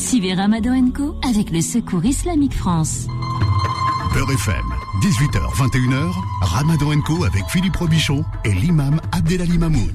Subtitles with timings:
[0.00, 3.06] Suivez Ramadan Co avec le Secours Islamique France.
[4.14, 4.64] Beurre FM,
[5.02, 9.92] 18h, 21h, Ramadan Co avec Philippe Robichon et l'imam Abdelali Mamoun.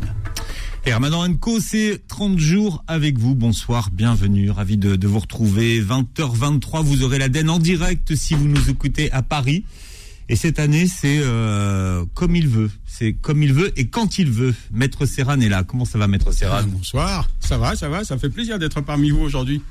[0.85, 3.33] Et Ramadan Co, c'est 30 jours avec vous.
[3.33, 5.81] Bonsoir, bienvenue, ravi de, de vous retrouver.
[5.81, 9.65] 20h23, vous aurez la den en direct si vous nous écoutez à Paris.
[10.27, 12.71] Et cette année, c'est euh, comme il veut.
[12.87, 14.55] C'est comme il veut et quand il veut.
[14.71, 15.63] Maître Serran est là.
[15.63, 17.29] Comment ça va, Maître Serran Bonsoir.
[17.39, 18.03] Ça va, ça va.
[18.03, 19.61] Ça fait plaisir d'être parmi vous aujourd'hui.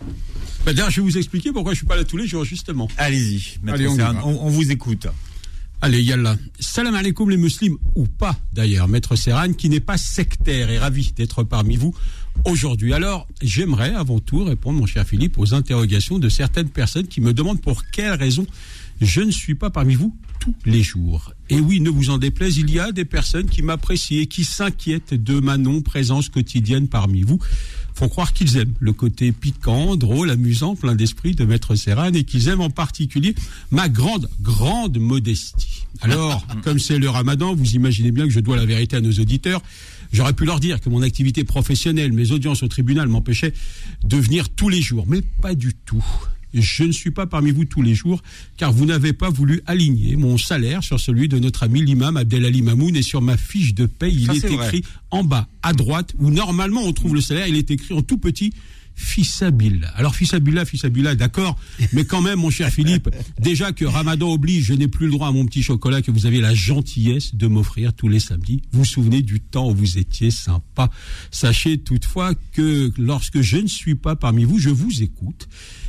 [0.64, 2.89] Ben, D'ailleurs, je vais vous expliquer pourquoi je suis pas là tous les jours, justement.
[2.96, 5.09] Allez-y, Maître Allez, on Serran, on, on vous écoute.
[5.82, 6.36] Allez, yallah.
[6.61, 11.12] Salam alaikum les musulmans, ou pas d'ailleurs, Maître Serran, qui n'est pas sectaire et ravi
[11.14, 11.95] d'être parmi vous
[12.45, 12.95] aujourd'hui.
[12.95, 17.34] Alors, j'aimerais avant tout répondre, mon cher Philippe, aux interrogations de certaines personnes qui me
[17.34, 18.46] demandent pour quelle raison
[19.00, 21.32] je ne suis pas parmi vous tous les jours.
[21.50, 24.44] Et oui, ne vous en déplaise, il y a des personnes qui m'apprécient et qui
[24.44, 27.39] s'inquiètent de ma non-présence quotidienne parmi vous.
[27.94, 32.25] Faut croire qu'ils aiment le côté piquant, drôle, amusant, plein d'esprit de Maître Serran et
[32.25, 33.36] qu'ils aiment en particulier
[33.70, 35.87] ma grande, grande modestie.
[36.00, 39.12] Alors, comme c'est le ramadan, vous imaginez bien que je dois la vérité à nos
[39.12, 39.62] auditeurs.
[40.12, 43.55] J'aurais pu leur dire que mon activité professionnelle, mes audiences au tribunal m'empêchaient
[44.05, 46.05] de venir tous les jours, mais pas du tout.
[46.55, 48.22] Je ne suis pas parmi vous tous les jours,
[48.56, 52.62] car vous n'avez pas voulu aligner mon salaire sur celui de notre ami l'imam Abdelali
[52.62, 56.14] Mamoun et sur ma fiche de paye, il Ça, est, écrit en bas à droite,
[56.19, 58.52] où normalement on trouve le salaire, il est écrit en tout petit.
[58.97, 59.88] Fissabillah.
[59.97, 61.58] Alors Fissabillah, Fissabillah, d'accord,
[61.92, 63.10] mais quand même, mon cher Philippe,
[63.41, 66.27] déjà que Ramadan oblige, je n'ai plus le droit à mon petit chocolat que vous
[66.27, 68.62] aviez la gentillesse de m'offrir tous les samedis.
[68.72, 70.91] Vous vous souvenez du temps où vous étiez sympa.
[71.30, 75.48] Sachez toutefois que lorsque je ne suis pas parmi vous, je vous écoute.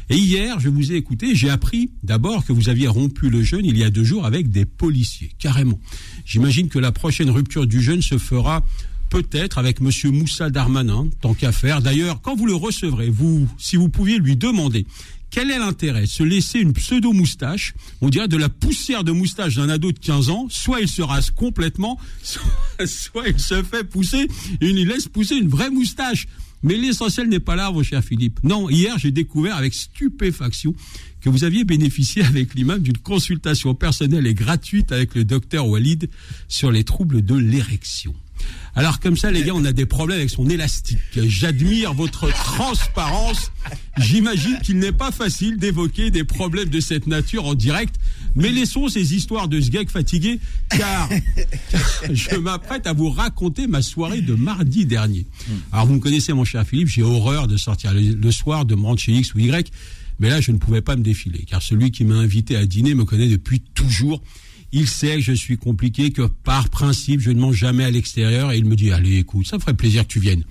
[0.09, 3.65] Et hier, je vous ai écouté, j'ai appris d'abord que vous aviez rompu le jeûne
[3.65, 5.79] il y a deux jours avec des policiers, carrément.
[6.25, 8.63] J'imagine que la prochaine rupture du jeûne se fera
[9.09, 11.81] peut-être avec Monsieur Moussa Darmanin, tant qu'à faire.
[11.81, 14.85] D'ailleurs, quand vous le recevrez, vous, si vous pouviez lui demander
[15.31, 19.69] quel est l'intérêt Se laisser une pseudo-moustache, on dirait de la poussière de moustache d'un
[19.69, 22.41] ado de 15 ans, soit il se rase complètement, soit,
[22.85, 24.27] soit il se fait pousser,
[24.61, 26.27] une, il laisse pousser une vraie moustache.
[26.65, 28.39] Mais l'essentiel n'est pas là, mon cher Philippe.
[28.43, 30.73] Non, hier, j'ai découvert avec stupéfaction
[31.21, 36.09] que vous aviez bénéficié avec l'imam d'une consultation personnelle et gratuite avec le docteur Walid
[36.47, 38.15] sur les troubles de l'érection.
[38.75, 40.97] Alors comme ça, les gars, on a des problèmes avec son élastique.
[41.15, 43.51] J'admire votre transparence.
[43.97, 47.95] J'imagine qu'il n'est pas facile d'évoquer des problèmes de cette nature en direct.
[48.35, 50.39] Mais laissons ces histoires de ce gag fatigué,
[50.69, 51.09] car,
[52.11, 55.25] je m'apprête à vous raconter ma soirée de mardi dernier.
[55.71, 58.75] Alors vous me connaissez, mon cher Philippe, j'ai horreur de sortir le, le soir, de
[58.75, 59.71] me rendre chez X ou Y.
[60.19, 62.93] Mais là, je ne pouvais pas me défiler, car celui qui m'a invité à dîner
[62.93, 64.21] me connaît depuis toujours.
[64.77, 68.51] Il sait que je suis compliqué, que par principe, je ne mange jamais à l'extérieur,
[68.51, 70.43] et il me dit, allez, écoute, ça ferait plaisir que tu viennes.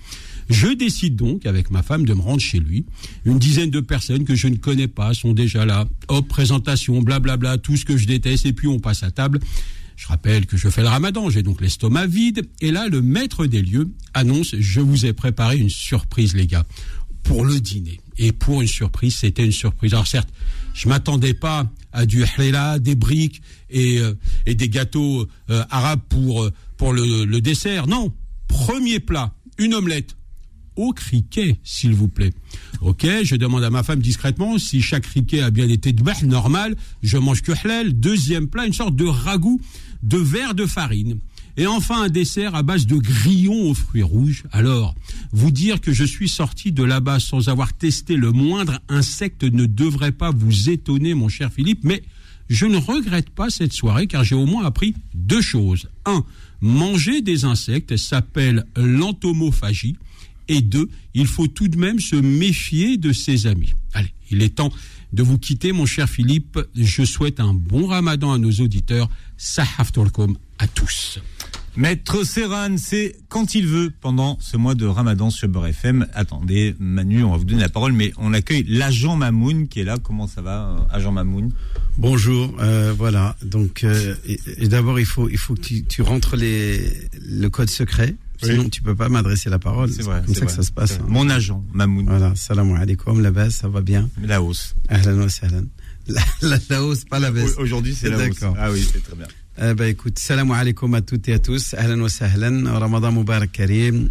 [0.49, 2.85] Je décide donc, avec ma femme, de me rendre chez lui.
[3.25, 5.87] Une dizaine de personnes que je ne connais pas sont déjà là.
[6.07, 9.39] Hop, présentation, blablabla, tout ce que je déteste, et puis on passe à table.
[9.95, 13.45] Je rappelle que je fais le ramadan, j'ai donc l'estomac vide, et là, le maître
[13.45, 16.65] des lieux annonce, je vous ai préparé une surprise, les gars,
[17.21, 17.99] pour le dîner.
[18.17, 19.93] Et pour une surprise, c'était une surprise.
[19.93, 20.29] Alors certes,
[20.75, 24.13] je m'attendais pas à du hlela, des briques et, euh,
[24.45, 26.51] et des gâteaux euh, arabes pour, euh,
[27.25, 27.87] le, dessert.
[27.87, 28.13] Non,
[28.47, 30.15] premier plat, une omelette
[30.75, 32.33] au criquet, s'il vous plaît.
[32.81, 36.75] Ok, je demande à ma femme discrètement si chaque criquet a bien été de normal.
[37.01, 37.93] Je mange que halal.
[37.93, 39.61] Deuxième plat, une sorte de ragoût
[40.03, 41.19] de verre de farine.
[41.57, 44.43] Et enfin un dessert à base de grillons aux fruits rouges.
[44.51, 44.93] Alors,
[45.31, 49.65] vous dire que je suis sorti de là-bas sans avoir testé le moindre insecte ne
[49.65, 52.03] devrait pas vous étonner, mon cher Philippe, mais
[52.49, 55.89] je ne regrette pas cette soirée car j'ai au moins appris deux choses.
[56.05, 56.23] Un,
[56.61, 59.95] manger des insectes s'appelle l'entomophagie.
[60.47, 63.73] Et deux, il faut tout de même se méfier de ses amis.
[63.93, 64.71] Allez, il est temps
[65.11, 66.59] de vous quitter, mon cher Philippe.
[66.75, 69.09] Je souhaite un bon ramadan à nos auditeurs.
[69.37, 69.91] Sahaf
[70.59, 71.19] à tous.
[71.77, 76.07] Maître Serran, c'est quand il veut pendant ce mois de Ramadan sur Beurre FM.
[76.13, 79.83] Attendez, Manu, on va vous donner la parole, mais on accueille l'agent Mamoun qui est
[79.83, 79.97] là.
[80.01, 81.51] Comment ça va, euh, agent Mamoun?
[81.97, 83.35] Bonjour, euh, voilà.
[83.43, 87.49] Donc, euh, et, et d'abord, il faut, il faut que tu, tu rentres les, le
[87.49, 88.15] code secret.
[88.43, 88.51] Oui.
[88.51, 89.89] Sinon, tu peux pas m'adresser la parole.
[89.91, 90.21] C'est vrai.
[90.25, 90.93] comme ça que ça se passe.
[91.01, 91.05] Hein.
[91.09, 92.05] Mon agent, Mamoun.
[92.05, 92.33] Voilà.
[92.35, 94.09] Salam alaikum, la baisse, ça va bien?
[94.23, 94.75] La hausse.
[94.87, 95.65] Ahlan wa sahlan.
[96.07, 97.55] La, la, la hausse, pas la baisse.
[97.57, 98.43] Aujourd'hui, c'est la hausse.
[98.57, 99.27] Ah oui, c'est très bien.
[99.57, 101.73] Eh ben, écoute, salam alaikum à toutes et à tous.
[101.75, 102.63] Ahlan wa sahlan.
[102.79, 104.09] Ramadan Mubarak Karim.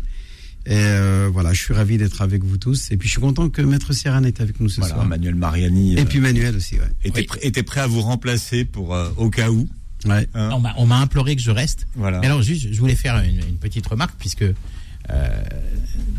[0.67, 2.91] Et euh, voilà, je suis ravi d'être avec vous tous.
[2.91, 5.07] Et puis, je suis content que Maître Serran est avec nous ce Voilà, soir.
[5.07, 6.87] Manuel Mariani Et euh, puis, Manuel aussi, ouais.
[7.05, 7.27] était, Oui.
[7.27, 9.69] prêt, était prêt à vous remplacer pour euh, au cas où.
[10.07, 10.27] Ouais.
[10.33, 10.49] hein.
[10.55, 11.87] On m'a- on m'a imploré que je reste.
[11.95, 12.21] Voilà.
[12.21, 14.55] Mais alors, juste, je voulais faire une, une petite remarque, puisque euh,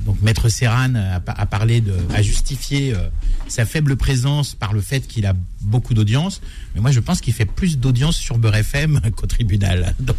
[0.06, 2.98] donc Maître Serran a, pa- a parlé de, a justifié euh,
[3.48, 6.42] sa faible présence par le fait qu'il a beaucoup d'audience.
[6.76, 9.96] Mais moi, je pense qu'il fait plus d'audience sur Beurre FM qu'au tribunal.
[10.00, 10.18] Donc,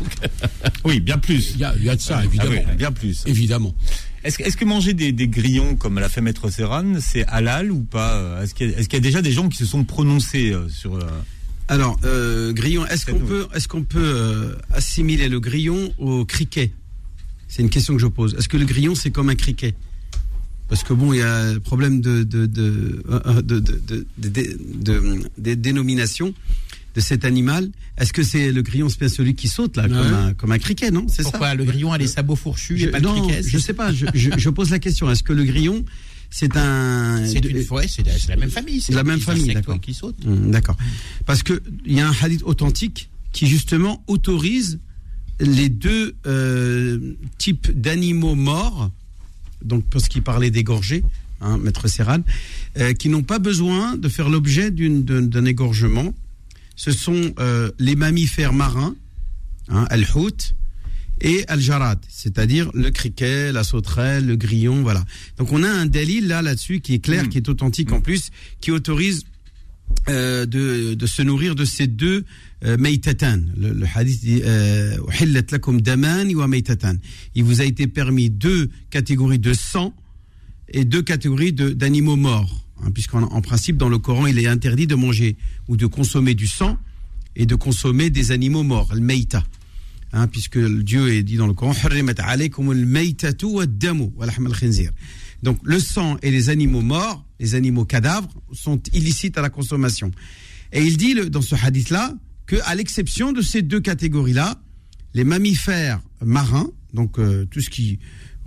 [0.84, 1.52] Oui, bien plus.
[1.54, 2.50] Il y a, il y a de ça, Ah évidemment.
[2.68, 3.22] oui, bien plus.
[3.26, 3.74] Évidemment.
[4.24, 8.14] Est-ce que, manger des, des grillons comme l'a fait Maître Serran, c'est halal ou pas
[8.14, 10.96] euh, Est-ce qu'il y, a- y déjà des gens qui se sont prononcés euh, sur...
[10.96, 11.02] euh,
[11.68, 16.72] Alors, euh, grillon, est-ce qu'on peut, est-ce qu'on peut euh, assimiler le grillon au criquet?
[17.48, 18.34] C'est une question que je pose.
[18.38, 19.74] Est-ce que le grillon c'est comme un criquet?
[20.68, 23.60] Parce que bon, il y a le problème de de de euh, de,
[26.94, 27.70] de, cet animal.
[27.98, 30.58] Est-ce que c'est le grillon, c'est bien celui qui saute là, comme, un, comme un
[30.58, 31.06] criquet, non?
[31.08, 33.42] C'est ça pourquoi le grillon a les sabots fourchus et pas le criquet?
[33.46, 33.92] je sais pas.
[33.92, 35.10] Je, pose la question.
[35.10, 35.84] Est-ce que le grillon,
[36.30, 38.80] c'est un C'est une ouais, c'est la, même famille.
[38.80, 39.80] c'est La même famille, d'accord.
[39.80, 40.16] qui sautent.
[40.26, 40.76] Hum, D'accord.
[41.26, 44.80] Parce que il y a un hadith authentique qui justement autorise
[45.40, 48.90] les deux euh, types d'animaux morts,
[49.64, 51.02] donc parce qu'il parlait d'égorger,
[51.40, 52.20] hein, maître Serran,
[52.78, 56.14] euh, qui n'ont pas besoin de faire l'objet d'un égorgement.
[56.74, 58.94] Ce sont euh, les mammifères marins,
[59.68, 60.54] hein, al-hout,
[61.22, 65.02] et al-jarad, c'est-à-dire le criquet, la sauterelle, le grillon, voilà.
[65.38, 67.28] Donc on a un délit là là-dessus qui est clair, Mm.
[67.28, 68.30] qui est authentique en plus,
[68.60, 69.24] qui autorise
[70.08, 72.24] euh, de, de se nourrir de ces deux
[72.64, 73.40] euh, meitatan.
[73.56, 74.96] Le, hadith dit euh.
[77.34, 79.92] Il vous a été permis deux catégories de sang
[80.68, 82.64] et deux catégories d'animaux morts.
[82.82, 85.36] Hein, Puisqu'en en principe, dans le Coran, il est interdit de manger
[85.66, 86.78] ou de consommer du sang
[87.34, 89.42] et de consommer des animaux morts, le meita.
[90.12, 91.74] Hein, puisque Dieu est dit dans le Coran.
[95.42, 100.10] Donc le sang et les animaux morts, les animaux cadavres, sont illicites à la consommation.
[100.72, 102.14] Et il dit le- dans ce hadith-là
[102.46, 104.60] que, à l'exception de ces deux catégories-là,
[105.14, 107.98] les mammifères marins, donc euh, tout ce qui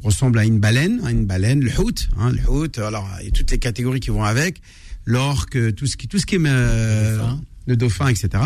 [0.03, 3.27] ressemble à une baleine, à une baleine, le hout, hein, le hout, alors il y
[3.27, 4.62] a toutes les catégories qui vont avec,
[5.06, 7.42] l'orque, tout ce qui, tout ce qui est euh, dauphin.
[7.68, 8.44] le dauphin, etc.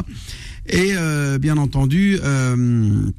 [0.68, 3.10] Et euh, bien entendu, euh,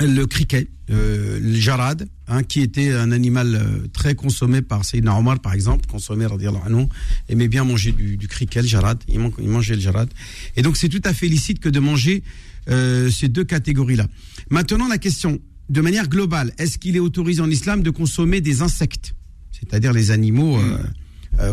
[0.00, 5.16] le criquet, euh, le jarad, hein, qui était un animal euh, très consommé par Sayyidina
[5.16, 6.86] Omar, par exemple, consommé, anhu,
[7.28, 10.08] aimait bien manger du, du criquet, le jarad, il, man- il mangeait le jarad.
[10.56, 12.22] Et donc c'est tout à fait licite que de manger
[12.68, 14.08] euh, ces deux catégories-là.
[14.50, 15.38] Maintenant, la question,
[15.68, 19.14] de manière globale, est-ce qu'il est autorisé en islam de consommer des insectes,
[19.52, 20.58] c'est-à-dire les animaux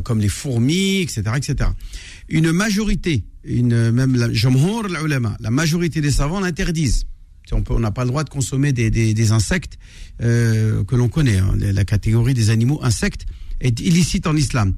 [0.03, 1.69] comme les fourmis, etc., etc.
[2.29, 4.27] Une majorité, une, même la,
[5.39, 7.05] la majorité des savants l'interdisent.
[7.53, 9.77] On n'a pas le droit de consommer des, insectes
[10.21, 11.37] euh, que l'on connaît.
[11.37, 11.53] hein.
[11.57, 13.25] La catégorie des animaux insectes
[13.59, 14.73] est illicite en islam.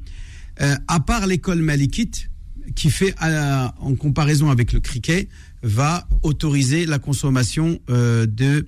[0.62, 2.30] Euh, à part l'école malikite,
[2.76, 5.28] qui fait, en comparaison avec le criquet,
[5.64, 8.66] va autoriser la consommation euh, de,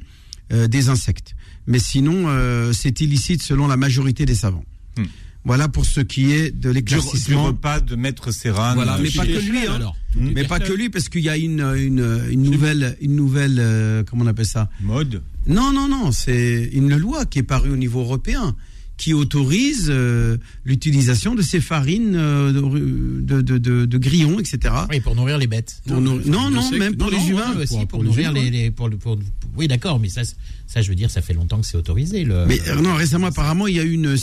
[0.50, 1.36] des insectes.
[1.66, 2.28] Mais sinon,
[2.74, 4.66] c'est illicite selon la majorité des savants.
[4.98, 5.06] Hmm.
[5.46, 7.46] Voilà pour ce qui est de du, du l'éclaircissement.
[7.46, 8.74] repas de Maître Serran.
[8.74, 9.76] Voilà, mais pas que lui, hein.
[9.76, 9.96] alors.
[10.16, 14.04] Mais pas que lui, parce qu'il y a une, une, une nouvelle, une nouvelle, euh,
[14.04, 14.70] comment on appelle ça?
[14.82, 15.22] Mode.
[15.46, 18.56] Non, non, non, c'est une loi qui est parue au niveau européen
[18.98, 24.74] qui autorise euh, l'utilisation de ces farines euh, de, de, de, de grillons, etc.
[24.90, 25.82] Oui, pour nourrir les bêtes.
[25.86, 27.56] Pour non, non, même pour non, les humains.
[27.56, 29.20] Ouais, aussi, pour- pour, pour les nourrir les, les- pour, le- pour-
[29.58, 30.22] oui, d'accord, mais ça,
[30.68, 32.24] ça, je veux dire, ça fait longtemps que c'est autorisé.
[32.24, 34.16] Le, Mais euh, non, récemment, apparemment, il y a eu une,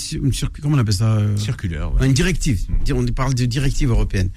[0.62, 1.92] comment on appelle ça Circulaire.
[1.94, 2.06] ouais.
[2.06, 2.58] Une directive.
[2.94, 4.30] On parle de directive européenne.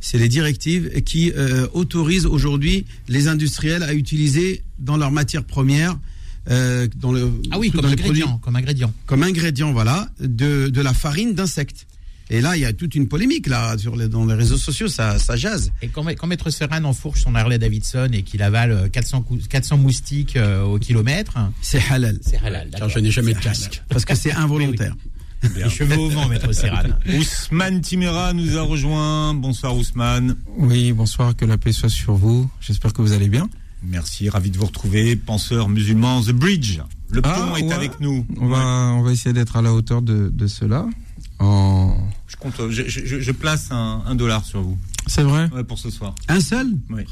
[0.00, 1.32] C'est les directives qui
[1.72, 5.98] autorisent aujourd'hui les industriels à utiliser dans leurs matières premières,
[6.50, 8.92] euh, dans le, ah oui, dans comme produits- ingrédient, comme ingrédient.
[9.06, 11.86] comme ingrédient, voilà, de, de la farine d'insectes.
[12.30, 14.88] Et là, il y a toute une polémique là sur les, dans les réseaux sociaux,
[14.88, 15.72] ça, ça jase.
[15.80, 19.38] Et quand, quand Maître Serran enfourche son Harley Davidson et qu'il avale euh, 400, cou-
[19.48, 22.18] 400 moustiques euh, au kilomètre, C'est halal.
[22.20, 22.68] c'est halal.
[22.76, 23.82] Car je n'ai jamais de casque.
[23.88, 24.94] Parce que c'est involontaire.
[25.56, 26.82] Les cheveux au vent, Maître Serran.
[27.18, 29.32] Ousmane Timera nous a rejoint.
[29.34, 30.36] Bonsoir Ousmane.
[30.58, 32.50] Oui, bonsoir, que la paix soit sur vous.
[32.60, 33.48] J'espère que vous allez bien.
[33.82, 35.16] Merci, ravi de vous retrouver.
[35.16, 36.80] Penseur musulman, The Bridge.
[37.10, 37.72] Le pont Ah, est ouais.
[37.72, 38.26] avec nous.
[38.38, 38.58] On va,
[38.96, 40.86] on va essayer d'être à la hauteur de, de cela.
[41.38, 41.96] En...
[42.26, 44.76] Je, compte, je, je- je place un, un dollar sur vous
[45.06, 46.14] C'est vrai Ouais, pour ce soir.
[46.28, 47.02] Un seul Oui.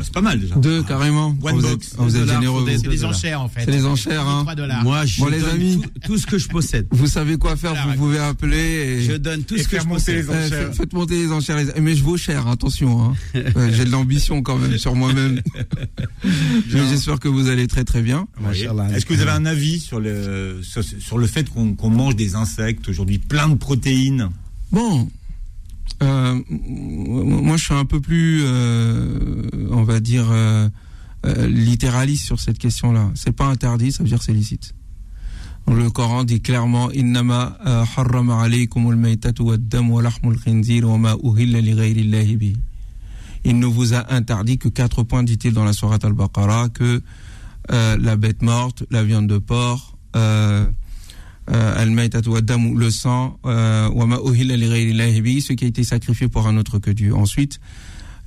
[0.00, 0.54] C'est pas mal déjà.
[0.56, 1.36] Deux, carrément.
[1.42, 2.64] One vous box, êtes, vous êtes généreux.
[2.68, 3.64] C'est des enchères, en fait.
[3.64, 4.42] C'est les enchères, hein.
[4.42, 4.84] 3 dollars.
[4.84, 5.80] Moi, je Bon, les donne amis.
[5.82, 6.86] tout, tout ce que je possède.
[6.92, 8.56] Vous savez quoi faire, Voilà, vous pouvez appeler.
[8.56, 9.02] Et...
[9.02, 10.26] Je donne tout Et ce que faire je monter possède.
[10.28, 10.66] les Eh, enchères.
[10.68, 13.02] faites, faites monter les enchères, les- mais je vaux cher, attention.
[13.02, 13.14] Hein.
[13.56, 15.40] Ouais, J'ai de l'ambition quand même sur moi-même.
[16.72, 18.28] Mais j'espère que vous allez très très bien.
[18.40, 18.66] Oui.
[18.94, 22.16] Est-ce que vous avez un avis sur le, sur, sur le fait qu'on qu'on mange
[22.16, 24.28] des insectes aujourd'hui, plein de protéines?
[24.72, 25.08] Bon,
[26.02, 30.68] euh, moi je suis un peu plus, euh, on va dire, euh,
[31.24, 33.10] littéraliste sur cette question-là.
[33.14, 34.74] C'est pas interdit, ça veut dire c'est licite.
[35.68, 36.90] Le Coran dit clairement.
[36.92, 37.10] Il
[43.58, 47.02] ne vous a interdit que quatre points, dit-il dans la sourate Al-Baqarah, que
[47.68, 49.98] la bête morte, la viande de porc,
[51.48, 57.14] le sang, euh, ce qui a été sacrifié pour un autre que Dieu.
[57.14, 57.60] Ensuite,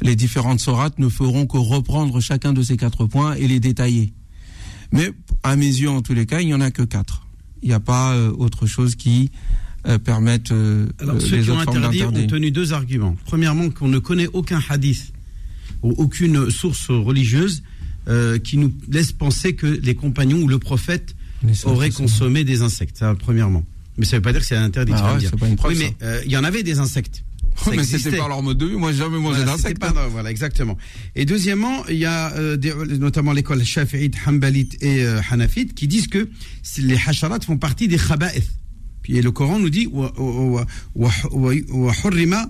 [0.01, 4.13] les différentes sourates ne feront que reprendre chacun de ces quatre points et les détailler.
[4.91, 5.11] Mais
[5.43, 7.27] à mes yeux, en tous les cas, il n'y en a que quatre.
[7.61, 9.31] Il n'y a pas euh, autre chose qui
[9.88, 13.15] euh, permette euh, Alors, euh, ceux les qui ont autres interdit ont tenu deux arguments.
[13.25, 15.13] Premièrement, qu'on ne connaît aucun hadith
[15.83, 17.63] ou aucune source religieuse
[18.07, 21.15] euh, qui nous laisse penser que les compagnons ou le prophète
[21.65, 22.98] auraient consommé des insectes.
[22.98, 23.63] Ça, premièrement.
[23.98, 24.93] Mais ça ne veut pas dire que c'est interdit.
[24.96, 27.24] Ah ouais, pas une preuve, oui, mais euh, il y en avait des insectes.
[27.60, 28.75] Ça mais c'était pas leur mode de vie.
[28.75, 29.84] Moi, j'ai jamais mangé Voilà, d'insectes.
[29.84, 30.77] non, voilà, exactement.
[31.15, 35.89] Et deuxièmement, il y a euh, des- notamment l'école Shafi'ite, Hanbalite et euh, Hanafite qui
[35.89, 36.29] disent que
[36.77, 38.50] les hasharat font partie des khaba'ith.
[39.01, 40.65] Puis et le Coran nous dit wa- wa-
[40.96, 42.50] wa- wa- wa hurrima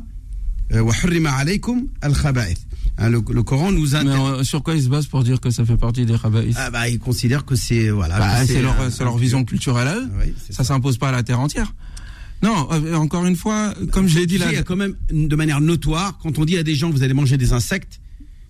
[0.74, 2.60] euh, hurrima alaykum al-khaba'ith.
[3.00, 4.22] Hein, le, le Coran nous Mais interdit.
[4.40, 6.70] euh, sur quoi ils se basent pour dire que ça fait partie des rabaïs Ah
[6.70, 8.18] bah, ils considèrent que c'est voilà.
[8.20, 10.08] Bah, C'est leur, un- vision culturelle à eux.
[10.20, 11.74] Oui, Ça s'impose pas à la terre entière.
[12.42, 14.48] Non, euh, encore une fois, comme je l'ai dit là.
[14.50, 17.04] il y a quand même de manière notoire quand on dit à des gens vous
[17.04, 18.00] allez manger des insectes.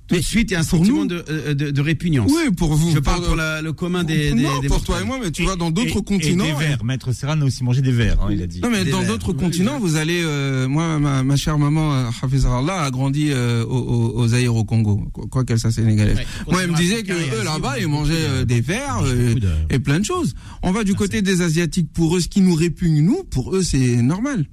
[0.09, 2.31] Tout de Mais suite, il y a un sentiment nous- de, euh, de, de répugnance.
[2.33, 2.91] Oui, pour vous.
[2.93, 5.19] Je parle pour- pour la- le commun des, des, non, des pour toi et moi,
[5.21, 6.45] mais tu Et- vas dans d'autres continents.
[6.45, 6.83] Et des vers.
[6.83, 8.59] Maître Serran a aussi mangé des vers, hein, il a dit.
[8.61, 10.21] Non mais Des dans d'autres Oui, continents, vous allez.
[10.23, 14.55] euh, moi, ma, ma chère maman euh, Hafizallah a grandi euh, au- au- aux Zaïre
[14.55, 14.97] au Congo,
[15.29, 16.17] quoi qu'elle soit sénégalaise.
[16.17, 19.77] Ouais, moi, elle me disait que eux là-bas, ils mangeaient euh, des euh, de- et
[19.77, 20.33] plein de choses.
[20.63, 21.93] On va du côté des asiatiques.
[21.93, 24.45] Pour eux, ce qui nous répugne nous, pour eux, c'est normal.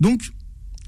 [0.00, 0.20] Donc,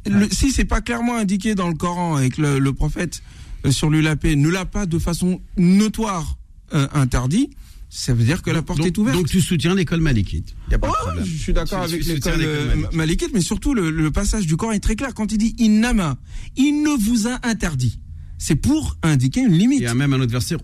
[0.09, 3.42] le- si c'est pas clairement indiqué dans le Coran et que le, le prophète euh,
[3.71, 6.37] sur l'ULAP ne l'a pas de façon notoire
[6.75, 7.51] euh, interdit,
[7.89, 9.17] ça veut dire que la porte donc, est ouverte.
[9.19, 10.55] Donc tu soutiens l'école malikite.
[10.69, 11.25] Il y a pas de Ouais, problème.
[11.27, 12.93] je suis d'accord avec l'école euh, malikite.
[12.95, 16.17] malikite, mais surtout le, le passage du Coran est très clair quand il dit innama,
[16.57, 17.99] il ne vous a interdit
[18.43, 19.79] c'est pour indiquer une limite.
[19.79, 20.57] Il y a même un autre verset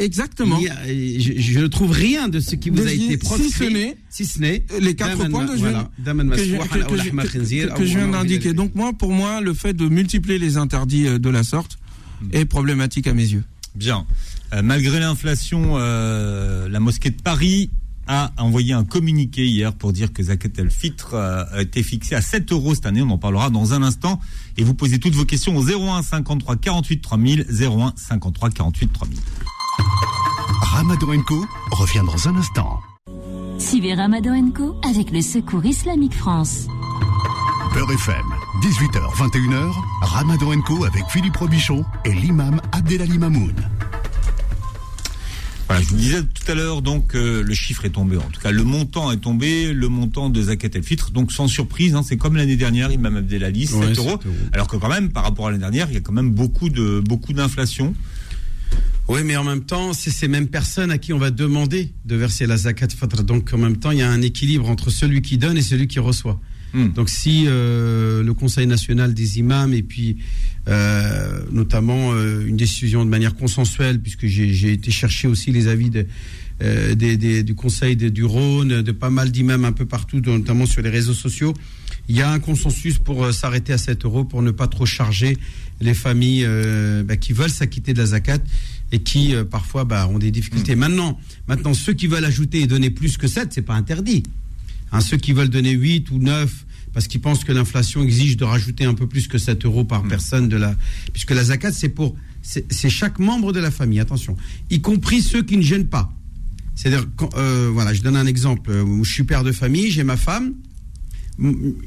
[0.00, 0.56] Exactement.
[0.56, 3.94] A, je, je, ne trouve rien de ce qui vous a été proscrit.
[4.10, 5.90] Si ce n'est les quatre points que je viens,
[8.08, 8.52] d'indiquer.
[8.52, 11.78] Donc, moi, pour moi, le fait de multiplier les interdits euh, de la sorte
[12.20, 12.30] hmm.
[12.32, 13.44] est problématique à mes yeux.
[13.76, 14.06] Bien.
[14.54, 17.70] Euh, malgré l'inflation, euh, la mosquée de Paris
[18.08, 22.50] a envoyé un communiqué hier pour dire que Zakat el-Fitr a été fixé à 7
[22.50, 23.02] euros cette année.
[23.02, 24.18] On en parlera dans un instant.
[24.58, 27.46] Et vous posez toutes vos questions au 01 53 48 3000.
[27.48, 29.18] 01 53 48 3000.
[30.60, 32.80] Ramadan Co revient dans un instant.
[33.60, 36.66] Suivez Ramadan Co avec le Secours Islamique France.
[37.72, 38.26] Beurre FM,
[38.62, 43.54] 18h, 21h, Ramadan Co avec Philippe Robichon et l'imam Abdelali Mamoun.
[45.68, 48.16] Voilà, je vous disais tout à l'heure, donc euh, le chiffre est tombé.
[48.16, 51.10] En tout cas, le montant est tombé, le montant de Zakat el-Fitr.
[51.10, 54.10] Donc sans surprise, hein, c'est comme l'année dernière, Imam Abdelali, 7 Ouais, euros.
[54.12, 54.36] 7 euros.
[54.52, 56.70] Alors que quand même, par rapport à l'année dernière, il y a quand même beaucoup
[56.70, 57.94] de beaucoup d'inflation.
[59.08, 62.16] Oui, mais en même temps, c'est ces mêmes personnes à qui on va demander de
[62.16, 63.22] verser la zakat fitr.
[63.22, 65.86] Donc en même temps, il y a un équilibre entre celui qui donne et celui
[65.86, 66.40] qui reçoit.
[66.74, 66.88] Hmm.
[66.88, 70.16] Donc si euh, le Conseil national des imams et puis
[70.68, 75.88] euh, notamment euh, une décision de manière consensuelle, puisque j'ai été chercher aussi les avis
[75.90, 76.06] de,
[76.60, 80.66] des, des- du Conseil de- du Rhône, de pas mal d'imams un peu partout, notamment
[80.66, 81.54] sur les réseaux sociaux,
[82.08, 85.36] il y a un consensus pour s'arrêter à 7 euros pour ne pas trop charger
[85.80, 86.46] les familles
[87.04, 88.38] bah, qui veulent s'acquitter de la zakat
[88.92, 90.74] et qui parfois bah, ont des difficultés.
[90.74, 94.22] Maintenant, maintenant, ceux qui veulent ajouter et donner plus que 7, c'est pas interdit.
[94.92, 98.44] Hein, ceux qui veulent donner 8 ou 9 parce qu'ils pensent que l'inflation exige de
[98.44, 100.74] rajouter un peu plus que 7 euros par personne de la
[101.12, 104.36] puisque la zakat c'est pour c'est chaque membre de la famille attention.
[104.70, 106.10] Y compris ceux qui ne gênent pas.
[106.74, 108.70] C'est-à-dire quand, euh, voilà je donne un exemple.
[108.70, 110.54] Euh, je suis père de famille j'ai ma femme.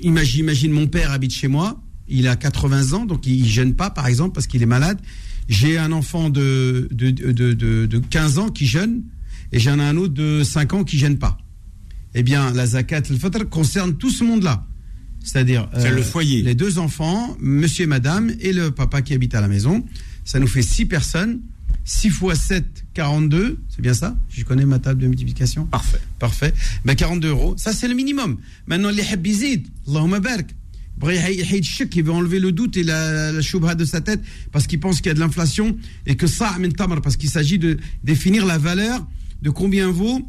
[0.01, 1.81] Imagine, imagine mon père habite chez moi.
[2.07, 4.99] Il a 80 ans donc il, ne gêne pas par exemple parce qu'il est malade.
[5.49, 9.01] J'ai un enfant de de, de, de, de 15 ans qui jeûne
[9.51, 11.40] et j'en ai un autre de 5 ans qui gêne pas
[12.13, 14.65] eh bien, la zakat al-fitr concerne tout ce monde-là.
[15.23, 16.41] C'est-à-dire euh, C'est le foyer.
[16.41, 19.85] les deux enfants, monsieur et madame, et le papa qui habite à la maison.
[20.25, 21.41] Ça nous fait six personnes.
[21.83, 22.63] 6 fois 7,
[22.93, 23.59] 42.
[23.69, 24.15] C'est bien ça?
[24.29, 25.65] Je connais ma table de multiplication?
[25.65, 25.99] Parfait.
[26.19, 26.53] Parfait.
[26.85, 27.55] Ben 42 euros.
[27.57, 28.37] Ça, c'est le minimum.
[28.67, 30.53] Maintenant, les habizid, Allahumma barak.
[31.03, 34.97] Il veut enlever le doute et la, la choubha de sa tête parce qu'il pense
[34.97, 35.75] qu'il y a de l'inflation
[36.05, 39.05] et que ça, tamar, parce qu'il s'agit de définir la valeur
[39.41, 40.21] de combien vaut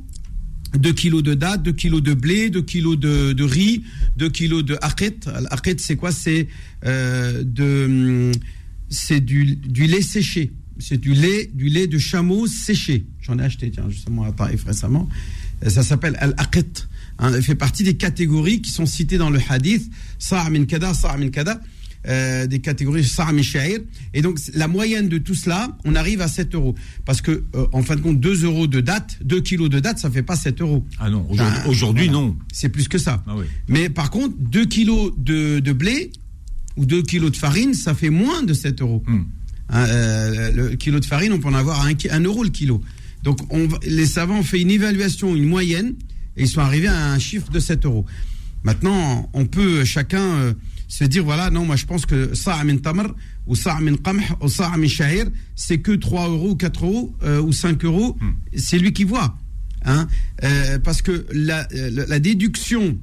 [0.78, 3.82] 2 kilos de date, 2 kilos de blé, 2 kilos de, riz,
[4.16, 5.20] 2 kilos de akhet.
[5.50, 6.12] Akhet, c'est quoi?
[6.12, 6.48] C'est
[6.84, 8.32] euh, de, hum,
[8.88, 10.52] c'est du, du lait séché.
[10.78, 13.04] c'est du lait, du lait de chameau séché.
[13.20, 15.08] J'en ai acheté, tiens, justement à Taïf récemment.
[15.64, 16.86] Euh, Ça s'appelle al-aqit.
[17.18, 19.90] Hein, fait partie des catégories qui sont citées dans le hadith.
[20.18, 21.60] Sa' min kada, sa' min kada.
[22.08, 23.80] Euh, des catégories sa' min sha'ir.
[24.12, 26.74] Et donc, la moyenne de tout cela, on arrive à 7 euros.
[27.04, 29.98] Parce que, euh, en fin de compte, 2 euros de date, 2 kilos de date,
[29.98, 30.84] ça fait pas 7 euros.
[30.98, 31.26] Ah non,
[31.66, 32.26] aujourd'hui, voilà.
[32.26, 32.36] non.
[32.52, 33.22] C'est plus que ça.
[33.26, 33.44] Ah oui.
[33.68, 36.10] Mais par contre, 2 kilos de, de blé
[36.76, 39.02] ou 2 kilos de farine, ça fait moins de 7 euros.
[39.06, 39.22] Hmm.
[39.68, 42.82] Hein, euh, le kilo de farine, on peut en avoir à 1 euro le kilo.
[43.22, 45.94] Donc on, les savants ont fait une évaluation, une moyenne,
[46.36, 48.04] et ils sont arrivés à un chiffre de 7 euros.
[48.64, 50.54] Maintenant, on peut chacun
[50.96, 53.14] se dire, voilà, non, moi je pense que ça' min tamr,
[53.46, 55.24] ou ça' min qamh, ou ça' min shahir,
[55.56, 58.18] c'est que 3 euros, ou 4 euros, euh, ou 5 euros,
[58.54, 59.30] c'est lui qui voit.
[59.84, 60.06] Hein,
[60.44, 62.98] Euh, parce que la, la- la déduction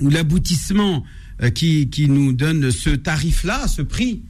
[0.00, 1.04] ou l'aboutissement
[1.42, 4.22] euh, qui, qui nous donne ce tarif-là, ce prix,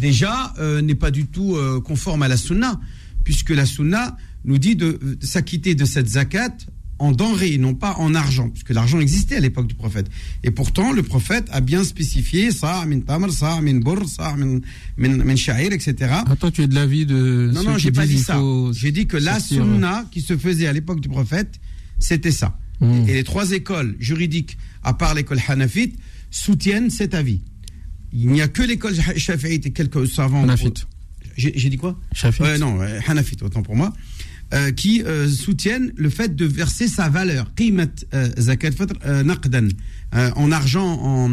[0.00, 2.78] déjà euh, n'est pas du tout euh, conforme à la sunna,
[3.24, 6.54] puisque la sunna nous dit de, euh, s'acquitter de cette zakat
[6.98, 10.08] en denrées, non pas en argent, puisque l'argent existait à l'époque du prophète.
[10.42, 14.60] Et pourtant, le prophète a bien spécifié ça, min tamr, ça, min bur, ça, min,
[14.96, 15.94] min, sha'ir, etc.
[16.26, 17.50] Ah, toi, tu es de l'avis de.
[17.52, 18.40] Non, non, j'ai pas dit ça.
[18.72, 21.60] J'ai dit que la sunna qui se faisait à l'époque du prophète,
[21.98, 22.56] c'était ça.
[22.80, 23.08] Mm.
[23.08, 25.96] Et les trois écoles juridiques, à part l'école hanafite,
[26.30, 27.40] soutiennent cet avis.
[28.12, 30.44] Il n'y a que l'école shafi'ite et quelques savants.
[30.44, 30.86] Hanafite.
[31.36, 31.98] J'ai dit quoi?
[32.38, 33.92] Ouais, non, hanafite, autant pour moi.
[34.54, 38.70] Euh, qui euh, soutiennent le fait de verser sa valeur, euh, zakat
[40.36, 41.28] en argent, en,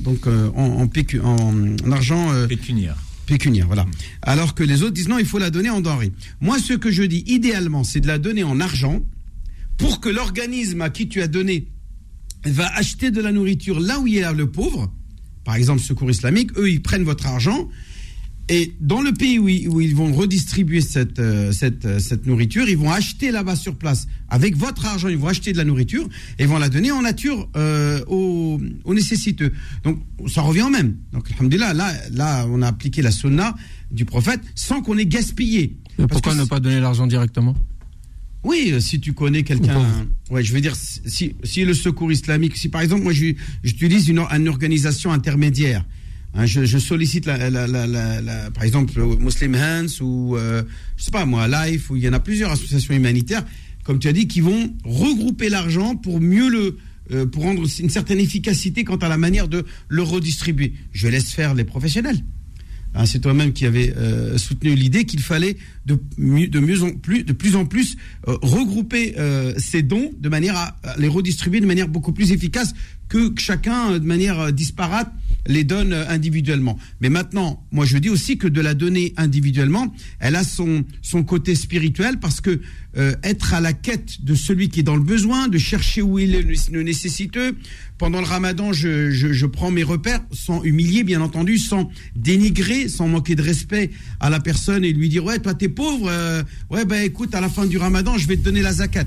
[0.00, 2.96] donc en, en, argent Pécuniaire.
[3.26, 3.86] pécuniaire, voilà.
[4.22, 6.10] Alors que les autres disent non, il faut la donner en denrée.
[6.40, 9.00] Moi, ce que je dis idéalement, c'est de la donner en argent
[9.78, 11.68] pour que l'organisme à qui tu as donné
[12.44, 14.92] va acheter de la nourriture là où il y a le pauvre.
[15.44, 17.68] Par exemple, Secours islamique, eux, ils prennent votre argent
[18.48, 22.26] et dans le pays où ils, où ils vont redistribuer cette, euh, cette, euh, cette
[22.26, 25.64] nourriture, ils vont acheter là-bas sur place, avec votre argent, ils vont acheter de la
[25.64, 26.06] nourriture
[26.38, 29.52] et vont la donner en nature euh, aux, aux nécessiteux.
[29.82, 30.96] Donc ça revient au même.
[31.12, 33.54] Donc alhamdulillah, là, là on a appliqué la sunna
[33.90, 35.76] du prophète sans qu'on ait gaspillé.
[35.98, 37.54] Mais pourquoi ne pas donner l'argent directement?
[38.42, 42.68] Oui, si tu connais quelqu'un, ouais, je veux dire, si, si le secours islamique, si
[42.68, 45.82] par exemple, moi, j'utilise une, une organisation intermédiaire,
[46.34, 50.62] hein, je, sollicite, la, la, la, par exemple, Muslim Hands ou, euh,
[50.96, 53.44] je sais pas moi, Life, ou il y en a plusieurs associations humanitaires,
[53.84, 56.76] comme tu as dit, qui vont regrouper l'argent pour mieux le,
[57.12, 60.72] euh, pour rendre une certaine efficacité quant à la manière de le redistribuer.
[60.92, 62.16] Je laisse faire les professionnels.
[62.94, 67.34] Hein, c'est toi-même qui avais euh, soutenu l'idée qu'il fallait de, mieux, en plus, de
[67.34, 69.16] plus en plus euh, regrouper
[69.58, 72.72] ces dons de manière à les redistribuer de manière beaucoup plus efficace
[73.08, 75.12] que, chacun, euh, de manière euh, disparate,
[75.46, 76.78] les donne euh, individuellement.
[77.00, 81.22] Mais maintenant, moi je dis aussi que de la donner individuellement, elle a son, son
[81.22, 82.60] côté spirituel parce que
[83.24, 86.32] être à la quête de celui qui est dans le besoin, de chercher où il
[86.32, 87.56] est le nécessiteux.
[87.98, 93.08] Pendant le ramadan, je, je, prends mes repères sans humilier, bien entendu, sans dénigrer, sans
[93.08, 93.90] manquer de respect
[94.20, 96.08] à la personne et lui dire ouais toi t'es pauvre,
[96.70, 99.06] ouais ben écoute à la fin du ramadan je vais te donner la zakat.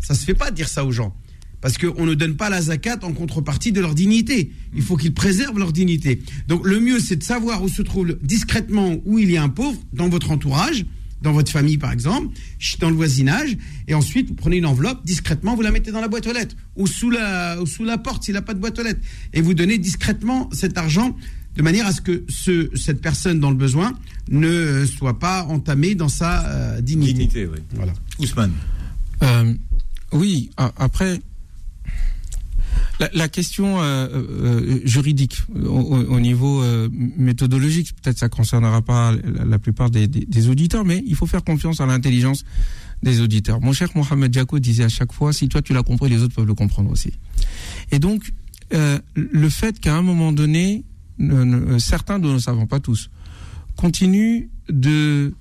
[0.00, 1.16] Ça se fait pas de dire ça aux gens.
[1.66, 4.52] Parce qu'on ne donne pas la zakat en contrepartie de leur dignité.
[4.76, 6.22] Il faut qu'ils préservent leur dignité.
[6.46, 9.48] Donc le mieux, c'est de savoir où se trouve discrètement où il y a un
[9.48, 10.86] pauvre dans votre entourage,
[11.22, 12.28] dans votre famille par exemple,
[12.78, 13.56] dans le voisinage,
[13.88, 16.54] et ensuite vous prenez une enveloppe discrètement, vous la mettez dans la boîte aux lettres
[16.76, 19.00] ou sous la, ou sous la porte s'il n'a pas de boîte aux lettres,
[19.32, 21.16] et vous donnez discrètement cet argent
[21.56, 23.92] de manière à ce que ce, cette personne dans le besoin
[24.30, 27.12] ne soit pas entamée dans sa euh, dignité.
[27.12, 27.58] Dignité, oui.
[27.74, 27.92] Voilà.
[28.20, 28.52] Ousmane.
[29.24, 29.52] Euh,
[30.12, 31.20] oui, après,
[33.00, 38.82] la, la question euh, euh, juridique au, au- au niveau euh, méthodologique, peut-être ça concernera
[38.82, 42.44] pas la, la plupart des, des- des auditeurs, mais il faut faire confiance à l'intelligence
[43.02, 43.60] des auditeurs.
[43.60, 46.34] Mon cher Mohamed Diako disait à chaque fois, si toi tu l'as compris, les autres
[46.34, 47.12] peuvent le comprendre aussi.
[47.92, 48.32] Et donc,
[48.72, 50.84] euh, le fait qu'à un moment donné,
[51.18, 53.10] ne- certains de nous ne savons pas tous,
[53.76, 55.34] continuent de,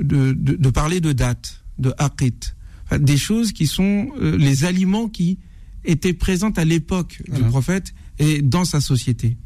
[0.00, 5.08] de, de, de parler de date, de Enfin, des choses qui sont euh, les aliments
[5.08, 5.38] qui
[5.84, 7.44] étaient présents à l'époque Voilà.
[7.44, 9.36] du prophète et dans sa société.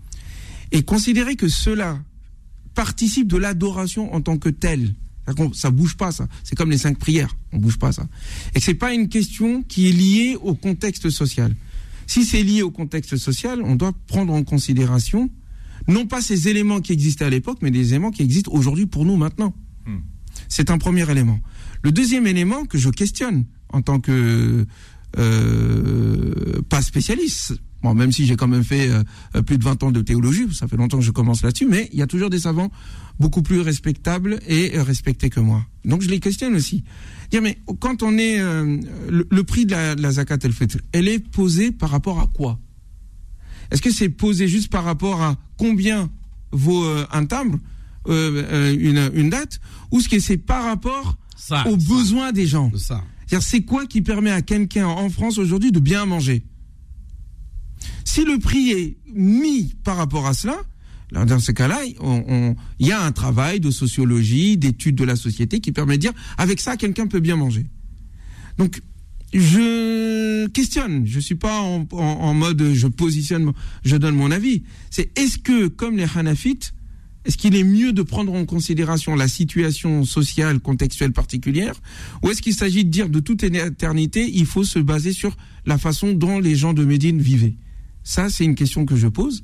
[0.72, 1.98] Et considérer que cela
[2.74, 4.94] participe de l'adoration en tant que tel.
[5.54, 6.28] Ça bouge pas, ça.
[6.42, 7.34] C'est comme les cinq prières.
[7.52, 8.06] On bouge pas, ça.
[8.54, 11.54] Et que c'est pas une question qui est liée au contexte social.
[12.06, 15.30] Si c'est lié au contexte social, on doit prendre en considération
[15.88, 19.04] non pas ces éléments qui existaient à l'époque, mais des éléments qui existent aujourd'hui pour
[19.04, 19.54] nous maintenant.
[19.86, 19.98] Hmm.
[20.48, 21.40] C'est un premier élément.
[21.82, 24.66] Le deuxième élément que je questionne en tant que
[25.18, 29.90] euh, pas spécialiste, Bon, même si j'ai quand même fait euh, plus de 20 ans
[29.90, 32.38] de théologie, ça fait longtemps que je commence là-dessus, mais il y a toujours des
[32.38, 32.70] savants
[33.20, 35.66] beaucoup plus respectables et respectés que moi.
[35.84, 36.82] Donc je les questionne aussi.
[37.30, 40.54] Dire mais quand on est euh, le, le prix de la, de la zakat el
[40.54, 42.58] fitr, elle est posée par rapport à quoi?
[43.70, 46.08] Est-ce que c'est posé juste par rapport à combien
[46.52, 47.58] vaut un timbre,
[48.08, 52.70] une, une date, ou est-ce que c'est par rapport Ça, aux ça, besoins des gens?
[52.76, 53.02] Ça.
[53.40, 56.44] C'est quoi qui permet à quelqu'un en France aujourd'hui de bien manger?
[58.04, 60.56] Si le prix est mis par rapport à cela,
[61.12, 65.72] dans ce cas-là, il y a un travail de sociologie, d'étude de la société qui
[65.72, 67.66] permet de dire, avec ça, quelqu'un peut bien manger.
[68.58, 68.80] Donc,
[69.32, 71.06] je questionne.
[71.06, 73.52] Je suis pas en, mode je positionne,
[73.84, 74.62] je donne mon avis.
[74.90, 76.72] C'est est-ce que, comme les Hanafites,
[77.24, 81.74] est-ce qu'il est mieux de prendre en considération la situation sociale, contextuelle particulière,
[82.22, 85.78] ou est-ce qu'il s'agit de dire de toute éternité, il faut se baser sur la
[85.78, 87.54] façon dont les gens de Médine vivaient?
[88.02, 89.42] Ça, c'est une question que je pose.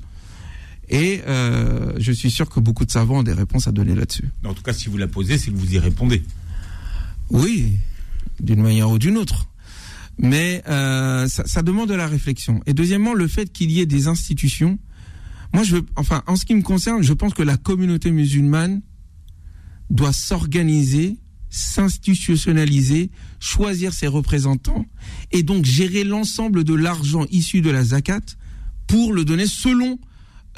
[0.90, 4.28] Et euh, je suis sûr que beaucoup de savants ont des réponses à donner là-dessus.
[4.44, 6.22] En tout cas, si vous la posez, c'est que vous y répondez.
[7.30, 7.76] Oui,
[8.40, 9.48] d'une manière ou d'une autre.
[10.18, 12.60] Mais euh, ça, ça demande de la réflexion.
[12.66, 14.78] Et deuxièmement, le fait qu'il y ait des institutions.
[15.52, 18.82] Moi, je enfin, en ce qui me concerne, je pense que la communauté musulmane
[19.90, 23.10] doit s'organiser, s'institutionnaliser,
[23.40, 24.86] choisir ses représentants
[25.32, 28.20] et donc gérer l'ensemble de l'argent issu de la zakat
[28.86, 29.98] pour le donner selon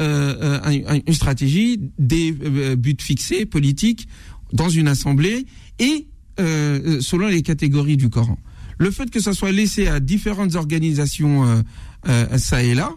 [0.00, 4.08] euh, euh, un- un- une stratégie, des euh, buts fixés politiques
[4.52, 5.46] dans une assemblée
[5.78, 6.06] et
[6.38, 8.38] selon les catégories du Coran.
[8.78, 11.62] Le fait que ça soit laissé à différentes organisations
[12.06, 12.90] euh, ça et là,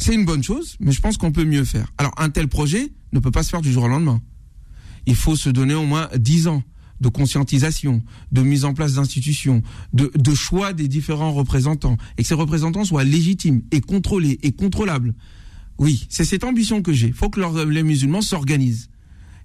[0.00, 1.92] c'est une bonne chose, mais je pense qu'on peut mieux faire.
[1.98, 4.22] Alors un tel projet ne peut pas se faire du jour au lendemain.
[5.04, 6.62] Il faut se donner au moins 10 ans
[7.00, 12.34] de conscientisation, de mise en place d'institutions, de, choix des différents représentants, et que ces
[12.34, 15.14] représentants soient légitimes et contrôlés et contrôlables.
[15.78, 17.08] Oui, c'est cette ambition que j'ai.
[17.08, 18.88] Il faut que les musulmans s'organisent.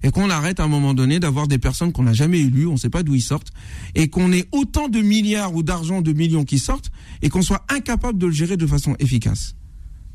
[0.02, 2.72] Et qu'on arrête à un moment donné d'avoir des personnes qu'on n'a jamais élues, on
[2.72, 3.52] ne sait pas d'où ils sortent,
[3.94, 6.90] et qu'on ait autant de milliards ou d'argent de millions qui sortent,
[7.22, 9.54] et qu'on soit incapable de le gérer de façon efficace.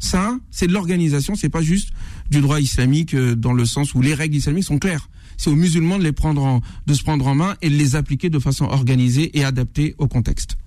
[0.04, 1.90] Ça, c'est de l'organisation, c'est pas juste
[2.32, 5.10] du droit islamique euh, dans le sens où les règles islamiques sont claires.
[5.38, 7.96] C'est aux musulmans de les prendre en, de se prendre en main et de les
[7.96, 10.58] appliquer de façon organisée et adaptée au contexte.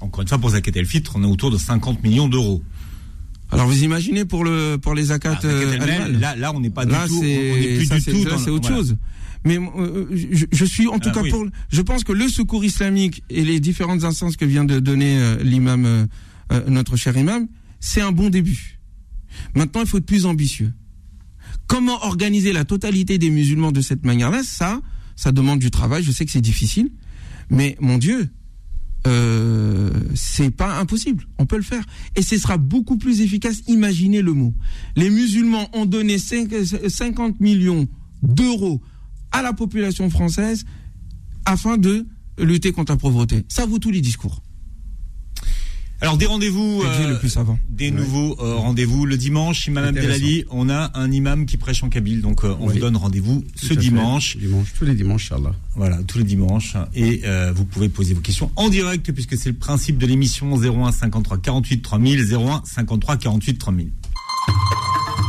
[0.00, 2.62] Encore une fois, pour Zakat El Fitr, on est autour de 50 millions d'euros.
[3.50, 6.70] Alors vous imaginez pour le pour les zakats Ah, Zakat euh, là, là, on n'est
[6.70, 7.26] pas là, du tout, on c'est
[7.60, 8.76] n'est plus ça, du c'est- tout là, c'est autre voilà.
[8.82, 8.96] chose.
[9.44, 11.30] Mais euh, je, je suis en tout Ah, cas oui.
[11.30, 11.46] pour.
[11.70, 15.36] Je pense que le secours islamique et les différentes instances que vient de donner euh,
[15.42, 16.06] l'imam, euh,
[16.68, 17.46] notre cher imam,
[17.80, 18.78] c'est un bon début.
[19.54, 20.72] Maintenant, il faut être plus ambitieux.
[21.66, 24.42] Comment organiser la totalité des musulmans de cette manière-là?
[24.42, 24.80] Ça,
[25.16, 26.02] ça demande du travail.
[26.02, 26.90] Je sais que c'est difficile,
[27.50, 28.28] mais mon Dieu,
[29.06, 31.24] euh, c'est pas impossible.
[31.38, 31.84] On peut le faire.
[32.16, 33.62] Et ce sera beaucoup plus efficace.
[33.68, 34.54] Imaginez le mot.
[34.96, 36.52] Les musulmans ont donné cinq-
[36.88, 37.86] 50 millions
[38.22, 38.82] d'euros
[39.30, 40.64] à la population française
[41.44, 42.06] afin de
[42.38, 43.44] lutter contre la pauvreté.
[43.48, 44.42] Ça vaut tous les discours.
[46.00, 47.58] Alors des rendez-vous, euh, le plus savant?
[47.70, 49.66] des nouveaux euh, rendez-vous le dimanche.
[49.66, 49.84] Imam.
[49.84, 52.74] Abdelali, on a un imam qui prêche en Kabyle, donc euh, on Oui.
[52.74, 54.36] vous donne rendez-vous ce dimanche.
[54.36, 55.52] Dimanche, tous les dimanches, Inch'Allah.
[55.74, 56.76] Voilà, tous les dimanches.
[56.94, 60.56] Et euh, vous pouvez poser vos questions en direct puisque c'est le principe de l'émission
[60.56, 63.90] 01 53 48 3000 01 53 48 3000.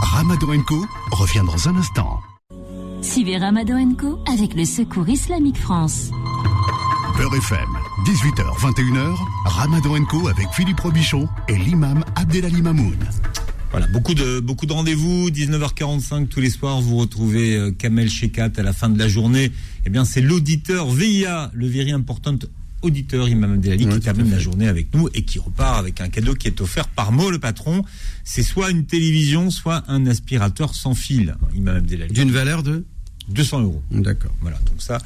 [0.02, 2.20] Ramadan Co revient dans un instant.
[3.02, 6.12] Suivez Ramadan Co avec le Secours Islamique France.
[7.20, 7.68] Beurre FM,
[8.06, 12.96] 18h, 21h, Ramadan Co avec Philippe Robichon et l'imam Abdelali Mamoun.
[13.72, 15.30] Voilà, beaucoup de beaucoup de rendez-vous.
[15.30, 19.52] 19h45 tous les soirs, vous retrouvez euh, Kamel Shekat à la fin de la journée.
[19.86, 22.38] Eh bien, c'est l'auditeur VIA, le very important
[22.84, 26.08] auditeur Imam Abdelali Ouais, qui termine la journée avec nous et qui repart avec un
[26.08, 27.84] cadeau qui est offert par Mo le patron.
[28.24, 31.36] C'est soit une télévision, soit un aspirateur sans fil.
[31.54, 32.14] Imam Abdelali.
[32.14, 32.86] D'une valeur de
[33.28, 33.84] 200 euros.
[33.92, 34.32] D'accord.
[34.40, 35.00] Voilà, donc ça,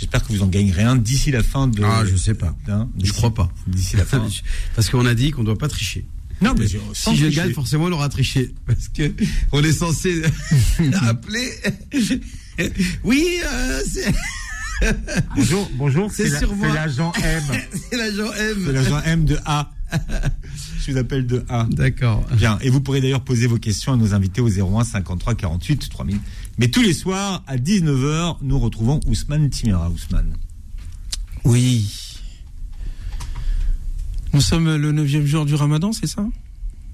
[0.00, 1.82] j'espère que vous en gagnerez un d'ici la fin de.
[1.84, 2.56] Ah, je sais pas.
[2.66, 3.52] d'un- Je crois pas.
[3.68, 4.26] D'ici la fin.
[4.74, 6.06] Parce qu'on a dit qu'on ne doit pas tricher.
[6.40, 8.54] non, mais sans Si je gagne, forcément, on aura triché.
[8.66, 9.12] Parce que
[9.52, 10.22] on est censé
[11.02, 11.52] appeler.
[13.04, 14.12] Oui, euh, c'est
[15.36, 16.68] Bonjour, bonjour, C'est la- sur moi.
[16.68, 17.42] c'est l'agent M.
[17.90, 18.72] c'est l'agent C'est M.
[18.72, 19.70] l'agent M de A.
[20.80, 21.66] Je vous appelle de A.
[21.70, 22.24] D'accord.
[22.36, 25.88] Bien, et vous pourrez d'ailleurs poser vos questions à nos invités au 01 53 48
[25.88, 26.18] 3000.
[26.58, 29.90] Mais tous les soirs, à 19h, nous retrouvons Ousmane Timira.
[29.90, 30.34] Ousmane.
[31.44, 31.86] Oui.
[34.32, 36.26] Nous sommes le neuvième jour du Ramadan, c'est ça?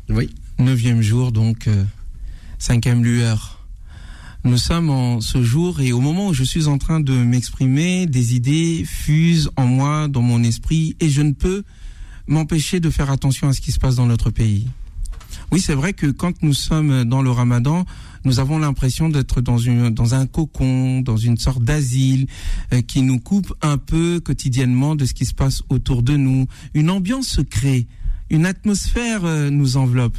[0.09, 0.31] Oui.
[0.59, 1.85] Neuvième jour, donc euh,
[2.59, 3.57] cinquième lueur.
[4.45, 8.07] Nous sommes en ce jour et au moment où je suis en train de m'exprimer,
[8.07, 11.65] des idées fusent en moi, dans mon esprit, et je ne peux
[12.27, 14.69] m'empêcher de faire attention à ce qui se passe dans notre pays.
[15.53, 17.85] Oui, c'est vrai que quand nous sommes dans le ramadan,
[18.25, 22.27] nous avons l'impression d'être dans, une, dans un cocon, dans une sorte d'asile
[22.73, 26.47] euh, qui nous coupe un peu quotidiennement de ce qui se passe autour de nous.
[26.75, 27.87] Une ambiance se crée,
[28.29, 30.19] une atmosphère euh, nous enveloppe.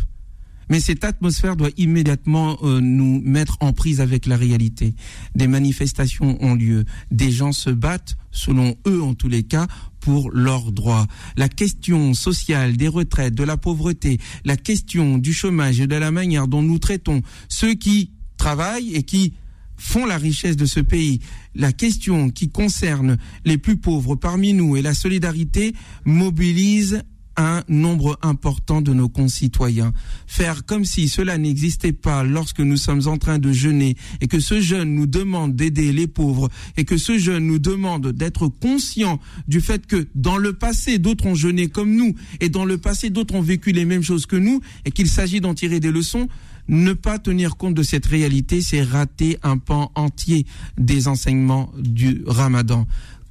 [0.70, 4.96] Mais cette atmosphère doit immédiatement euh, nous mettre en prise avec la réalité.
[5.36, 9.68] Des manifestations ont lieu, des gens se battent, selon eux en tous les cas,
[10.00, 11.08] pour leurs droits.
[11.36, 16.12] La question sociale des retraites, de la pauvreté, la question du chômage et de la
[16.12, 19.34] manière dont nous traitons ceux qui travaillent et qui
[19.78, 21.20] font la richesse de ce pays,
[21.56, 27.04] la question qui concerne les plus pauvres parmi nous et la solidarité mobilise
[27.38, 29.93] un nombre important de nos concitoyens.
[30.26, 34.39] Faire comme si cela n'existait pas lorsque nous sommes en train de jeûner et que
[34.39, 39.19] ce jeûne nous demande d'aider les pauvres et que ce jeûne nous demande d'être conscient
[39.47, 43.10] du fait que dans le passé d'autres ont jeûné comme nous et dans le passé
[43.10, 46.28] d'autres ont vécu les mêmes choses que nous et qu'il s'agit d'en tirer des leçons,
[46.67, 50.45] ne pas tenir compte de cette réalité, c'est rater un pan entier
[50.78, 52.88] des enseignements du ramadan.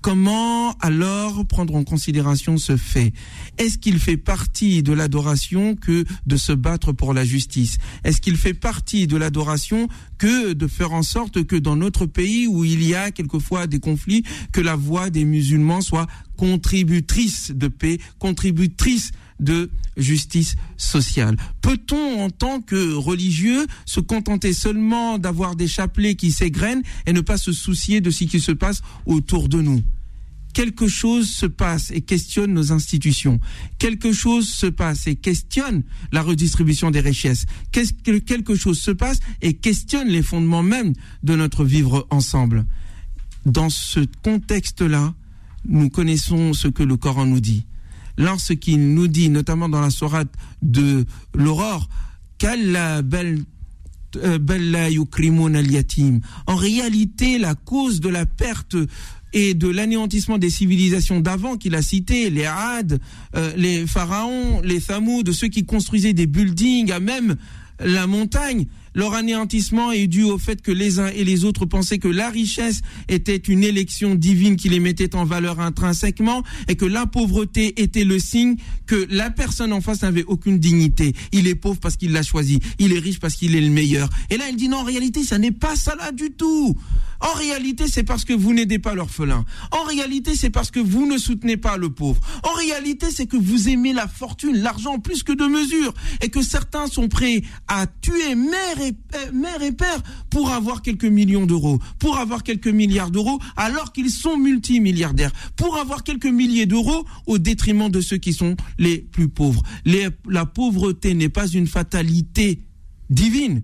[0.07, 3.13] Comment alors prendre en considération ce fait?
[3.59, 7.79] Est-ce qu'il fait partie de l'adoration que de se battre pour la justice?
[8.05, 9.89] Est-ce qu'il fait partie de l'adoration
[10.19, 13.81] que de faire en sorte que dans notre pays où il y a quelquefois des
[13.81, 21.37] conflits, que la voix des musulmans soit contributrice de paix, contributrice de justice sociale?
[21.63, 27.23] Peut-on, en tant que religieux, se contenter seulement d'avoir des chapelets qui s'égrènent et ne
[27.23, 29.83] pas se soucier de ce qui se passe autour de nous?
[30.57, 33.39] Quelque chose se passe et questionne nos institutions.
[33.77, 37.45] Quelque chose se passe et questionne la redistribution des richesses.
[37.73, 42.65] Quelque chose se passe et questionne les fondements même de notre vivre ensemble.
[43.45, 45.13] Dans ce contexte-là,
[45.69, 47.67] nous connaissons ce que le Coran nous dit.
[48.17, 51.87] Lorsqu'il nous dit, notamment dans la sourate de l'aurore,
[52.41, 53.59] belle
[56.47, 58.77] en réalité, la cause de la perte
[59.37, 62.99] et de l'anéantissement des civilisations d'avant qu'il a cité, les Had,
[63.35, 67.37] euh, les pharaons, les de ceux qui construisaient des buildings à même
[67.79, 68.65] la montagne,
[68.97, 72.31] leur anéantissement est dû au fait que les uns et les autres pensaient que la
[72.31, 77.83] richesse était une élection divine qui les mettait en valeur intrinsèquement et que la pauvreté
[77.83, 78.57] était le signe
[78.87, 81.15] que la personne en face n'avait aucune dignité.
[81.33, 82.59] Il est pauvre parce qu'il l'a choisi.
[82.79, 84.09] Il est riche parce qu'il est le meilleur.
[84.31, 86.75] Et là, il dit non, en réalité, ça n'est pas ça là du tout.
[87.21, 89.45] En réalité, c'est parce que vous n'aidez pas l'orphelin.
[89.73, 92.21] En réalité, c'est parce que vous ne soutenez pas le pauvre.
[92.43, 95.95] En réalité, c'est que vous aimez la fortune, l'argent plus que de mesure.
[96.21, 100.83] Et que certains sont prêts à tuer mère et, euh, mère et père pour avoir
[100.83, 106.27] quelques millions d'euros, pour avoir quelques milliards d'euros, alors qu'ils sont multimilliardaires, pour avoir quelques
[106.27, 109.63] milliers d'euros au détriment de ceux qui sont les plus pauvres.
[109.85, 112.63] la pauvreté n'est pas une fatalité
[113.11, 113.63] divine,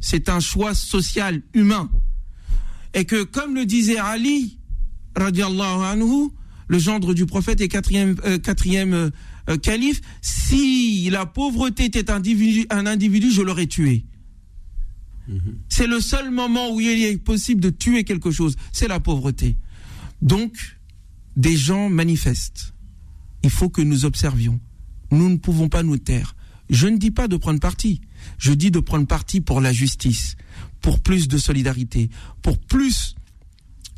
[0.00, 1.90] c'est un choix social humain
[2.96, 4.58] et que comme le disait Ali,
[5.14, 6.30] radiallahu anhu,
[6.66, 9.10] le gendre du prophète et quatrième, euh,
[9.48, 14.06] euh, calife, si la pauvreté était un individu je l'aurais tué.
[15.28, 15.58] Mhm.
[15.68, 19.56] C'est le seul moment où il est possible de tuer quelque chose, c'est la pauvreté.
[20.22, 20.78] Donc,
[21.36, 22.74] des gens manifestent.
[23.42, 24.60] Il faut que nous observions.
[25.10, 26.34] Nous ne pouvons pas nous taire.
[26.70, 28.00] Je ne dis pas de prendre parti.
[28.38, 30.36] Je dis de prendre parti pour la justice,
[30.80, 32.10] pour plus de solidarité,
[32.42, 33.14] pour plus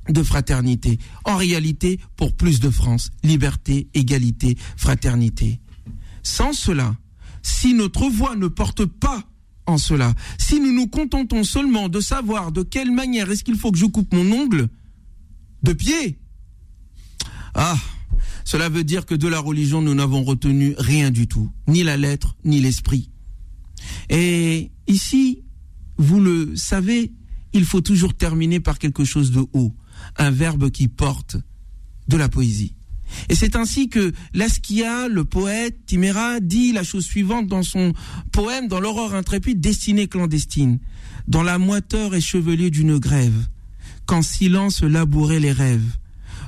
[0.08, 0.98] de fraternité.
[1.24, 5.60] En réalité, pour plus de France, liberté, égalité, fraternité.
[6.22, 6.96] Sans cela,
[7.42, 9.24] si notre voix ne porte pas
[9.68, 13.70] en cela, si nous nous contentons seulement de savoir de quelle manière est-ce qu'il faut
[13.70, 14.68] que je coupe mon ongle
[15.62, 16.18] de pied,
[17.54, 17.76] ah,
[18.44, 21.96] cela veut dire que de la religion, nous n'avons retenu rien du tout, ni la
[21.96, 23.10] lettre, ni l'esprit.
[24.08, 25.44] Et ici,
[25.98, 27.12] vous le savez,
[27.52, 29.74] il faut toujours terminer par quelque chose de haut,
[30.16, 31.36] un verbe qui porte
[32.08, 32.74] de la poésie.
[33.28, 37.92] Et c'est ainsi que Laskia, le poète Timéra, dit la chose suivante dans son
[38.32, 40.78] poème Dans l'aurore intrépide, destinée clandestine,
[41.26, 43.46] dans la moiteur échevelée d'une grève,
[44.06, 45.96] qu'en silence labouraient les rêves.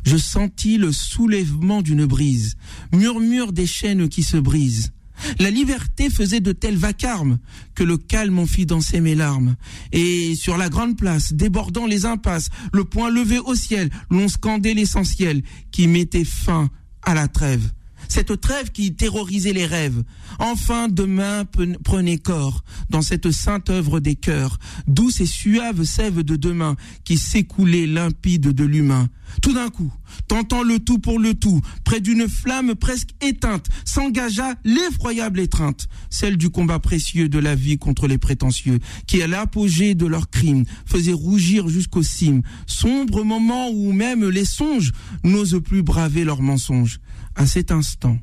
[0.04, 2.56] Je sentis le soulèvement d'une brise,
[2.92, 4.92] murmure des chaînes qui se brisent.
[5.38, 7.38] La liberté faisait de tels vacarmes
[7.74, 9.56] que le calme en fit danser mes larmes.
[9.92, 14.74] Et sur la grande place, débordant les impasses, le poing levé au ciel, l'on scandait
[14.74, 16.70] l'essentiel qui mettait fin
[17.02, 17.70] à la trêve.
[18.08, 20.02] cette trêve qui terrorisait les rêves.
[20.40, 21.44] Enfin, demain
[21.84, 27.18] prenez corps dans cette sainte œuvre des cœurs, douce et suave sève de demain qui
[27.18, 29.08] s'écoulait limpide de l'humain.
[29.42, 29.92] Tout d'un coup,
[30.28, 36.36] tentant le tout pour le tout, près d'une flamme presque éteinte, s'engagea l'effroyable étreinte, celle
[36.36, 40.64] du combat précieux de la vie contre les prétentieux, qui à l'apogée de leurs crimes
[40.86, 44.92] faisait rougir jusqu'aux cimes, sombre moment où même les songes
[45.24, 47.00] n'osent plus braver leurs mensonges.
[47.34, 48.18] À cet instant,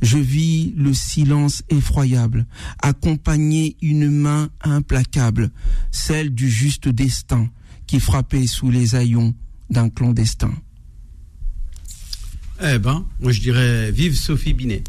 [0.00, 2.46] je vis le silence effroyable,
[2.80, 5.50] accompagner une main implacable,
[5.90, 7.48] celle du juste destin,
[7.86, 9.34] qui frappait sous les haillons
[9.70, 10.52] d'un clandestin.
[12.64, 14.84] Eh ben, moi je dirais vive Sophie Binet.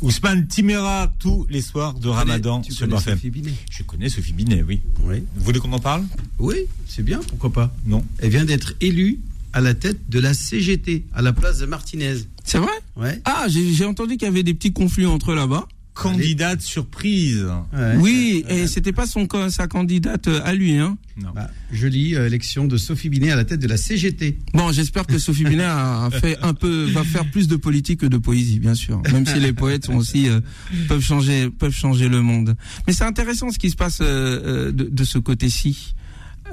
[0.00, 3.14] Ousmane Timera tous les soirs de Ramadan Tu sur connais BFM.
[3.14, 3.52] Sophie Binet?
[3.70, 4.80] Je connais Sophie Binet, oui.
[5.04, 5.22] Oui.
[5.36, 6.04] Vous voulez qu'on en parle?
[6.40, 6.56] Oui,
[6.88, 7.72] c'est bien, pourquoi pas.
[7.86, 8.04] Non.
[8.18, 9.20] Elle vient d'être élue
[9.52, 12.16] à la tête de la CGT, à la place de Martinez.
[12.42, 12.72] C'est vrai?
[12.96, 13.20] Ouais.
[13.24, 15.68] Ah, j'ai j'ai entendu qu'il y avait des petits conflits entre eux là-bas.
[15.94, 17.44] Candidate surprise.
[17.72, 17.96] Ouais.
[17.98, 20.78] Oui, et c'était pas son sa candidate euh, à lui.
[20.78, 20.96] Hein.
[21.18, 21.30] Non.
[21.34, 24.38] Bah, jolie euh, élection de Sophie Binet à la tête de la CGT.
[24.54, 28.06] Bon, j'espère que Sophie Binet a fait un peu, va faire plus de politique que
[28.06, 29.02] de poésie, bien sûr.
[29.12, 30.40] Même si les poètes sont aussi euh,
[30.88, 32.56] peuvent changer, peuvent changer le monde.
[32.86, 35.94] Mais c'est intéressant ce qui se passe euh, de, de ce côté-ci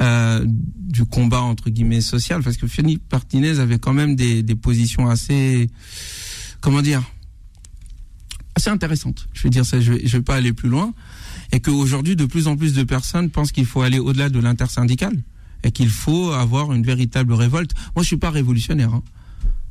[0.02, 4.56] euh, du combat entre guillemets social, parce que Philippe Martinez avait quand même des, des
[4.56, 5.69] positions assez,
[6.62, 7.02] comment dire,
[8.60, 9.28] assez intéressante.
[9.34, 10.93] Je vais dire ça, je vais, vais pas aller plus loin.
[11.52, 15.17] Et qu'aujourd'hui, de plus en plus de personnes pensent qu'il faut aller au-delà de l'intersyndicale
[15.63, 17.72] et qu'il faut avoir une véritable révolte.
[17.95, 18.93] Moi, je suis pas révolutionnaire.
[18.93, 19.04] Hein.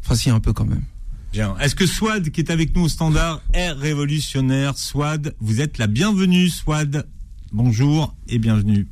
[0.03, 0.85] Enfin, si, un peu quand même.
[1.33, 1.57] Bien.
[1.59, 4.79] Est-ce que Swad, qui est avec nous au standard, est révolutionnaire?
[4.79, 7.07] Swad, vous êtes la bienvenue, Swad.
[7.53, 8.87] Bonjour et bienvenue.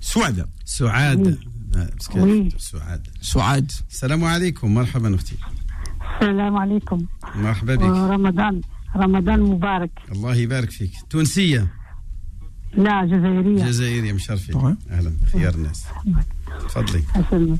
[0.00, 0.46] Swad.
[0.64, 1.38] Swad.
[2.14, 2.48] Oui.
[2.56, 3.02] Swad.
[3.20, 3.72] Swad.
[3.88, 5.12] Salam alaikum, marhaban
[6.21, 7.05] السلام عليكم
[7.35, 7.81] مرحبا بك.
[7.81, 8.61] ورمضان
[8.95, 10.91] رمضان مبارك الله يبارك فيك.
[11.09, 11.67] تونسية.
[12.77, 14.55] لا جزائرية جزائرية مشرفين.
[14.55, 14.91] Ouais.
[14.91, 15.85] اهلا خيار الناس.
[16.67, 17.03] تفضلي.
[17.15, 17.59] أسلمك.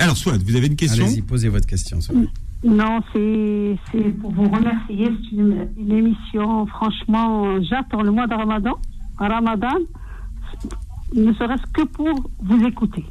[0.00, 2.00] Alors, Swad, vous avez une question Allez-y, posez votre question.
[2.00, 2.28] Souad.
[2.64, 5.06] Non, c'est c'est pour vous remercier.
[5.22, 7.28] C'est une, une émission, franchement,
[7.68, 8.76] j'attends le mois de Ramadan.
[9.18, 9.78] Ramadan,
[11.14, 12.14] ne serait-ce que pour
[12.48, 13.04] vous écouter.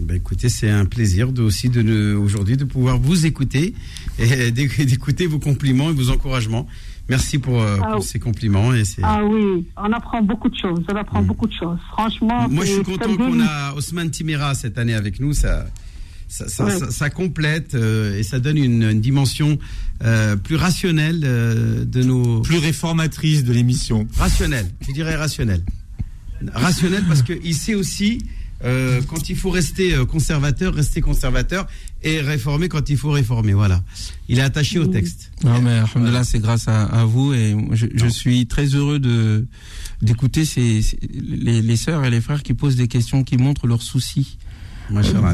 [0.00, 3.74] Ben écoutez, c'est un plaisir de, aussi de aujourd'hui de pouvoir vous écouter
[4.18, 6.66] et d'éc- d'écouter vos compliments et vos encouragements.
[7.08, 8.72] Merci pour, euh, Ah pour ces compliments.
[8.74, 10.84] Et Ah oui, on apprend beaucoup de choses.
[10.92, 11.78] On apprend beaucoup de choses.
[11.92, 15.32] Franchement, Moi, je suis content qu'on a Osman Timera cette année avec nous.
[15.32, 15.66] Ça,
[16.28, 16.78] ça, ça, Ouais.
[16.78, 19.58] ça- ça complète euh, et ça donne une, une dimension
[20.04, 22.40] euh, plus rationnelle euh, de nos.
[22.42, 24.06] Plus réformatrice de l'émission.
[24.16, 25.64] Rationnelle, je dirais rationnelle.
[26.52, 28.18] Rationnelle parce qu'il sait aussi
[28.64, 31.66] euh, quand il faut rester euh, conservateur, rester conservateur
[32.02, 33.52] et réformer quand il faut réformer.
[33.54, 33.82] Voilà.
[34.28, 35.30] Il est attaché au texte.
[35.44, 39.46] Non, mais alhamdoulilah, c'est grâce à, à vous et je, je suis très heureux de
[40.02, 43.66] d'écouter ces, ces- les, les sœurs et les frères qui posent des questions, qui montrent
[43.66, 44.47] leur souci euh, Machallah.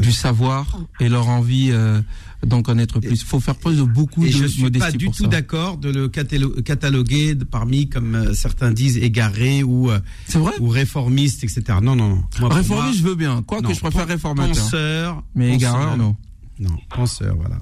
[0.01, 0.65] Du savoir
[0.99, 2.01] et leur envie euh,
[2.45, 3.21] d'en connaître plus.
[3.21, 5.27] Il faut faire preuve de beaucoup Et de je suis modestie pas du tout ça.
[5.27, 10.53] d'accord de le catalo- cataloguer parmi, comme euh, certains disent, égaré ou, euh, C'est vrai
[10.59, 11.63] ou réformiste, etc.
[11.81, 12.23] Non, non, non.
[12.39, 13.41] Moi, Réformiste, je moi, veux bien.
[13.43, 14.53] Quoi non, que je préfère réformateur.
[14.55, 15.23] Penseur.
[15.35, 15.69] Mais penseur.
[15.69, 16.15] égareur, non.
[16.59, 17.57] Non, penseur, voilà.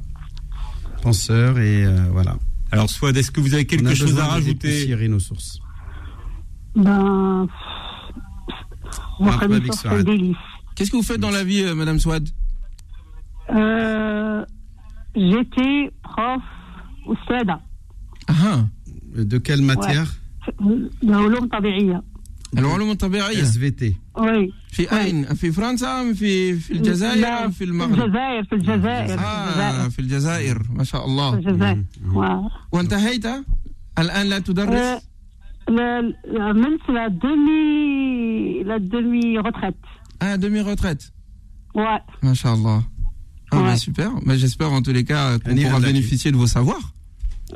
[1.01, 2.38] Penseur et euh, voilà.
[2.71, 5.60] Alors, Swad, est-ce que vous avez quelque chose à rajouter nos sources.
[6.75, 7.47] Ben,
[9.73, 10.06] c'est un Saad.
[10.06, 10.36] délice.
[10.74, 12.28] Qu'est-ce que vous faites dans la vie, euh, Madame Swad
[13.50, 14.44] Euh,
[15.16, 16.42] J'étais prof
[17.06, 17.61] au SEDA,
[18.28, 18.61] Ah,
[19.32, 20.08] De quelle matière
[21.02, 22.02] de علوم طبيعية.
[22.58, 23.82] العلوم الطبيعية SVT.
[24.16, 24.52] Oui.
[24.72, 28.52] في أين؟ في فرنسا أم في في لا، الجزائر أم في في المغرب؟ الجزائر في
[28.54, 31.84] الجزائر في آه الجزائر في الجزائر ما شاء في الله الجزائر
[32.14, 32.48] واو.
[32.72, 33.26] وانتهيت؟
[33.98, 34.98] الآن لا Euh, تدرس؟
[35.70, 39.84] le- le- même c'est la demi la demi retraite.
[40.23, 41.12] ah, demi-retraite
[41.75, 41.99] Ouais.
[42.21, 42.79] Masha'Allah.
[42.81, 42.83] Ah,
[43.51, 43.63] bah, ouais.
[43.63, 44.12] bah, super.
[44.25, 46.93] Mais j'espère en tous les cas qu'on pourra bénéficier de vos savoirs.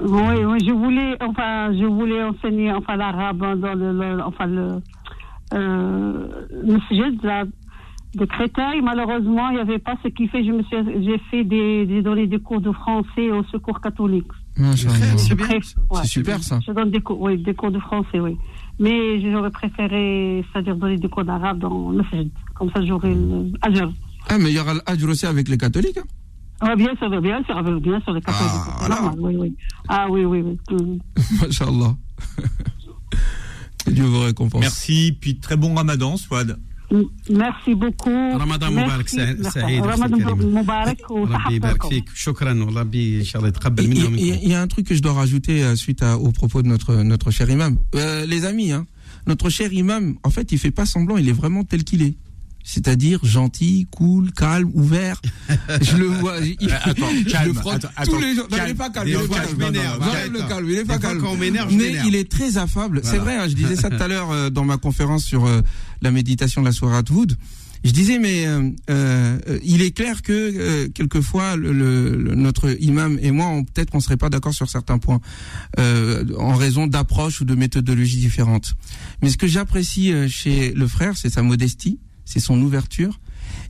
[0.02, 6.80] Oui, oui, je voulais, enfin, je voulais enseigner enfin, l'arabe dans le, enfin, euh, le,
[6.88, 7.46] sujet de, la,
[8.16, 8.82] de Créteil.
[8.84, 10.44] Malheureusement, il n'y avait pas ce qui fait.
[10.44, 14.28] J'ai fait des, des, donné des cours de français au secours catholique.
[14.76, 15.18] C'est,
[16.06, 16.60] super ça.
[16.66, 18.38] Je donne des cours, oui, des cours de français, oui.
[18.80, 22.30] Mais j'aurais préféré, c'est-à-dire donner des cours d'arabe dans le masjid.
[22.56, 23.92] Comme ça, j'aurais le ajr.
[24.30, 25.98] Ah, mais il y aura l'ajr aussi avec les catholiques.
[25.98, 26.04] hein?
[26.60, 28.52] Ah, bien sûr, bien sûr, bien sûr, les catholiques.
[28.54, 28.96] Ah, voilà.
[29.02, 29.56] normal, oui, oui.
[29.88, 31.00] Ah, oui, oui, oui.
[31.42, 31.96] Masha'Allah.
[33.86, 34.62] Que Dieu vous récompense.
[34.62, 36.60] Merci, puis très bon ramadan, Swad.
[37.31, 38.09] Merci beaucoup.
[38.37, 39.17] رمضان مبارك Merci.
[39.17, 40.61] سع- سعيد أختي رمضان الكريمة.
[40.63, 44.17] مبارك ربي يبارك وصحة فيك شكرا وربي ان شاء الله يتقبل Il منا y, ومنكم
[44.23, 46.33] il y- il y a un truc que je dois rajouter euh, suite à, aux
[46.33, 47.73] propos de notre notre cher imam.
[47.95, 48.85] Euh, les amis, hein,
[49.27, 52.15] notre cher imam, en fait, il fait pas semblant, il est vraiment tel qu'il est.
[52.64, 55.22] C'est-à-dire gentil, cool, calme, ouvert.
[55.82, 56.40] Je le vois.
[56.42, 58.44] il- attends, je calme, le frotte attends, tous les jours.
[58.52, 58.72] Non, il calme.
[58.72, 59.08] est pas calme.
[59.08, 59.74] Il est pas je calme.
[60.04, 60.68] J'enlève le calme.
[60.70, 61.22] Il pas calme.
[61.22, 63.02] quand on m'énerve, je Mais il est très affable.
[63.04, 63.36] C'est vrai.
[63.38, 65.62] hein, je disais ça tout à l'heure euh, dans ma conférence sur euh,
[66.02, 67.36] la méditation de la soirée Wood.
[67.86, 68.46] Je disais, mais
[68.90, 74.00] euh, il est clair que quelquefois le, le- le- notre imam et moi, peut-être qu'on
[74.02, 75.22] serait pas d'accord sur certains points,
[75.78, 78.74] en raison d'approches ou de méthodologies différentes.
[79.22, 83.20] Mais ce que j'apprécie chez le frère, c'est sa modestie, c'est son ouverture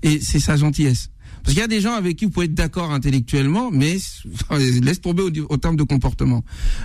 [0.04, 1.12] et c'est sa gentillesse.
[1.44, 3.98] Parce qu'il y a des gens avec qui vous pouvez être d'accord intellectuellement, mais
[4.82, 6.44] laisse tomber au, terme de comportement.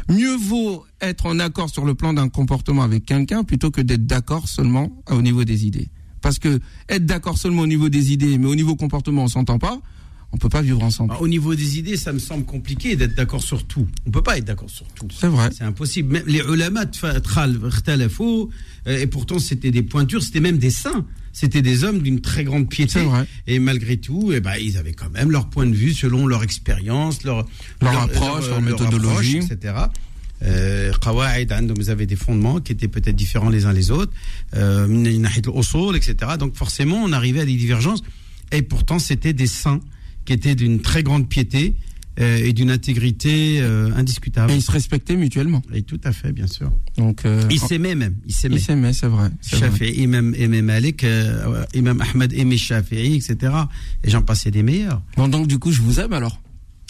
[0.08, 4.06] Mieux vaut être en accord sur le plan d'un comportement avec quelqu'un plutôt que d'être
[4.06, 5.88] d'accord seulement au niveau des idées.
[6.20, 9.58] Parce que être d'accord seulement au niveau des idées, mais au niveau comportement, on s'entend
[9.58, 9.80] pas.
[10.34, 11.10] On peut pas vivre ensemble.
[11.10, 13.86] Bah, au niveau des idées, ça me semble compliqué d'être d'accord sur tout.
[14.06, 15.08] On peut pas être d'accord sur tout.
[15.10, 15.50] C'est vrai.
[15.52, 16.12] C'est impossible.
[16.12, 16.84] Même les ulama
[18.86, 22.44] euh, et pourtant c'était des pointures, c'était même des saints c'était des hommes d'une très
[22.44, 23.00] grande piété.
[23.46, 26.42] Et malgré tout, eh ben, ils avaient quand même leur point de vue selon leur
[26.42, 27.46] expérience, leur,
[27.80, 29.74] leur, approche, euh, leur, méthodologie, approche, etc.
[30.44, 34.12] Euh, vous hein, avez des fondements qui étaient peut-être différents les uns les autres,
[34.56, 34.86] euh,
[35.94, 36.14] etc.
[36.38, 38.02] Donc forcément, on arrivait à des divergences.
[38.50, 39.80] Et pourtant, c'était des saints
[40.24, 41.74] qui étaient d'une très grande piété
[42.16, 44.52] et d'une intégrité euh, indiscutable.
[44.52, 45.62] Et ils se respectaient mutuellement.
[45.72, 46.70] Et tout à fait, bien sûr.
[46.98, 48.16] Donc, euh, Ils s'aimaient même.
[48.26, 48.56] Ils s'aimaient.
[48.56, 49.30] ils s'aimaient, c'est vrai.
[49.42, 53.52] Shafi'i, Imam, Imam Malik, euh, Imam Ahmed aimait Shafi'i, etc.
[54.04, 55.00] Et j'en passais des meilleurs.
[55.16, 56.38] Bon, donc du coup, je vous aime alors.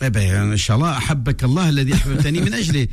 [0.05, 2.89] Eh ben, Inch'Allah, ahabbak Allah, alladhi ahbabtani min ajli.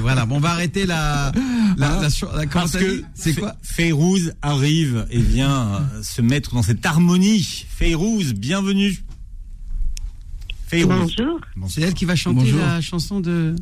[0.00, 1.30] Voilà, bon, on va arrêter la,
[1.76, 6.20] la, la, cho- la- comment Parce que c'est quoi Feyrouz arrive et vient euh, se
[6.22, 7.66] mettre dans cette harmonie.
[7.68, 8.98] Feyrouz, bienvenue.
[10.71, 11.15] Feyrouz.
[11.15, 11.39] Bonjour.
[11.69, 12.59] C'est elle qui va chanter Bonjour.
[12.59, 13.55] la chanson de.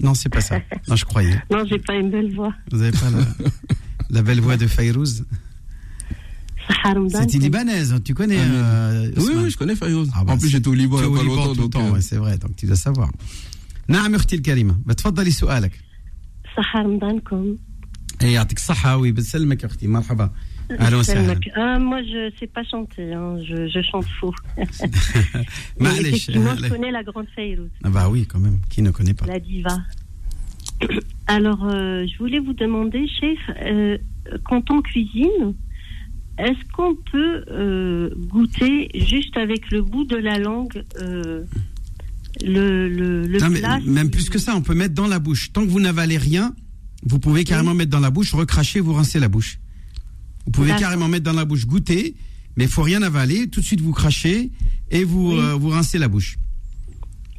[0.00, 0.60] Non, c'est pas ça.
[0.88, 1.40] Non, je croyais.
[1.50, 2.52] Non, j'ai pas une belle voix.
[2.72, 3.24] Vous avez pas la,
[4.10, 5.24] la belle voix de Fayrouz
[6.66, 7.26] Sahar Ramadan.
[7.28, 8.38] C'est libanaise, tu connais.
[8.40, 10.08] euh, Oui, Ousmane oui, je connais Fayrouz.
[10.14, 11.22] Ah bah, en plus, c'est- j'étais au Liban Tu il es y a au pas
[11.22, 11.54] Liban longtemps.
[11.54, 13.10] tout le donc, temps, euh, ouais, c'est vrai, donc tu dois savoir.
[13.88, 15.72] نعم اختي الكريمه بتفضلي سؤالك
[16.56, 17.56] صحة رمضانكم
[18.22, 20.30] اي يعطيك الصحه وبسلمك اختي مرحبا
[20.77, 23.13] ah, moi, je ne sais pas chanter.
[23.13, 23.37] Hein.
[23.43, 24.33] Je, chante faux.
[25.79, 27.69] Mais je connais la grande Fayrouz.
[27.83, 28.59] Ah bah oui, quand même.
[28.69, 29.25] Qui ne connaît pas?
[29.25, 29.77] La diva.
[31.27, 33.97] Alors, euh, je voulais vous demander, chef, euh,
[34.45, 35.53] quand on cuisine,
[36.37, 40.83] est-ce qu'on peut euh, goûter juste avec le bout de la langue
[42.41, 43.79] le, le, plat?
[43.85, 45.51] Même plus que ça, on peut mettre dans la bouche.
[45.51, 46.53] Tant que vous n'avalez rien,
[47.03, 49.59] vous pouvez carrément mettre dans la bouche, recracher, vous rincer la bouche
[50.49, 52.15] vous pouvez carrément mettre dans la bouche goûter
[52.57, 54.51] mais il faut rien avaler tout de suite vous crachez
[54.91, 55.39] et vous Oui.
[55.39, 56.37] euh, vous rincez la bouche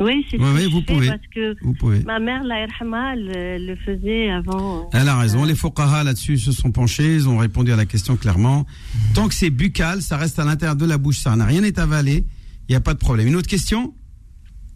[0.01, 1.09] Oui, c'est que vous pouvez.
[1.09, 4.89] parce que vous pouvez ma mère, la Erhama, elle, elle le faisait avant.
[4.95, 5.43] Elle a raison.
[5.43, 8.67] Euh, Les Fuqaha là-dessus se sont penchés, ils ont répondu à la question clairement.
[9.15, 11.79] Tant que c'est buccal, ça reste à l'intérieur de la bouche, ça n'a rien est
[11.79, 12.25] avalé,
[12.69, 13.27] il n'y a pas de problème.
[13.29, 13.93] Une autre question?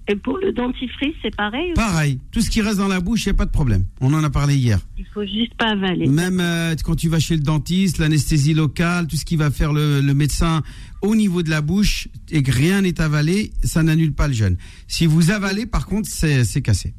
[0.07, 2.19] Et pour le dentifrice, c'est pareil Pareil.
[2.31, 3.85] Tout ce qui reste dans la bouche, il n'y a pas de problème.
[4.03, 4.79] On en a parlé hier.
[4.99, 6.07] Il faut juste pas avaler.
[6.07, 9.73] Même euh, quand tu vas chez le dentiste, l'anesthésie locale, tout ce qui va faire
[9.73, 10.63] le, le, médecin
[11.01, 14.59] au niveau de la bouche et que rien n'est avalé, ça n'annule pas le jeûne.
[14.89, 16.93] Si vous avalez, par contre, c'est cassé.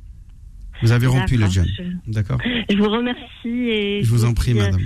[0.81, 1.67] Vous avez rompu le jeûne.
[1.77, 2.11] Je...
[2.11, 2.39] D'accord.
[2.43, 3.21] Je vous remercie.
[3.45, 4.81] Et je, vous en prie, madame.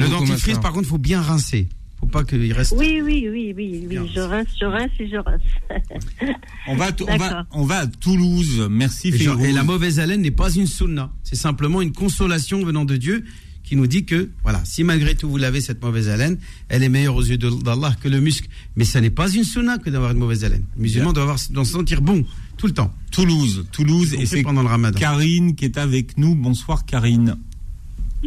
[0.00, 1.68] Le dentifrice, par contre, il faut bien rincer.
[2.00, 2.72] Faut pas qu'il reste.
[2.76, 3.98] Oui, oui, oui, oui, oui.
[4.14, 5.42] Je rince, je rince et je rince.
[6.66, 8.66] On va, on, va, on va à Toulouse.
[8.70, 11.10] Merci Et, genre- et la mauvaise haleine n'est pas une sunna.
[11.22, 13.24] C'est simplement une consolation venant de Dieu
[13.64, 16.38] qui nous dit que, voilà, si malgré tout vous l'avez, cette mauvaise haleine,
[16.68, 18.48] elle est meilleure aux yeux d'Allah que le musc.
[18.76, 20.64] Mais ça n'est pas une sunna que d'avoir une mauvaise haleine.
[20.76, 22.24] Le musulman doit, avoir, doit se sentir bon
[22.56, 22.92] tout le temps.
[23.12, 24.98] Toulouse, Toulouse, et c'est pendant le ramadan.
[24.98, 26.34] Karine qui est avec nous.
[26.34, 27.36] Bonsoir Karine.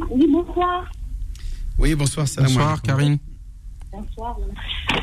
[0.09, 0.91] Oui, bonsoir.
[1.79, 2.81] Oui, bonsoir, salam Bonsoir.
[2.81, 3.17] Karine.
[3.93, 4.39] Bonsoir.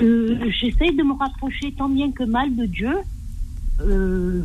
[0.02, 2.92] Euh, J'essaie de me rapprocher tant bien que mal de Dieu.
[3.78, 4.42] Euh,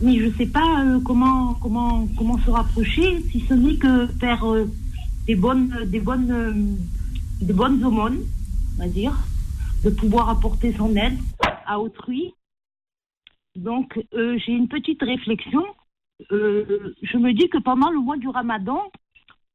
[0.00, 4.06] mais je ne sais pas euh, comment, comment, comment se rapprocher, si ce n'est que
[4.18, 4.46] faire
[5.26, 6.78] des bonnes, des bonnes,
[7.42, 8.20] des bonnes aumônes,
[8.76, 9.14] on va dire,
[9.84, 11.18] de pouvoir apporter son aide
[11.66, 12.32] à autrui.
[13.56, 15.64] Donc, j'ai une petite réflexion.
[16.30, 18.80] Je me dis que pendant le mois du ramadan,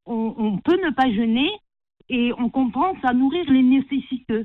[0.06, 1.50] on, on peut ne pas jeûner
[2.12, 4.44] et on compense à nourrir les nécessiteux.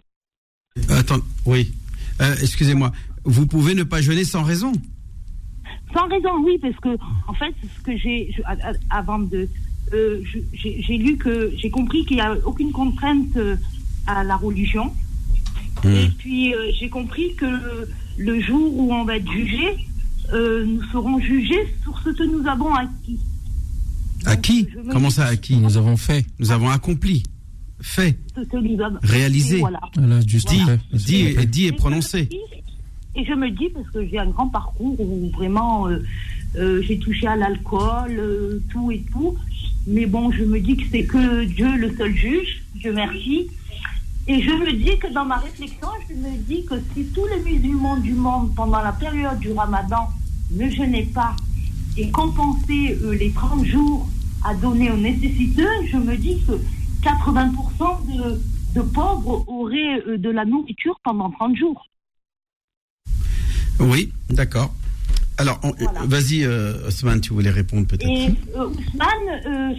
[0.89, 1.71] Attends, oui.
[2.21, 2.91] Euh, Excusez-moi.
[3.25, 4.71] Vous pouvez ne pas jeûner sans raison?
[5.93, 6.97] Sans raison, oui, parce que
[7.27, 8.33] en fait, ce que j'ai
[8.89, 9.49] avant de
[9.93, 10.21] euh,
[10.53, 13.55] j'ai lu que j'ai compris qu'il n'y a aucune contrainte euh,
[14.05, 14.93] à la religion.
[15.83, 19.77] Et puis euh, j'ai compris que le, le jour où on va être jugé,
[20.33, 23.19] euh, nous serons jugés sur ce que nous avons acquis.
[24.25, 26.25] Me Comment ça, à qui Nous avons fait.
[26.39, 27.23] Nous avons accompli,
[27.81, 28.17] fait,
[29.03, 29.79] réalisé, voilà.
[29.95, 30.61] Voilà, juste dit,
[31.21, 32.17] et- dit et Et prononcé.
[32.19, 32.39] je me dis-
[33.19, 36.03] Et je me dis, parce que j'ai un grand parcours où vraiment euh,
[36.55, 39.35] euh, j'ai touché à l'alcool, euh, tout et tout.
[39.87, 43.47] Mais bon, je me dis que c'est que Dieu le seul juge, Dieu merci.
[44.27, 47.41] Et je me dis que dans ma réflexion, je me dis que si tous les
[47.51, 50.09] musulmans du monde, pendant la période du ramadan,
[50.51, 51.35] ne jeûnaient pas
[51.97, 54.07] et compensaient euh, les 30 jours
[54.43, 56.53] à donner aux nécessiteux, je me dis que
[57.07, 58.41] 80% de,
[58.75, 61.87] de pauvres auraient euh, de la nourriture pendant 30 jours.
[63.79, 64.73] Oui, d'accord.
[65.37, 66.01] Alors, Voilà.
[66.05, 68.09] vas-y, euh, Osman, tu voulais répondre peut-être.
[68.09, 69.73] Et euh, Ousmane,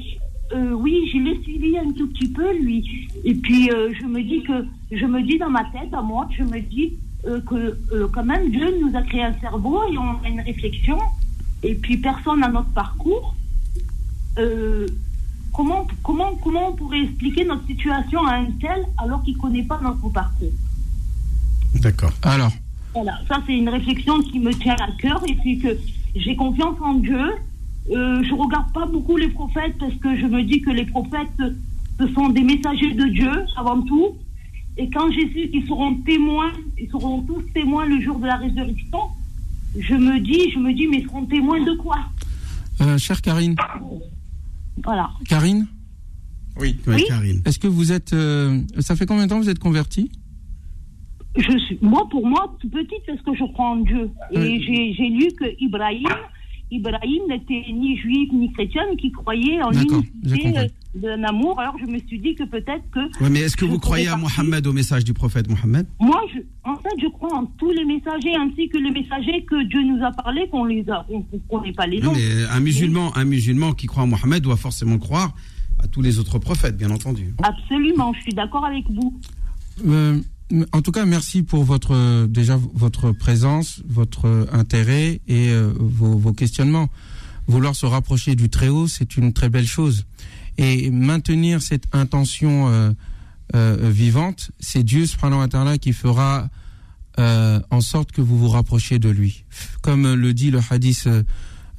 [0.55, 3.09] euh, oui, je l'ai suivi un tout petit peu, lui.
[3.25, 6.45] Et puis, je me dis que, je me dis dans ma tête, à moi, je
[6.45, 7.77] me dis que,
[8.13, 10.99] quand même, Dieu nous a créé un cerveau et on a une réflexion.
[11.63, 13.35] Et puis, personne n'a notre parcours.
[15.59, 19.65] Comment, comment, comment on pourrait expliquer notre situation à un tel alors qu'il ne connaît
[19.65, 20.53] pas notre parcours
[21.75, 22.13] D'accord.
[22.23, 22.53] Alors,
[22.95, 25.77] Voilà, ça c'est une réflexion qui me tient à cœur et puis que
[26.15, 27.35] j'ai confiance en Dieu.
[27.91, 31.43] Euh, je regarde pas beaucoup les prophètes parce que je me dis que les prophètes,
[31.99, 34.11] ce sont des messagers de Dieu avant tout.
[34.77, 38.37] Et quand j'ai su qu'ils seront témoins, ils seront tous témoins le jour de la
[38.37, 39.01] résurrection,
[39.77, 41.99] je me dis, je me dis, mais ils seront témoins de quoi?
[42.81, 43.57] Euh, chère Karine,
[44.85, 45.11] Voilà.
[45.29, 45.67] Karine,
[46.61, 46.77] Oui.
[46.87, 47.05] Oui, Oui.
[47.09, 47.43] Karine.
[47.45, 50.11] est-ce que vous êtes, euh, ça fait combien de temps que vous êtes convertie
[51.37, 54.11] Je suis, moi, pour moi, tout petite, parce que je crois en Dieu.
[54.33, 54.63] Et Oui.
[54.67, 56.09] j'ai j'ai lu que Ibrahim,
[56.71, 61.59] Ibrahim n'était ni juif ni chrétien, mais qui croyait en l'unité euh, d'un amour.
[61.61, 64.17] Alors je me suis dit que peut-être que Ouais, mais est-ce que vous croyez à
[64.17, 65.87] Mohammed, au message du prophète Mohammed?
[66.01, 69.63] Moi, je, en fait, je crois en tous les messagers, ainsi que les messagers que
[69.65, 72.19] Dieu nous a parlé, qu'on les a, qu'on qu'on n'ait pas les Non, noms.
[72.19, 75.35] mais un musulman, un musulman qui croit en Mohammed doit forcément croire
[75.83, 77.33] à tous les autres prophètes, bien entendu.
[77.43, 79.19] Absolument, je suis d'accord avec vous.
[79.87, 80.19] Euh,
[80.73, 85.73] en tout cas, merci pour votre euh, déjà votre présence, votre euh, intérêt et euh,
[85.79, 86.89] vos, vos questionnements.
[87.47, 90.05] Vouloir se rapprocher du Très-Haut, c'est une très belle chose.
[90.59, 92.91] Et maintenir cette intention euh,
[93.55, 96.49] euh, vivante, c'est Dieu subhanahu wa ta'ala qui fera
[97.21, 99.45] en sorte que vous vous rapprochiez de lui.
[99.83, 101.09] Comme le dit le hadith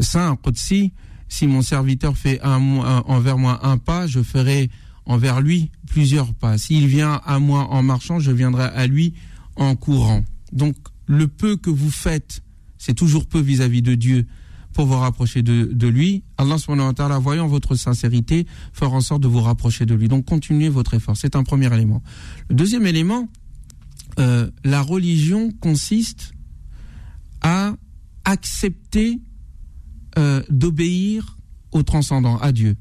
[0.01, 0.91] saint, Qudsi,
[1.29, 4.69] si mon serviteur fait un, un- envers moi un pas, je ferai
[5.09, 6.57] envers lui plusieurs pas.
[6.57, 9.15] S'il vient à moi en marchant, je viendrai à lui
[9.55, 10.23] en courant.
[10.53, 10.75] Donc
[11.07, 12.43] le peu que vous faites,
[12.77, 14.27] c'est toujours peu vis-à-vis de Dieu
[14.71, 16.23] pour vous rapprocher de, de lui.
[16.37, 20.07] Allah subhanahu wa voyant votre sincérité, fera en sorte de vous rapprocher de lui.
[20.07, 21.17] Donc continuez votre effort.
[21.17, 22.03] C'est un premier élément.
[22.47, 23.27] Le deuxième élément,
[24.19, 26.33] euh, la religion consiste
[27.41, 27.73] à
[28.25, 29.19] accepter
[30.19, 31.35] euh, d'obéir
[31.71, 32.77] au transcendant, à Dieu.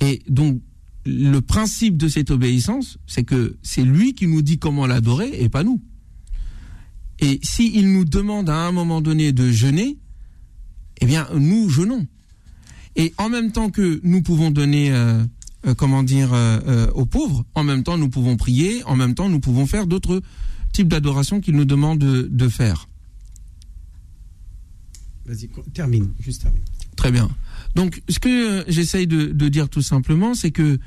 [0.00, 0.60] Et donc,
[1.06, 5.48] le principe de cette obéissance, c'est que c'est lui qui nous dit comment l'adorer et
[5.48, 5.80] pas nous.
[7.20, 9.96] Et s'il nous demande à un moment donné de jeûner,
[11.00, 12.06] eh bien, nous jeûnons.
[12.96, 15.22] Et en même temps que nous pouvons donner, euh,
[15.66, 19.28] euh, comment dire, euh, aux pauvres, en même temps nous pouvons prier, en même temps
[19.28, 20.22] nous pouvons faire d'autres
[20.72, 22.88] types d'adoration qu'il nous demande de, de faire.
[25.26, 26.62] Vas-y, termine, juste termine.
[26.96, 27.28] Très bien.
[27.74, 30.78] Donc, ce que j'essaye de, de dire tout simplement, c'est que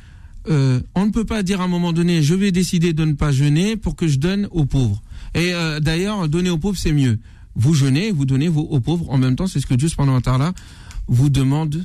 [0.50, 3.14] euh, on ne peut pas dire à un moment donné, je vais décider de ne
[3.14, 5.02] pas jeûner pour que je donne aux pauvres.
[5.36, 7.20] Et euh, d'ailleurs, donner aux pauvres, c'est mieux.
[7.56, 9.10] Vous jeûnez, vous donnez vos- aux pauvres.
[9.10, 10.54] En même temps, c'est ce que Dieu, pendant un là
[11.08, 11.84] vous demande.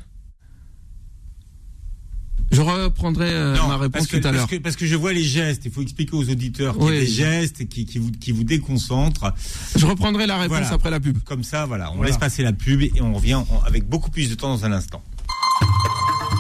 [2.53, 4.49] Je reprendrai euh, Non, ma réponse parce que, tout à parce l'heure.
[4.49, 5.63] que- parce que je vois les gestes.
[5.65, 7.01] Il faut expliquer aux auditeurs qu'il y a Oui.
[7.01, 9.33] des gestes qui, qui vous, qui vous déconcentrent.
[9.77, 10.73] Je reprendrai la réponse Voilà.
[10.75, 11.19] après la pub.
[11.25, 12.11] Comme ça, voilà, on Voilà.
[12.11, 14.73] laisse passer la pub et on revient en- avec beaucoup plus de temps dans un
[14.73, 15.03] instant.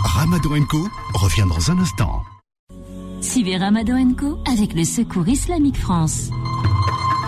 [0.04, 2.22] Ramadan Co revient dans un instant.
[3.20, 6.28] Suivez Ramadan Co avec le Secours Islamique France.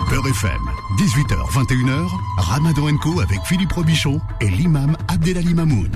[0.09, 0.61] Beurre FM,
[0.97, 2.07] 18h, 21h,
[2.37, 5.89] Ramadan Co avec Philippe Robichon et l'imam Abdelali Mamoun.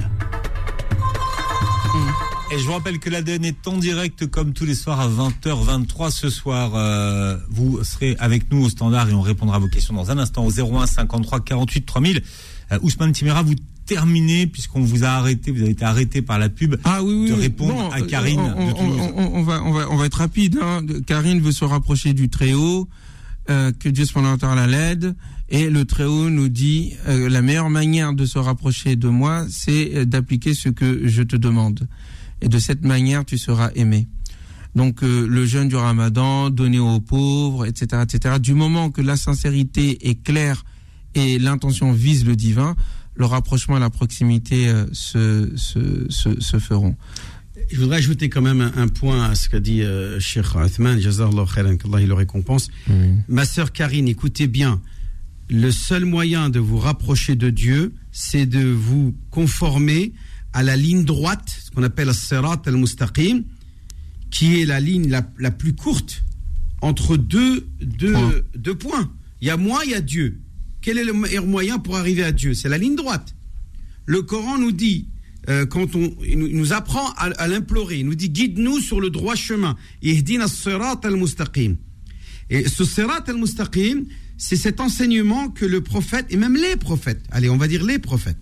[2.53, 6.11] Et je vous rappelle que l'ADN est en direct comme tous les soirs à 20h23
[6.11, 6.71] ce soir.
[6.75, 10.17] euh, vous serez avec nous au standard et on répondra à vos questions dans un
[10.17, 12.21] instant au 01 53 48 3000.
[12.73, 13.53] Euh, Ousmane Timera, vous
[13.85, 16.75] terminez puisqu'on vous a arrêté, vous avez été arrêté par la pub.
[16.83, 17.29] Ah oui, oui.
[17.29, 20.05] de répondre Bon, à Karine on, de on- on- on va, on, va, on va
[20.05, 20.59] être rapide.
[20.61, 20.81] hein.
[21.05, 22.87] Karine veut se rapprocher du Très-Haut.
[23.49, 25.15] euh, que Dieu wa ta'ala l'aide
[25.49, 29.91] et le Très-Haut nous dit euh, la meilleure manière de se rapprocher de moi, c'est
[29.95, 31.87] euh, d'appliquer ce que je te demande.
[32.41, 34.07] Et de cette manière, tu seras aimé.
[34.75, 38.35] Donc euh, le jeûne du Ramadan, donner aux pauvres, etc., etc.
[38.39, 40.63] Du moment que la sincérité est claire
[41.15, 42.75] et l'intention vise le divin,
[43.21, 46.95] le rapprochement et la proximité euh, se, se, se, se feront.
[47.71, 50.99] Je voudrais ajouter quand même un, un point à ce qu'a dit euh, Cheikh Uthman,
[50.99, 52.67] Jazarallah khairan, qu'Allah il le récompense.
[53.29, 54.81] Ma sœur Karine, écoutez bien,
[55.49, 60.13] le seul moyen de vous rapprocher de Dieu, c'est de vous conformer
[60.53, 63.43] à la ligne droite, ce qu'on appelle Sirat al-Mustaqim,
[64.31, 66.23] qui est la ligne la, la plus courte
[66.81, 67.67] entre deux,
[68.55, 69.11] deux points.
[69.41, 70.39] Il y a moi, il y a Dieu.
[70.81, 72.53] Quel est le meilleur moyen pour arriver à Dieu?
[72.53, 73.35] C'est la ligne droite.
[74.05, 75.07] Le Coran nous dit,
[75.49, 79.35] euh, quand on il nous, apprend à, l'implorer, il nous dit guide-nous sur le droit
[79.35, 79.75] chemin.
[80.01, 80.15] Et
[82.67, 84.05] ce sirat al-mustaqim,
[84.37, 87.99] c'est cet enseignement que le prophète, et même les prophètes, allez, on va dire les
[87.99, 88.37] prophètes,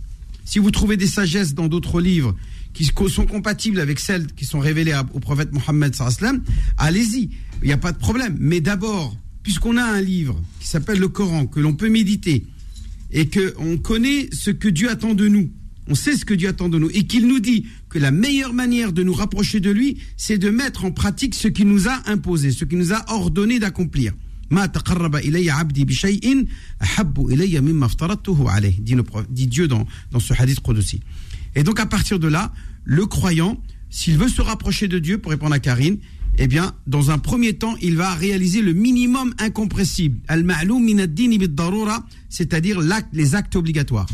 [0.45, 2.35] si vous trouvez des sagesses dans d'autres livres
[2.73, 5.95] qui sont compatibles avec celles qui sont révélées au prophète Mohammed
[6.77, 7.29] allez-y,
[7.61, 8.37] il n'y a pas de problème.
[8.39, 12.45] Mais d'abord, puisqu'on a un livre qui s'appelle le Coran, que l'on peut méditer,
[13.11, 15.51] et que on connaît ce que Dieu attend de nous,
[15.87, 18.53] on sait ce que Dieu attend de nous, et qu'il nous dit que la meilleure
[18.53, 22.09] manière de nous rapprocher de lui, c'est de mettre en pratique ce qu'il nous a
[22.09, 24.13] imposé, ce qu'il nous a ordonné d'accomplir.
[24.51, 24.55] Dit,
[28.95, 30.59] le dit Dieu dans, dans ce hadith.
[31.55, 32.51] Et donc à partir de là,
[32.83, 35.97] le croyant, s'il veut se rapprocher de Dieu, pour répondre à Karine,
[36.41, 42.05] eh bien, dans un premier temps, il va réaliser le minimum incompressible, al-ma'loum min bid-darura,
[42.29, 42.79] c'est-à-dire
[43.13, 44.07] les actes obligatoires.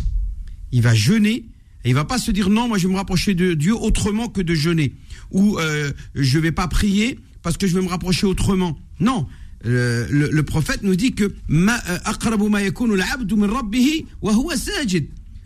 [0.72, 1.46] Il va jeûner
[1.84, 4.28] et il va pas se dire non, moi je vais me rapprocher de Dieu autrement
[4.28, 4.94] que de jeûner
[5.32, 8.78] ou euh, je vais pas prier parce que je vais me rapprocher autrement.
[9.00, 9.28] Non,
[9.66, 11.32] Euh, le, le prophète nous dit que euh.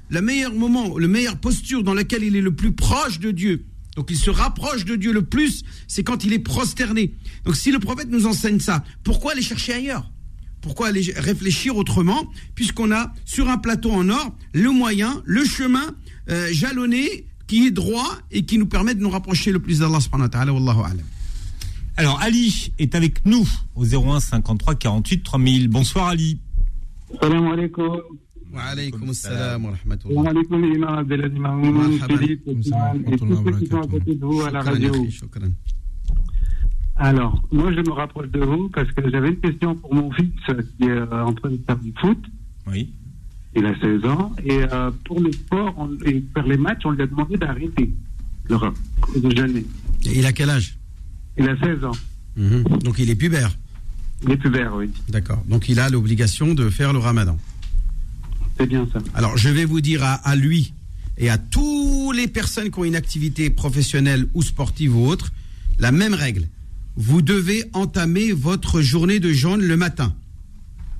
[0.09, 3.63] Le meilleur moment, le meilleure posture dans laquelle il est le plus proche de Dieu.
[3.99, 7.15] Donc il se rapproche de Dieu le plus, c'est quand il est prosterné.
[7.43, 10.09] Donc si le prophète nous enseigne ça, pourquoi aller chercher ailleurs?
[10.61, 15.83] Pourquoi aller réfléchir autrement Puisqu'on a sur un plateau en or le moyen, le chemin
[16.29, 19.99] euh, jalonné qui est droit et qui nous permet de nous rapprocher le plus d'Allah
[19.99, 20.53] subhanahu wa ta'ala.
[20.53, 21.05] Wallahu a'lam.
[21.97, 23.45] Alors Ali est avec nous
[23.75, 25.67] au 01 53 48 3000.
[25.67, 26.39] Bonsoir Ali.
[27.19, 27.99] Salam alaikum.
[28.51, 30.15] Wa alaykum assalam wa rahmatullah.
[30.15, 31.91] Salam alaikum, Imam Abdelaziz Marhaban.
[32.07, 34.91] Philippe, Ousmane, et tous ceux qui sont à côté de vous à la radio.
[36.95, 40.31] Alors, moi, je me rapproche de vous parce que j'avais une question pour mon fils
[40.77, 42.17] qui est euh, en train de faire du foot.
[42.67, 42.91] Oui.
[43.55, 44.33] Il a 16 ans.
[44.43, 47.93] Et euh, pour le sport on- et faire les matchs, on lui a demandé d'arrêter
[48.49, 48.73] le rap,
[49.15, 49.65] de jeûner.
[50.05, 50.77] Et il a quel âge?
[51.37, 51.91] Il a 16 ans.
[52.35, 52.63] Mhm.
[52.83, 53.51] Donc il est pubère.
[54.23, 54.89] Il est pubère, oui.
[55.07, 55.41] D'accord.
[55.47, 57.37] Donc il a l'obligation de faire le ramadan.
[58.59, 58.99] C'est bien ça.
[59.13, 60.73] Alors je vais vous dire à, lui
[61.17, 65.31] et à toutes les personnes qui ont une activité professionnelle ou sportive ou autre,
[65.79, 66.47] la même règle.
[66.97, 70.13] Vous devez entamer votre journée de jeûne le matin.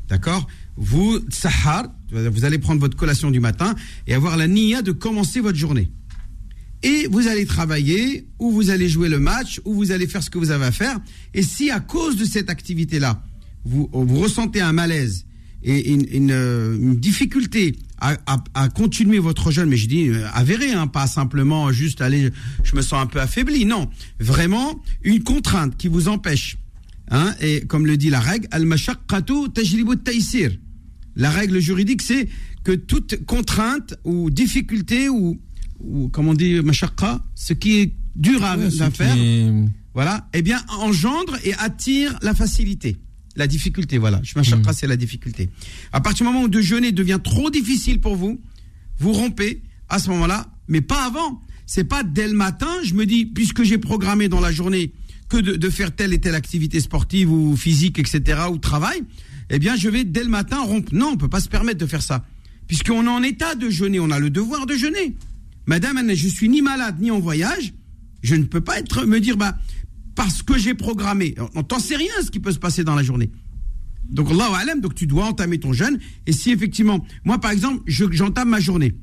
[0.08, 0.48] D'accord?
[0.78, 3.76] Vous, sahar, vous allez prendre votre collation du matin
[4.08, 5.92] et avoir la niya de commencer votre journée.
[6.82, 10.30] Et vous allez travailler, ou vous allez jouer le match, ou vous allez faire ce
[10.30, 10.98] que vous avez à faire.
[11.34, 13.22] Et si à cause de cette activité-là,
[13.66, 15.26] vous ressentez un malaise
[15.64, 20.08] et une, une, euh, une difficulté à, à- à continuer votre jeûne, mais je dis
[20.10, 22.30] euh, avéré, hein, pas simplement juste aller,
[22.64, 23.90] je me sens un peu affaibli, non,
[24.20, 26.58] vraiment une contrainte qui vous empêche.
[27.12, 30.52] Hein, et comme le dit la règle, al-mashaqqatu tajribu taysir.
[31.16, 32.30] La règle juridique, c'est
[32.64, 35.40] que toute contrainte ou difficulté ou,
[35.80, 39.52] ou comme on dit, mashaqqa, ce qui est dur à, Ouais, faire, est-
[39.94, 42.96] voilà, eh bien, engendre et attire la facilité.
[43.40, 44.22] La difficulté, voilà.
[44.36, 45.50] Mashaqqa, c'est la difficulté.
[45.94, 48.42] À partir du moment où de jeûner devient trop difficile pour vous,
[48.98, 51.42] vous rompez à ce moment-là, mais pas avant.
[51.66, 54.92] C'est pas dès le matin, je me dis, puisque j'ai programmé dans la journée
[55.30, 59.04] que de, de faire telle et telle activité sportive ou physique, etc., ou travail,
[59.50, 60.94] eh bien, je vais dès le matin rompre.
[60.94, 62.26] Non, on peut pas se permettre de faire ça.
[62.68, 65.16] Puisqu'on est en état de jeûner, on a le devoir de jeûner.
[65.66, 67.74] Madame, je suis ni malade ni en voyage,
[68.22, 69.58] je ne peux pas être me dire, bah,
[70.20, 71.34] parce que j'ai programmé.
[71.56, 73.32] On t'en sait rien ce qui peut se passer dans la journée.
[74.10, 75.98] Donc, Allah alam, donc tu dois entamer ton jeûne.
[76.28, 78.96] Et si effectivement, moi par exemple, je- j'entame ma journée,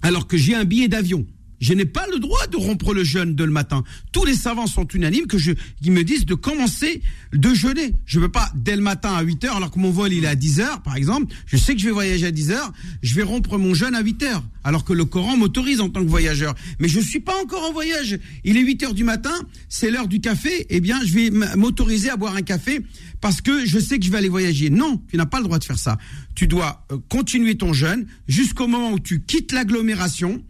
[0.00, 1.26] alors que j'ai un billet d'avion,
[1.60, 3.84] Je n'ai pas le droit de rompre le jeûne de le matin.
[4.12, 5.52] Tous les savants sont unanimes que je,
[5.82, 7.02] qui me disent de commencer
[7.32, 7.92] de jeûner.
[8.06, 10.24] Je ne veux pas dès le matin à 8 heures, alors que mon vol il
[10.24, 11.34] est à 10 heures, par exemple.
[11.46, 12.72] Je sais que je vais voyager à 10 heures.
[13.02, 16.02] Je vais rompre mon jeûne à 8 heures, alors que le Coran m'autorise en tant
[16.02, 16.54] que voyageur.
[16.78, 18.18] Mais je suis pas encore en voyage.
[18.44, 19.34] Il est 8 heures du matin,
[19.68, 20.66] c'est l'heure du café.
[20.70, 22.80] Eh bien, je vais m'autoriser à boire un café
[23.20, 24.70] parce que je sais que je vais aller voyager.
[24.70, 25.98] Non, tu n'as pas le droit de faire ça.
[26.34, 30.42] Tu dois euh, continuer ton jeûne jusqu'au moment où tu quittes l'agglomération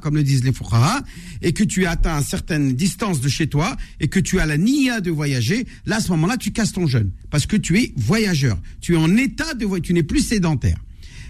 [0.00, 1.02] comme le disent les fuqaha,
[1.42, 4.46] et que tu as atteint une certaine distance de chez toi, et que tu as
[4.46, 7.10] la niya de voyager, là, à ce moment-là, tu casses ton jeûne.
[7.30, 8.58] Parce que tu es voyageur.
[8.80, 9.86] Tu es en état de voyager.
[9.86, 10.78] Tu n'es plus sédentaire.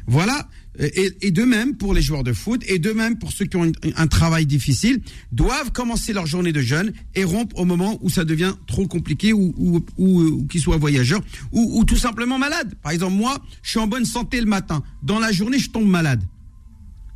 [0.07, 0.49] Voilà.
[0.79, 3.73] Et, de même pour les joueurs de foot, et de même pour ceux qui ont
[3.97, 5.01] un, travail difficile,
[5.33, 9.33] doivent commencer leur journée de jeûne et rompre au moment où ça devient trop compliqué
[9.33, 12.75] ou, ou, ou, qu'ils soient voyageurs ou, ou tout simplement malades.
[12.83, 14.83] Par exemple, moi, je suis en bonne santé le matin.
[15.03, 16.23] Dans la journée, je tombe malade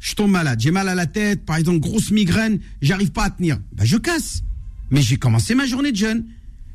[0.00, 3.30] je tombe malade, j'ai mal à la tête, par exemple, grosse migraine, j'arrive pas à
[3.30, 3.58] tenir.
[3.72, 4.42] Ben, je casse.
[4.90, 6.24] Mais j'ai commencé ma journée de jeûne.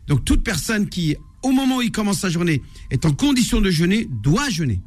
[0.08, 2.62] Donc toute personne qui, au moment où il commence sa journée,
[2.92, 4.80] est en condition de jeûner, doit jeûner.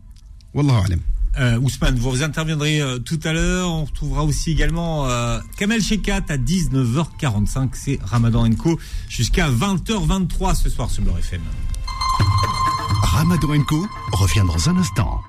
[0.54, 1.00] Wallahu alam.
[1.38, 3.70] Euh, Ousmane, vous interviendrez euh, tout à l'heure.
[3.70, 7.70] On retrouvera aussi également euh, Kamel Shekat à 19h45.
[7.74, 8.78] C'est Ramadan Co.
[9.08, 11.42] jusqu'à 20h23 ce soir sur Beurre FM.
[13.02, 13.86] Ramadan Co.
[14.12, 15.20] revient dans un instant.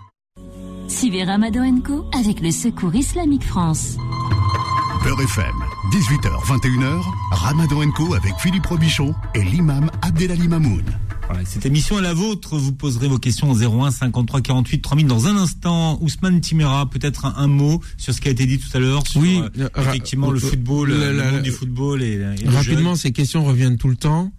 [0.90, 3.98] Suivez Ramadan Co avec le Secours Islamique France.
[5.04, 5.54] Beurre FM,
[5.92, 10.84] 18h, 21h, Ramadan Co avec Philippe Robichon et l'imam Abdelali Mamoun.
[11.28, 12.58] Voilà, cette émission est la vôtre.
[12.58, 16.00] Vous poserez vos questions au 01 53 48 3000 dans un instant.
[16.02, 19.22] Ousmane Timera, peut-être un, mot sur ce qui a été dit tout à l'heure sur
[19.22, 23.90] oui, euh, effectivement le football, le, monde du football et, rapidement ces questions reviennent tout
[23.90, 24.32] le temps.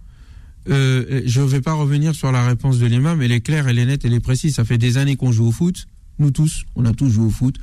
[0.69, 3.79] Euh, je ne vais pas revenir sur la réponse de l'imam, elle est claire, elle
[3.79, 4.55] est nette, elle est précise.
[4.55, 5.87] Ça fait des années qu'on joue au foot
[6.21, 7.55] nous tous, on a tous joué au foot,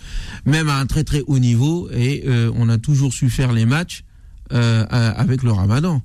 [0.45, 3.65] même à un très très haut niveau, et euh, on a toujours su faire les
[3.65, 4.05] matchs
[4.53, 6.03] euh, avec le ramadan.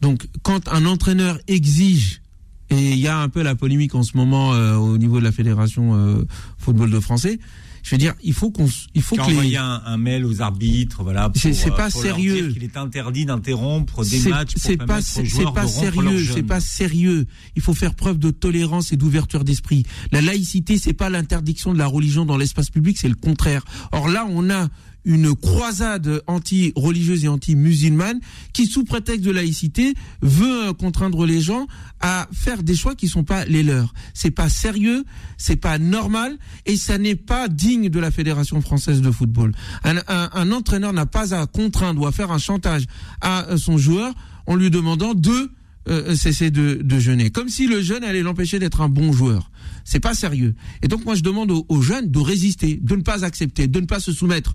[0.00, 2.22] Donc quand un entraîneur exige,
[2.70, 5.24] et il y a un peu la polémique en ce moment euh, au niveau de
[5.24, 6.24] la fédération
[6.58, 7.40] football de français,
[7.82, 9.56] je veux dire, il faut qu'on, il faut que les...
[9.56, 11.30] un, un, mail aux arbitres, voilà.
[11.34, 12.52] C'est pas sérieux.
[12.56, 14.52] Il est interdit d'interrompre des matchs.
[14.56, 16.24] C'est pas, c'est pas sérieux.
[16.34, 17.26] C'est pas sérieux.
[17.56, 19.84] Il faut faire preuve de tolérance et d'ouverture d'esprit.
[20.12, 23.64] La laïcité, c'est pas l'interdiction de la religion dans l'espace public, c'est le contraire.
[23.92, 24.68] Or là, on a
[25.08, 28.20] une croisade anti-religieuse et anti-musulmane
[28.52, 31.66] qui, sous prétexte de laïcité, veut contraindre les gens
[32.00, 33.94] à faire des choix qui sont pas les leurs.
[34.12, 35.04] C'est pas sérieux,
[35.38, 36.36] c'est pas normal
[36.66, 39.52] et ça n'est pas digne de la Fédération française de football.
[39.82, 42.84] Un, entraîneur n'a pas à contraindre ou à faire un chantage
[43.22, 44.14] à son joueur
[44.46, 45.50] en lui demandant de
[45.88, 47.30] euh, cesser de, jeûner.
[47.30, 49.50] Comme si le jeûne allait l'empêcher d'être un bon joueur.
[49.84, 50.54] C'est pas sérieux.
[50.82, 53.86] Et donc moi je demande aux jeunes de résister, de ne pas accepter, de ne
[53.86, 54.54] pas se soumettre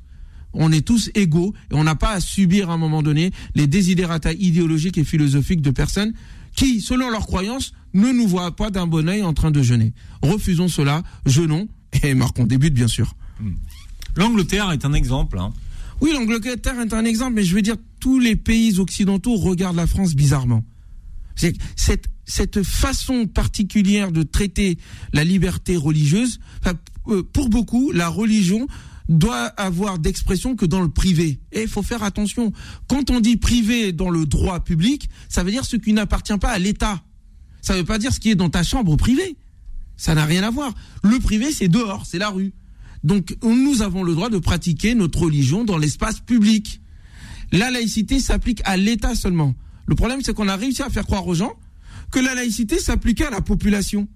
[0.54, 3.68] on est tous égaux et on n'a pas à subir à un moment donné les
[3.68, 6.14] désidérata idéologiques et philosophiques de personnes
[6.56, 9.94] qui, selon leurs croyances, ne nous voient pas d'un bon oeil en train de jeûner.
[10.22, 11.68] Refusons cela, jeûnons
[12.04, 13.16] et marquons des buts, bien sûr.
[13.40, 13.54] Hmm.
[14.16, 15.40] L'Angleterre est un exemple.
[15.40, 15.52] Hein.
[16.02, 19.88] Oui, l'Angleterre est un exemple, mais je veux dire, tous les pays occidentaux regardent la
[19.88, 20.64] France bizarrement.
[21.36, 24.78] Cette, cette façon particulière de traiter
[25.14, 26.40] la liberté religieuse,
[27.08, 28.68] euh, pour beaucoup, la religion
[29.10, 31.40] doit avoir d'expression que dans le privé.
[31.52, 32.54] Et il faut faire attention.
[32.88, 36.50] Quand on dit privé dans le droit public, ça veut dire ce qui n'appartient pas
[36.50, 37.04] à l'État.
[37.62, 39.38] Ça ne veut pas dire ce qui est dans ta chambre privée.
[39.98, 40.74] Ça n'a rien à voir.
[41.04, 42.54] Le privé, c'est dehors, c'est la rue.
[43.04, 46.82] Donc nous avons le droit de pratiquer notre religion dans l'espace public.
[47.52, 49.54] La laïcité s'applique à l'État seulement.
[49.86, 51.54] Le problème, c'est qu'on a réussi à faire croire aux gens
[52.12, 54.08] que la laïcité s'appliquait à la population.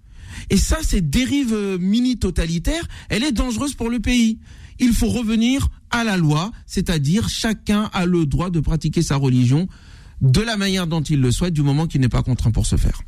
[0.50, 4.40] Et ça, cette dérive euh, mini-totalitaire, elle est dangereuse pour le pays
[4.80, 9.68] il faut revenir à la loi, c'est-à-dire chacun a le droit de pratiquer sa religion
[10.22, 12.76] de la manière dont il le souhaite, du moment qu'il n'est pas contraint pour se
[12.76, 13.02] faire.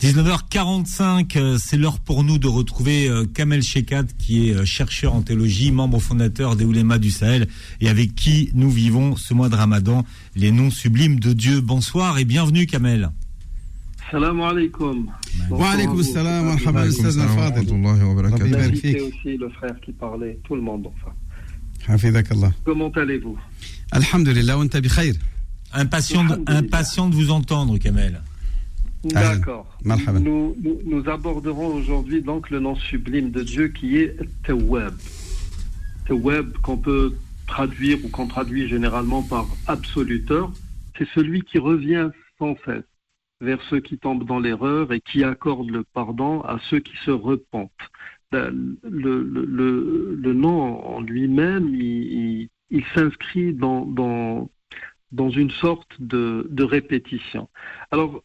[0.00, 5.22] 19h45, euh, c'est l'heure pour nous de retrouver euh, Kamel Shekat, qui est chercheur en
[5.22, 7.46] théologie, membre fondateur des Oulémas du Sahel,
[7.80, 11.60] et avec qui nous vivons ce mois de Ramadan, les noms sublimes de Dieu.
[11.60, 13.10] Bonsoir et bienvenue Kamel.
[14.10, 15.06] Salam alaikum.
[15.50, 17.72] Wa alaikum salam, marhaba, Ustaz al-Fadil.
[19.02, 21.12] aussi le frère qui parlait, tout le monde enfin.
[22.64, 23.38] Comment allez-vous?
[23.90, 25.14] Alhamdulillah, on bi khair.
[25.74, 28.20] Impatient de, impatient de vous entendre, Kamel.
[29.04, 29.66] D'accord.
[29.84, 34.94] Nous, nous, nous, aborderons aujourd'hui donc le nom sublime de Dieu qui est Tawwab.
[36.06, 37.14] Tawwab qu'on peut
[37.48, 40.52] traduire ou qu'on traduit généralement par absoluteur,
[40.96, 42.84] c'est celui qui revient sans cesse
[43.42, 47.10] vers ceux qui tombent dans l'erreur et qui accorde le pardon à ceux qui se
[47.10, 47.70] repentent.
[48.30, 52.48] Ben, le, nom en lui-même, il,
[52.94, 54.48] s'inscrit dans, dans,
[55.10, 57.50] dans, une sorte de, de, répétition.
[57.90, 58.22] Alors,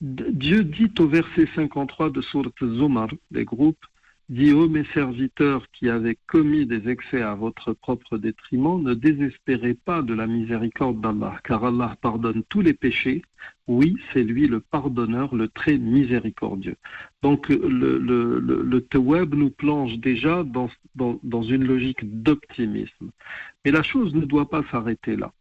[0.00, 3.84] Dieu dit au verset 53 de Surat Zomar, les groupes,
[4.28, 9.74] dit ô mes serviteurs qui avez commis des excès à votre propre détriment, ne désespérez
[9.74, 13.22] pas de la miséricorde d'Allah, car Allah pardonne tous les péchés.
[13.66, 16.76] Oui, c'est lui le pardonneur, le très miséricordieux.
[17.22, 23.10] Donc le, le, le, nous plonge déjà dans, dans, une logique d'optimisme.
[23.64, 25.32] Mais la chose ne doit pas s'arrêter là.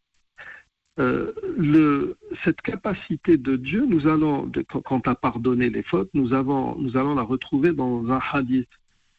[0.99, 7.21] Euh, cette capacité de Dieu, nous allons, quant à pardonner les fautes, nous, allons la
[7.21, 8.69] retrouver dans un hadith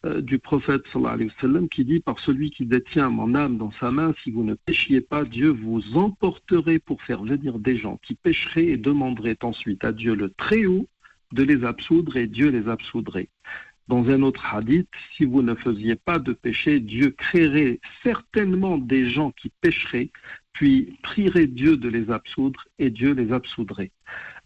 [0.04, 0.82] euh, du prophète
[1.70, 5.00] qui dit Par celui qui détient mon âme dans sa main, si vous ne péchiez
[5.00, 9.92] pas, Dieu vous emporterait pour faire venir des gens qui pécheraient et demanderaient ensuite à
[9.92, 10.88] Dieu le Très-Haut
[11.32, 13.28] de les absoudre et Dieu les absoudrait.
[13.86, 19.08] Dans un autre hadith, si vous ne faisiez pas de péché, Dieu créerait certainement des
[19.08, 20.10] gens qui pécheraient
[20.52, 23.90] puis prierait Dieu de les absoudre et Dieu les absoudrait.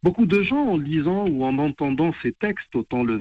[0.03, 3.17] Beaucoup de gens, en lisant ou en entendant ces textes, autant le,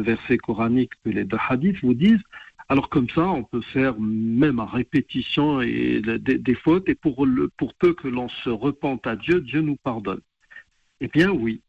[0.00, 2.22] verset coranique que les deux hadiths, vous disent
[2.68, 7.26] alors comme ça, on peut faire même à répétition et des, fautes, et pour,
[7.56, 10.20] pour peu que l'on se repente à Dieu, Dieu nous pardonne.
[11.00, 11.62] Eh bien oui.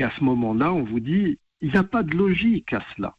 [0.00, 3.14] Et à ce moment-là, on vous dit, il n'y a pas de logique à cela.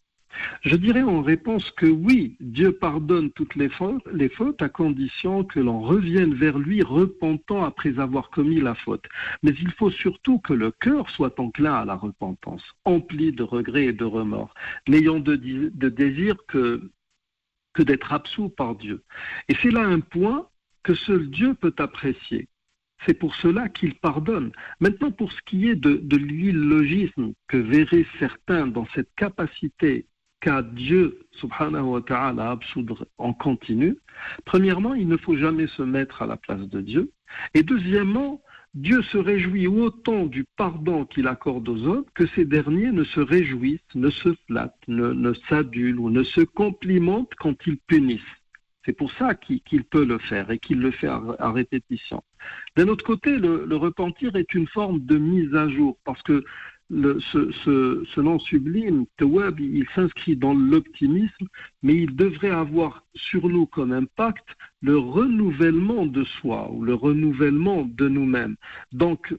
[0.61, 5.81] Je dirais en réponse que oui, Dieu pardonne toutes les fautes, à condition que l'on
[5.81, 9.05] revienne vers lui repentant après avoir commis la faute.
[9.41, 13.85] Mais il faut surtout que le cœur soit enclin à la repentance, empli de regrets
[13.85, 14.53] et de remords,
[14.87, 16.89] n'ayant de, désir que,
[17.73, 19.03] que d'être absous par Dieu.
[19.49, 20.47] Et c'est là un point
[20.83, 22.47] que seul Dieu peut apprécier.
[23.05, 24.51] C'est pour cela qu'il pardonne.
[24.79, 30.05] Maintenant, pour ce qui est de, de l'illogisme que verraient certains dans cette capacité
[30.43, 33.97] qu'à Dieu, subhanahu wa ta'ala, absoudre en continu,
[34.43, 37.11] premièrement, il ne faut jamais se mettre à la place de Dieu.
[37.53, 38.41] Et deuxièmement,
[38.73, 43.21] Dieu se réjouit autant du pardon qu'il accorde aux hommes que ces derniers ne se
[43.21, 48.21] réjouissent, ne se flattent, ne, s'adulent ou ne se complimentent quand ils punissent.
[48.85, 52.21] C'est pour ça qu'il peut le faire et qu'il le fait à, répétition.
[52.75, 56.43] D'un autre côté, le, le, repentir est une forme de mise à jour parce que
[56.91, 61.47] ce, nom sublime, Tawab, il s'inscrit dans l'optimisme,
[61.81, 64.45] mais il devrait avoir sur nous comme impact
[64.81, 68.55] le renouvellement de soi ou le renouvellement de nous-mêmes.
[68.91, 69.33] Donc,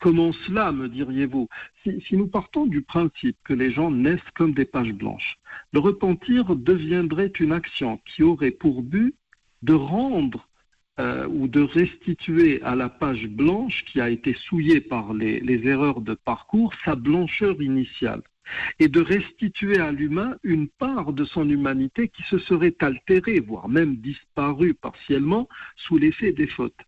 [0.00, 1.48] comment cela, me diriez-vous?
[1.82, 5.38] Si, si, nous partons du principe que les gens naissent comme des pages blanches,
[5.72, 9.14] le repentir deviendrait une action qui aurait pour but
[9.62, 10.47] de rendre
[10.98, 16.00] euh, ou de restituer à la page blanche qui a été souillée par les, erreurs
[16.00, 18.22] de parcours sa blancheur initiale
[18.80, 23.68] et de restituer à l'humain une part de son humanité qui se serait altérée, voire
[23.68, 26.80] même disparue partiellement sous l'effet des fautes.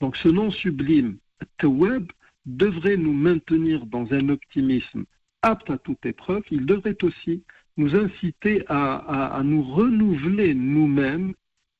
[0.00, 1.18] Donc ce nom sublime,
[1.58, 2.10] Taweb,
[2.46, 5.04] devrait nous maintenir dans un optimisme
[5.42, 6.42] apte à toute épreuve.
[6.50, 7.44] Il devrait aussi
[7.76, 11.34] nous inciter à nous renouveler nous-mêmes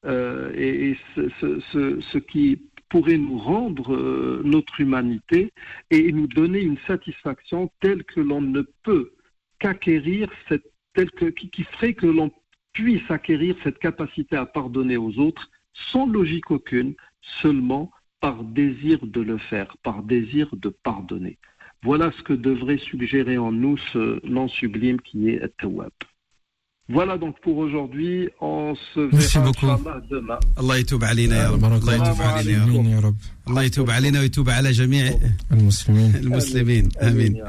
[0.06, 0.96] euh, et,
[1.40, 5.52] ce, qui pourrait nous rendre euh, notre humanité
[5.90, 9.12] et nous donner une satisfaction telle que l'on ne peut
[9.58, 10.30] qu'acquérir
[11.52, 12.30] qui, ferait que l'on
[12.72, 15.50] puisse acquérir cette capacité à pardonner aux autres
[15.92, 16.94] sans logique aucune,
[17.42, 17.90] seulement
[18.20, 21.38] par désir de le faire, par désir de pardonner.
[21.82, 25.92] Voilà ce que devrait suggérer en nous ce nom sublime qui est Tawab.
[26.89, 28.29] Voilà donc pour aujourd'hui.
[28.41, 29.67] On se Merci verra beaucoup.
[30.09, 30.39] demain.
[30.59, 33.15] الله يتوب علينا يا رب الله يتوب علينا يا رب
[33.47, 35.13] الله يتوب علينا ويتوب على جميع
[35.51, 37.43] المسلمين المسلمين امين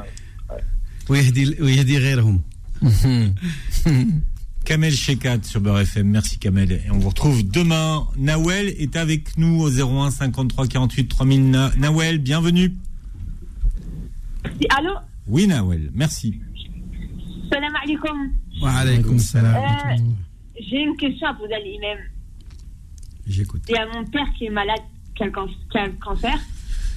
[1.09, 2.41] ويهدي ويهدي غيرهم
[4.65, 6.07] Kamel Shekat sur Beurre FM.
[6.09, 6.71] Merci Kamel.
[6.71, 8.07] Et on vous retrouve demain.
[8.17, 11.51] Nawel est avec nous au 01 53 48 3000.
[11.77, 12.73] Nawel, bienvenue.
[14.69, 14.93] Allô
[15.27, 16.39] Oui Nawel, merci.
[17.51, 18.31] Salam alaikum.
[18.62, 19.96] Euh,
[20.60, 21.98] j'ai une question à poser à l'imam.
[23.26, 23.62] J'écoute.
[23.68, 24.80] Il y a mon père qui est malade,
[25.14, 26.38] qui a le, cancer,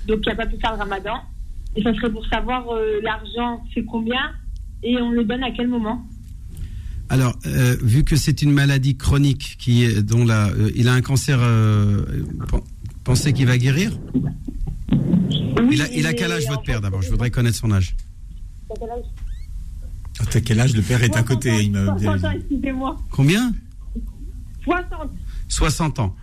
[0.07, 1.22] donc qui n'a pas pu faire le ramadan.
[1.76, 4.32] Et ça serait pour savoir euh, l'argent, c'est combien?
[4.84, 6.05] Et on le donne à quel moment?
[7.09, 11.01] Alors, euh, vu que c'est une maladie chronique qui est, dont la, il a un
[11.01, 11.39] cancer,
[13.03, 13.91] pensez qu'il va guérir?
[15.72, 17.01] Il, a, il a quel âge votre père d'abord?
[17.01, 17.95] Je voudrais connaître son âge?
[20.20, 20.76] À quel âge?
[20.76, 22.97] Le père est à côté il 60 ans, excusez-moi.
[23.09, 23.53] Combien?
[24.64, 25.09] 60.
[25.47, 26.16] 60 ans.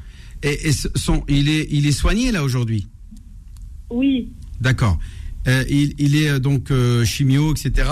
[0.43, 2.86] Et, son, il, est, il est soigné là aujourd'hui?
[3.91, 4.30] Oui.
[4.61, 4.99] D'accord.
[5.49, 7.89] Euh, il, il est euh, donc euh, chimio, etc.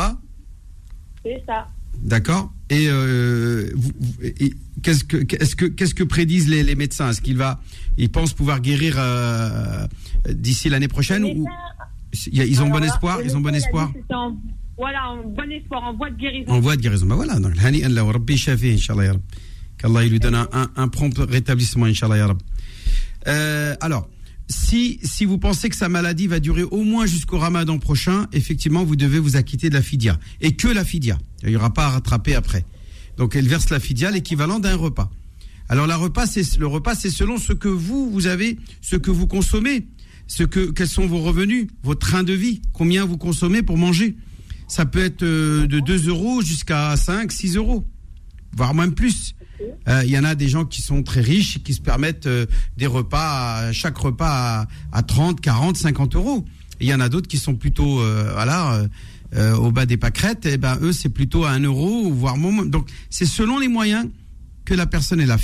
[1.25, 1.67] C'est ça.
[1.99, 2.53] D'accord.
[2.71, 3.93] Et, euh, vous-
[4.23, 7.11] et qu'est-ce que qu'est-ce que qu'est-ce que prédisent les, les médecins?
[7.11, 7.61] Est-ce qu'il va,
[7.97, 9.87] ils pensent pouvoir guérir euh,
[10.29, 11.47] d'ici l'année prochaine ou
[12.33, 13.21] y a- ils ont bon espoir?
[13.25, 13.91] Ils ont bon espoir?
[14.79, 16.53] Voilà, en bon espoir, en voie de guérison.
[16.53, 17.07] En voie de guérison.
[17.07, 17.39] Ben voilà.
[17.39, 19.23] Donc hani Allah, Rabbi shafi, Inch'Allah, ya Rab.
[19.79, 22.39] Qu'Allah lui donne un, prompt rétablissement, Inch'Allah, ya Rab.
[23.27, 24.09] Euh, alors,
[24.49, 28.85] si, si vous pensez que sa maladie va durer au moins jusqu'au ramadan prochain, effectivement,
[28.85, 30.19] vous devez vous acquitter de la fidia.
[30.41, 31.19] Et que la fidia.
[31.43, 32.65] Il n'y aura pas à rattraper après.
[33.17, 35.11] Donc, elle verse la fidia, l'équivalent d'un repas.
[35.69, 36.27] Alors, la repas,
[36.59, 39.87] le repas, c'est selon ce que vous, vous avez, ce que vous consommez,
[40.29, 44.17] ce que, quels sont vos revenus, votre train de vie, combien vous consommez pour manger.
[44.69, 47.85] Ça peut être euh, de 2 euros jusqu'à 5, 6 euros,
[48.57, 49.35] voire même plus.
[49.89, 52.47] Euh, Il y en a des gens qui sont très riches, qui se permettent euh,
[52.77, 56.45] des repas, à- chaque repas à, à 30, 40, 50 euros.
[56.81, 58.89] Et Il y en a d'autres qui sont plutôt, euh, voilà, euh,
[59.35, 60.47] euh, au bas des pâquerettes.
[60.47, 62.67] Et ben eux, c'est plutôt à 1 euro, voire moins.
[62.67, 64.09] Donc c'est selon les moyens
[64.65, 65.39] que la personne est là.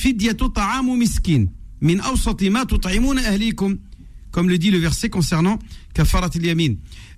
[4.33, 5.59] Comme le dit le verset concernant
[5.95, 6.75] kafarat al-yamin.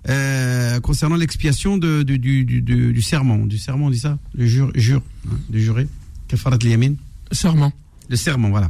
[0.07, 2.61] Euh, concernant l'expiation de, du, du, du,
[2.93, 3.37] du serment.
[3.47, 5.87] Du serment, on dit ça Le jure, jure hein, de jurer.
[6.27, 6.93] Kafarat al-yamin.
[7.31, 7.73] Serment.
[8.09, 8.69] Le serment, voilà.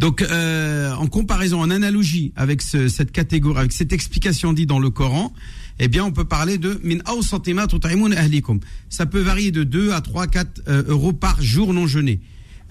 [0.00, 4.78] Donc, euh, en comparaison, en analogie avec ce- cette catégorie, avec cette explication dit dans
[4.78, 5.32] le Coran,
[5.78, 6.98] eh bien, on peut parler de min.
[8.88, 12.20] Ça peut varier de 2 à 3, 4 euh, euros par jour non jeûné.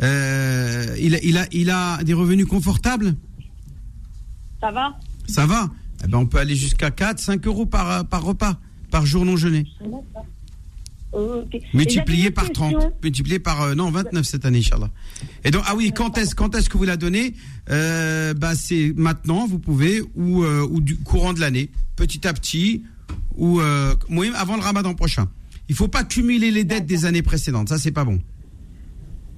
[0.01, 3.15] Euh, il, a, il, a, il a des revenus confortables?
[4.61, 4.95] Ça va
[5.27, 5.69] Ça va
[6.03, 8.59] eh ben, On peut aller jusqu'à 4, 5 euros par, par repas,
[8.89, 9.65] par jour non jeûné.
[11.13, 12.71] Et Multiplié par autre 30.
[12.71, 12.93] question.
[13.03, 14.89] Multiplié par, euh, non, 29 cette année, Inch'Allah.
[15.43, 17.33] Et donc, ah oui, quand est-ce, quand est-ce que vous la donnez
[17.69, 22.33] euh, bah, C'est maintenant, vous pouvez, ou, euh, ou du courant de l'année, petit à
[22.33, 22.83] petit,
[23.35, 23.93] ou euh,
[24.35, 25.27] avant le ramadan prochain.
[25.69, 28.19] Il faut pas cumuler les dettes des années précédentes, ça c'est pas bon.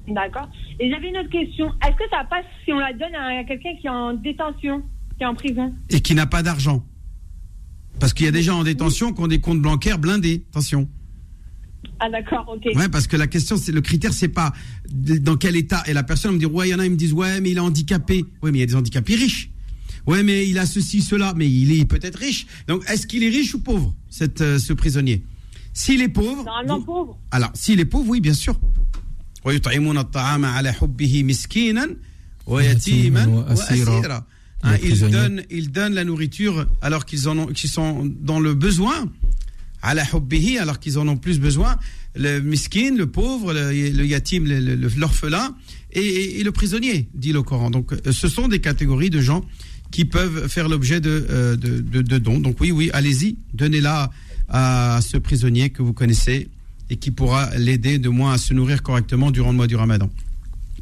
[0.07, 0.49] D'accord.
[0.79, 1.67] Et j'avais une autre question.
[1.85, 4.83] Est-ce que ça passe si on la donne à quelqu'un qui est en détention,
[5.23, 6.85] qui est en prison Et qui n'a pas d'argent.
[7.99, 10.89] Parce qu'il y a des gens en détention qui ont des comptes bancaires blindés, attention.
[11.99, 12.75] Ah d'accord, ok.
[12.75, 14.51] Ouais, parce que la question, c'est le critère, c'est pas
[14.89, 15.83] dans quel état.
[15.87, 17.51] Et la personne me dit, ouais, il y en a, ils me disent, ouais, mais
[17.51, 18.25] il est handicapé.
[18.41, 19.51] Ouais, mais il y a des handicapés riches.
[20.05, 21.33] Ouais, mais il a ceci, cela.
[21.37, 22.45] Mais il est peut-être riche.
[22.67, 25.23] Donc, est-ce qu'il est riche ou pauvre, cette, euh, ce prisonnier?
[25.73, 26.43] S'il est pauvre.
[26.43, 27.17] Normalement pauvre.
[27.31, 28.59] Alors, s'il est pauvre, oui, bien sûr.
[34.63, 39.11] Ah, ils, donnent, la nourriture alors qu'ils qu sont dans le besoin,
[39.81, 41.77] alors qu'ils en ont plus besoin,
[42.15, 44.45] le miskin, le pauvre, le, yatim,
[44.97, 45.55] l'orphelin
[45.91, 47.71] et, le prisonnier, dit le Coran.
[47.71, 49.43] Donc euh, ce sont des catégories de gens
[49.91, 52.39] qui peuvent faire l'objet de, euh, de, de, de, dons.
[52.39, 54.11] Donc oui, oui, allez-y, donnez-la
[54.49, 56.49] à ce prisonnier que vous connaissez
[56.89, 60.09] et qui pourra l'aider de moins à se nourrir correctement durant le mois du ramadan.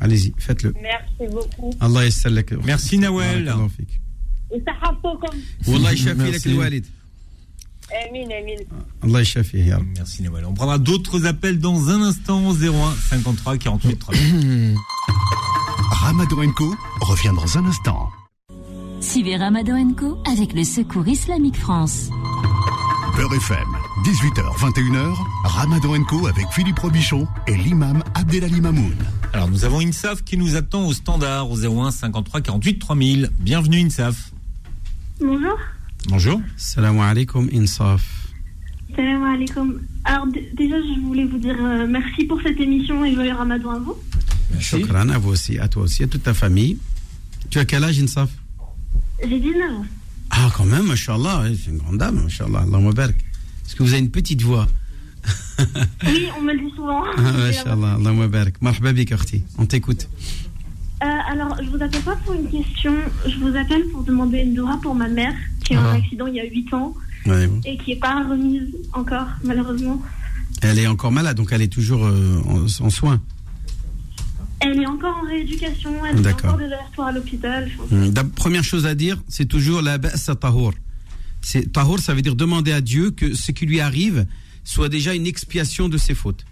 [0.01, 0.73] Allez-y, faites-le.
[0.81, 1.71] Merci beaucoup.
[1.79, 2.01] Allah.
[2.65, 3.45] Merci, Nawel.
[3.45, 4.01] Barakallahu fik.
[4.53, 4.73] Et ça
[5.03, 5.39] comme.
[5.67, 6.83] Wallah yachafi lak.
[8.07, 8.63] Amin, amin.
[9.03, 9.79] Allah yachafi, ya.
[9.95, 10.45] Merci Nawel.
[10.45, 14.75] On prendra d'autres appels dans un instant 01 53 48 3000.
[15.91, 18.09] Ramadan Co revient dans un instant.
[19.01, 22.09] Suivez Ramadan Co avec le Secours Islamique France.
[23.15, 23.67] Beurre FM,
[24.05, 28.95] 18h, 21h, Ramadan Co avec Philippe Robichon et l'imam Abdelali Mamoun.
[29.33, 33.29] Alors nous avons Insaf qui nous attend au standard au 01 53 48 3000.
[33.39, 34.31] Bienvenue Insaf.
[35.21, 35.57] Bonjour.
[36.09, 36.41] Bonjour.
[36.57, 38.03] Salam alaikum, insaf.
[38.93, 39.79] Salam alaikum.
[40.03, 43.79] Alors déjà, je voulais vous dire euh, merci pour cette émission et joyeux ramadan à
[43.79, 43.95] vous.
[44.59, 46.77] Shukran à vous aussi, à toi aussi, à toute ta famille.
[47.49, 48.29] Tu as quel âge, Insaf?
[49.23, 49.85] J'ai 19 ans.
[50.31, 53.07] Ah, quand même, mashallah, c'est une grande dame, mashallah, Allah.
[53.65, 54.67] Est-ce que vous avez une petite voix?
[56.05, 57.03] Oui, on me le dit souvent.
[57.17, 58.45] Ah, Mashallah, Allah.
[58.61, 59.13] Marhaba bik.
[59.57, 60.07] On t'écoute.
[61.03, 62.93] Euh, alors, je vous appelle pas pour une question,
[63.27, 65.89] je vous appelle pour demander une doua pour ma mère qui a eu Ah.
[65.91, 66.93] un accident il y a 8 ans
[67.25, 67.59] Ouais, bon.
[67.65, 70.01] et qui n'est pas remise encore, malheureusement.
[70.61, 73.19] Elle est encore malade, donc elle est toujours euh, en, en soins.
[74.59, 76.51] Elle est encore en rééducation, elle D'accord.
[76.51, 77.67] encore des allers-retours à l'hôpital.
[78.13, 80.73] La première chose à dire, c'est toujours la ba'sa tahour.
[81.41, 84.27] C'est tahour, ça veut dire demander à Dieu que ce qui lui arrive
[84.63, 86.45] soit déjà une expiation de ses fautes.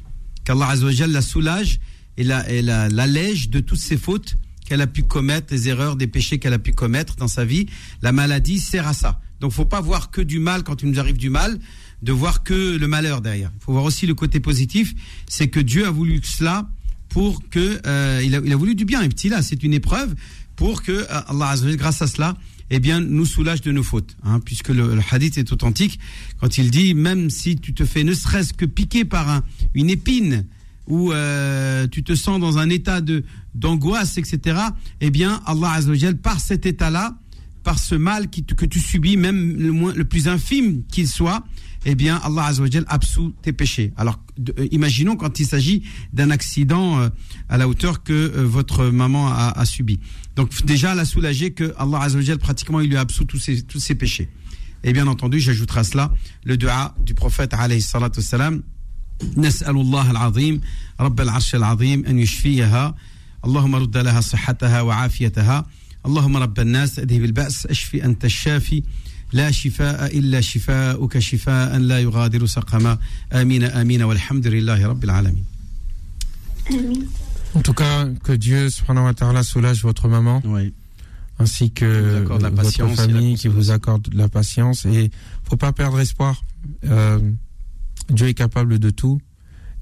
[0.45, 1.79] Qu'Allah Azzawajal la soulage
[2.17, 4.35] et la, et la- l'allège de toutes ses fautes
[4.65, 7.65] qu'elle a pu commettre, les erreurs, des péchés qu'elle a pu commettre dans sa vie.
[8.01, 9.19] La maladie sert à ça.
[9.39, 11.59] Donc, faut pas voir que du mal quand il nous arrive du mal,
[12.01, 13.51] de voir que le malheur derrière.
[13.55, 14.93] Il faut voir aussi le côté positif,
[15.27, 16.69] c'est que Dieu a voulu cela
[17.09, 19.01] pour que euh, il, a, il a voulu du bien.
[19.01, 20.13] Et petit là, c'est une épreuve
[20.55, 22.35] pour que euh, Allah grâce à cela,
[22.69, 25.99] eh bien, nous soulage de nos fautes, hein, puisque le, le hadith est authentique
[26.39, 29.43] quand il dit même si tu te fais ne serait-ce que piquer par un,
[29.73, 30.45] une épine
[30.87, 33.23] ou euh, tu te sens dans un état de
[33.55, 34.59] d'angoisse, etc.
[35.01, 37.17] Eh bien, Allah Azzawajal, par cet état-là,
[37.63, 41.43] par ce mal qui, que tu subis, même le, moins, le plus infime qu'il soit,
[41.85, 43.93] eh bien, Allah Azzawajal absout tes péchés.
[43.97, 44.19] Alors,
[44.57, 47.09] euh, imaginons quand il s'agit d'un accident euh,
[47.49, 49.99] à la hauteur que euh, votre maman a, a subi.
[50.38, 53.94] Donc, déjà, la soulager que Allah Azzawajal, pratiquement, il lui absout tous ses, tous ses
[53.94, 54.28] péchés.
[54.82, 56.12] Et bien entendu, j'ajouterai à cela
[56.44, 58.62] le dua du prophète, alayhi salatu wassalam,
[59.36, 60.60] نسأل الله العظيم
[61.00, 62.94] رب العرش العظيم أن يشفيها
[63.44, 65.66] اللهم رد لها صحتها وعافيتها
[66.06, 68.82] اللهم رب الناس أذهب البأس أشفي أنت الشافي
[69.32, 72.98] لا شفاء إلا شفاؤك شفاء لا يغادر سقما
[73.32, 75.44] آمين آمين والحمد لله رب العالمين
[77.55, 80.41] En tout cas, que Dieu subhanahu wa ta'ala soulage votre maman.
[81.39, 84.85] Ainsi que accorde la votre famille, qui vous accorde la patience.
[84.85, 85.09] Et
[85.43, 86.43] faut pas perdre espoir.
[86.85, 87.19] Euh,
[88.09, 89.19] Dieu est capable de tout.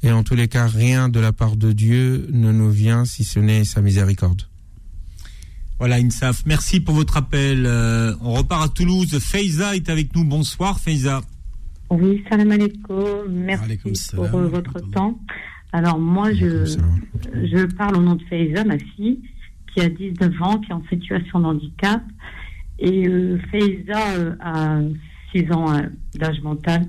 [0.04, 3.24] Et en tous les cas, rien de la part de Dieu ne nous vient si
[3.24, 4.44] ce n'est sa miséricorde.
[5.80, 6.44] Voilà, Insaf.
[6.46, 7.66] Merci pour votre appel.
[7.66, 9.20] Euh, on repart à Toulouse.
[9.20, 10.24] Feiza est avec nous.
[10.24, 11.22] Bonsoir, Feiza.
[11.90, 13.30] Oui, salam alaikum.
[13.30, 14.30] Merci salam.
[14.30, 15.20] pour euh, votre temps.
[15.74, 16.66] Alors moi, je,
[17.34, 19.20] je parle au nom de Faiza, ma fille,
[19.74, 22.02] qui a 19 ans, qui est en situation de handicap.
[22.80, 24.80] Et euh, Faiza euh, a
[25.34, 25.82] 6 ans euh,
[26.16, 26.88] d'âge mental.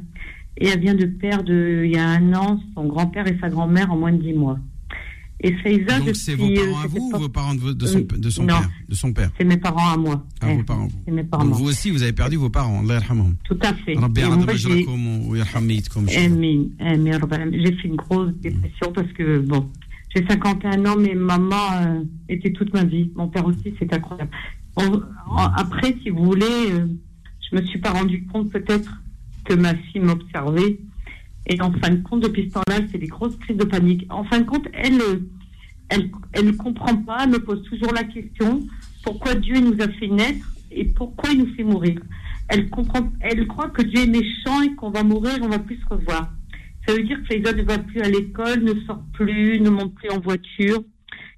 [0.57, 3.49] Et elle vient de perdre, euh, il y a un an, son grand-père et sa
[3.49, 4.59] grand-mère en moins de 10 mois.
[5.41, 8.31] Et Faiza, Donc c'est vos euh, parents à vous ou vos parents de, son, de
[8.31, 9.31] son euh, père De son père.
[9.39, 10.27] C'est mes parents à moi.
[10.41, 11.45] Ah, vos eh, parents.
[11.45, 12.83] Vous aussi, vous avez perdu vos parents.
[13.45, 13.95] Tout à fait.
[17.53, 19.69] J'ai fait une grosse dépression parce que bon,
[20.15, 23.13] j'ai 51 ans, mais maman euh, était toute ma vie.
[23.15, 24.31] Mon père aussi, c'est incroyable.
[25.57, 26.87] Après, si vous voulez, euh,
[27.51, 29.03] je me suis pas rendu compte peut-être
[29.45, 30.79] que ma fille m'observait
[31.49, 34.07] et en fin de compte, depuis ce temps-là, elle fait des grosses crises de panique.
[34.11, 35.01] En fin de compte, elle,
[35.89, 38.63] elle, elle ne comprend pas, elle me pose toujours la question
[39.03, 41.99] pourquoi Dieu nous a fait naître et pourquoi il nous fait mourir.
[42.49, 45.77] Elle comprend, elle croit que Dieu est méchant et qu'on va mourir, on va plus
[45.77, 46.31] se revoir.
[46.87, 49.95] Ça veut dire que Faïza ne va plus à l'école, ne sort plus, ne monte
[49.95, 50.83] plus en voiture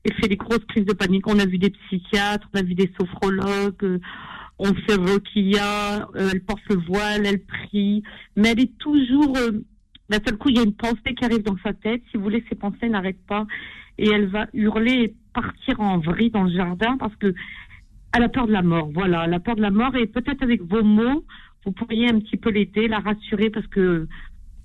[0.05, 1.27] et fait des grosses crises de panique.
[1.29, 3.99] On a vu des psychiatres, on a vu des sophrologues, euh,
[4.59, 8.03] on fait Rokia, euh, elle porte le voile, elle prie,
[8.37, 9.37] mais elle est toujours.
[9.37, 9.63] euh,
[10.11, 12.03] d'un seul coup, il y a une pensée qui arrive dans sa tête.
[12.11, 13.47] Si vous voulez, ces pensées n'arrêtent pas
[13.99, 17.33] et elle va hurler et partir en vrille dans le jardin parce que
[18.13, 18.91] elle a peur de la mort.
[18.93, 21.25] Voilà, elle a peur de la mort et peut-être avec vos mots,
[21.65, 24.09] vous pourriez un petit peu l'aider, la rassurer parce que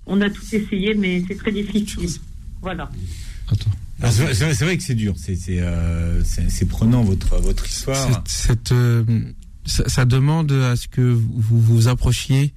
[0.06, 2.08] on a tout essayé, mais c'est très difficile.
[2.60, 2.90] Voilà.
[4.02, 5.14] Ah, C'est vrai- que c'est dur.
[5.16, 6.22] C'est c'est, euh,
[6.68, 7.96] prenant votre votre histoire.
[7.96, 9.04] Cette- cette, euh,
[9.64, 12.52] ça, ça demande à ce que vous vous approchiez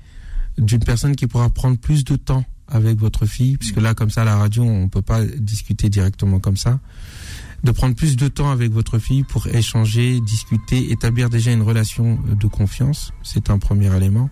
[0.58, 4.24] d'une personne qui pourra prendre plus de temps avec votre fille, puisque là, comme ça,
[4.24, 6.80] la radio, on peut pas discuter directement comme ça.
[7.64, 12.18] De prendre plus de temps avec votre fille pour échanger, discuter, établir déjà une relation
[12.30, 13.12] de confiance.
[13.22, 14.30] C'est un premier élément.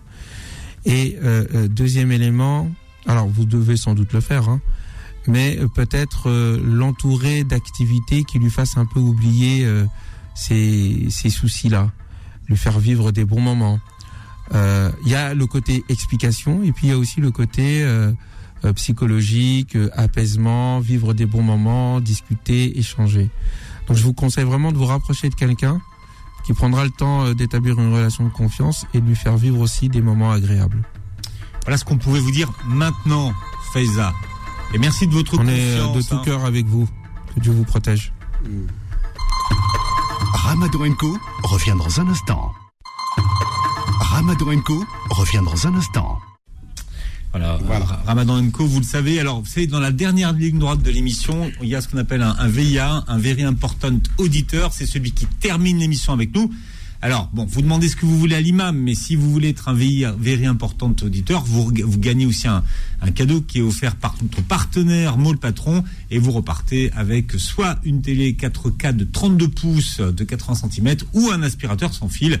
[0.86, 2.70] Et euh, euh, deuxième élément,
[3.06, 4.60] alors vous devez sans doute le faire, hein,
[5.26, 9.84] mais euh, peut-être euh, l'entourer d'activités qui lui fassent un peu oublier euh,
[10.34, 11.90] ces, ces soucis-là,
[12.48, 13.80] lui faire vivre des bons moments.
[14.50, 18.10] Il y a le côté explication et puis il y a aussi le côté euh,
[18.72, 23.30] psychologique, euh, apaisement, vivre des bons moments, discuter, échanger.
[23.86, 25.80] Donc je vous conseille vraiment de vous rapprocher de quelqu'un
[26.44, 29.60] qui prendra le temps euh, d'établir une relation de confiance et de lui faire vivre
[29.60, 30.82] aussi des moments agréables.
[31.64, 33.32] Voilà ce qu'on pouvait vous dire maintenant,
[33.72, 34.14] Faiza.
[34.74, 36.04] Et merci de votre On est euh, confiance.
[36.04, 36.22] de tout hein.
[36.24, 36.88] cœur avec vous.
[37.34, 38.12] Que Dieu vous protège.
[40.32, 42.52] Ramadan Co revient dans un instant.
[44.00, 46.18] Ramadan Co revient dans un instant.
[47.32, 49.20] Voilà, Ra- Ramadan Co, vous le savez.
[49.20, 51.98] Alors, vous savez, dans la dernière ligne droite de l'émission, il y a ce qu'on
[51.98, 54.72] appelle un, un VIA, un Very Important Auditeur.
[54.72, 56.50] C'est celui qui termine l'émission avec nous.
[57.00, 59.68] Alors, bon, vous demandez ce que vous voulez à l'imam, mais si vous voulez être
[59.68, 62.64] un VIA, Very Important Auditeur, vous, vous gagnez aussi un,
[63.02, 67.78] un cadeau qui est offert par notre partenaire le Patron, et vous repartez avec soit
[67.84, 72.40] une télé 4K de 32 pouces de 80 cm ou un aspirateur sans fil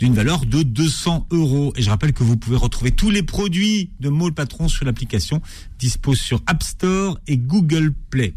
[0.00, 1.72] d'une valeur de 200 euros.
[1.76, 4.84] Et je rappelle que vous pouvez retrouver tous les produits de Mot le Patron sur
[4.86, 5.40] l'application
[5.78, 8.34] dispose sur App Store et Google Play.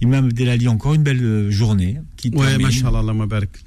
[0.00, 1.98] Imam Abdelali, encore une belle euh, journée.
[2.16, 2.56] Qui Ouais.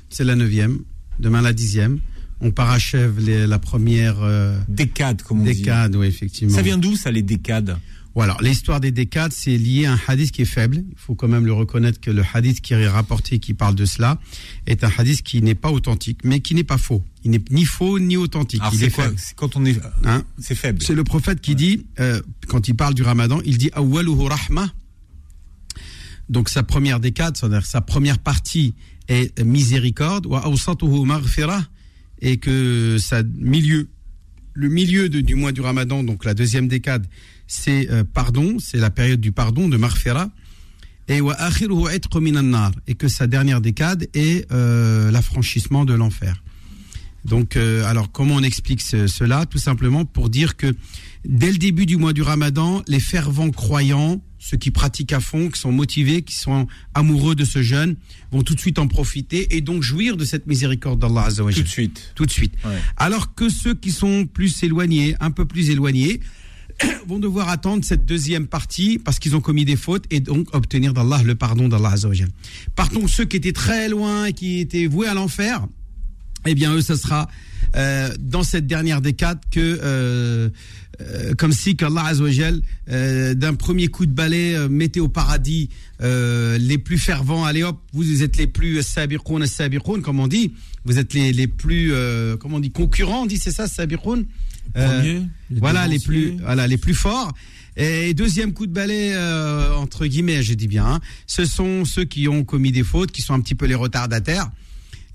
[0.10, 0.80] C'est la neuvième,
[1.20, 2.00] demain la dixième.
[2.42, 5.54] On parachève les- la première euh, décade, comme on dit.
[5.60, 6.56] décade, oui, effectivement.
[6.56, 7.78] Ça vient d'où ça, les décades?
[8.14, 10.84] Voilà, l'histoire des décades, c'est lié à un hadith qui est faible.
[10.90, 13.86] Il faut quand même le reconnaître que le hadith qui est rapporté, qui parle de
[13.86, 14.20] cela,
[14.68, 17.04] est un hadith qui n'est pas authentique, mais qui n'est pas faux.
[17.24, 18.60] Il n'est ni faux ni authentique.
[18.62, 19.16] Alors, Il c'est est quoi faible.
[19.18, 20.82] C'est Quand on est, Hein c'est faible.
[20.84, 24.74] C'est le prophète qui dit, euh, quand il parle du ramadan, il dit Awwaluhu rahma.
[26.30, 28.74] Donc sa première décade, c'est-à-dire sa première partie
[29.08, 31.64] est miséricorde, wa awsatuhu maghfira,
[32.22, 33.90] et que sa milieu,
[34.54, 37.06] le milieu de- du mois du ramadan, donc la deuxième décade,
[37.54, 40.30] c'est euh, pardon, c'est la période du pardon, de maghfira,
[41.10, 41.20] et
[42.88, 46.42] et que sa dernière décade est euh, l'affranchissement de l'enfer.
[47.26, 49.46] Donc, euh, alors, comment on explique ce- cela?
[49.46, 50.74] Tout simplement pour dire que
[51.26, 55.50] dès le début du mois du Ramadan, les fervents croyants, ceux qui pratiquent à fond,
[55.50, 57.96] qui sont motivés, qui sont amoureux de ce jeûne,
[58.32, 61.68] vont tout de suite en profiter et donc jouir de cette miséricorde d'Allah Tout de
[61.68, 62.12] suite.
[62.16, 62.54] Tout de suite.
[62.66, 62.80] Ouais.
[62.96, 66.22] Alors que ceux qui sont plus éloignés, un peu plus éloignés,
[67.08, 70.94] vont devoir attendre cette deuxième partie parce qu'ils ont commis des fautes et donc obtenir
[70.94, 72.30] d'Allah le pardon d'Allah Azza wa Jal.
[72.76, 75.66] Par contre, ceux qui étaient très loin et qui étaient voués à l'enfer,
[76.46, 77.28] eh bien eux, ce sera
[77.76, 80.50] euh, dans cette dernière décade que, euh,
[81.02, 85.70] euh, comme si qu'Allah Azzawajal, euh, d'un premier coup de balai, euh, mettait au paradis
[86.02, 87.46] euh, les plus fervents.
[87.46, 90.54] Allez hop, vous êtes les plus sabiqoun, sabiqoun, comme on dit.
[90.84, 91.94] Vous êtes les, les plus,
[92.40, 94.26] comment on dit, concurrents, on dit, c'est ça, sabiqoun?
[94.74, 97.34] Premiers, les Voilà, les plus, voilà, les plus forts.
[97.78, 102.04] Et deuxième coup de balai, euh, entre guillemets, je dis bien, hein, ce sont ceux
[102.04, 104.52] qui ont commis des fautes, qui sont un petit peu les retardataires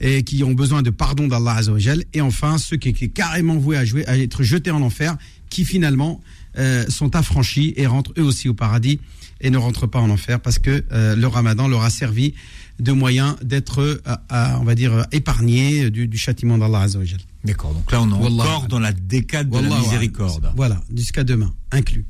[0.00, 2.04] et qui ont besoin de pardon d'Allah Azzawajal.
[2.12, 5.16] Et enfin, ceux qui étaient carrément voués à, jouer, à être jetés en enfer,
[5.48, 6.20] qui finalement
[6.58, 9.00] euh, sont affranchis et rentrent eux aussi au paradis
[9.40, 12.34] et ne rentrent pas en enfer parce que euh, le ramadan leur a servi
[12.80, 17.20] de moyen d'être, euh, on va dire, euh, épargnés du, du châtiment d'Allah Azzawajal.
[17.46, 17.72] D'accord.
[17.72, 20.52] Donc là, on est encore dans la décade de la miséricorde.
[20.56, 22.04] Voilà, jusqu'à demain, inclus.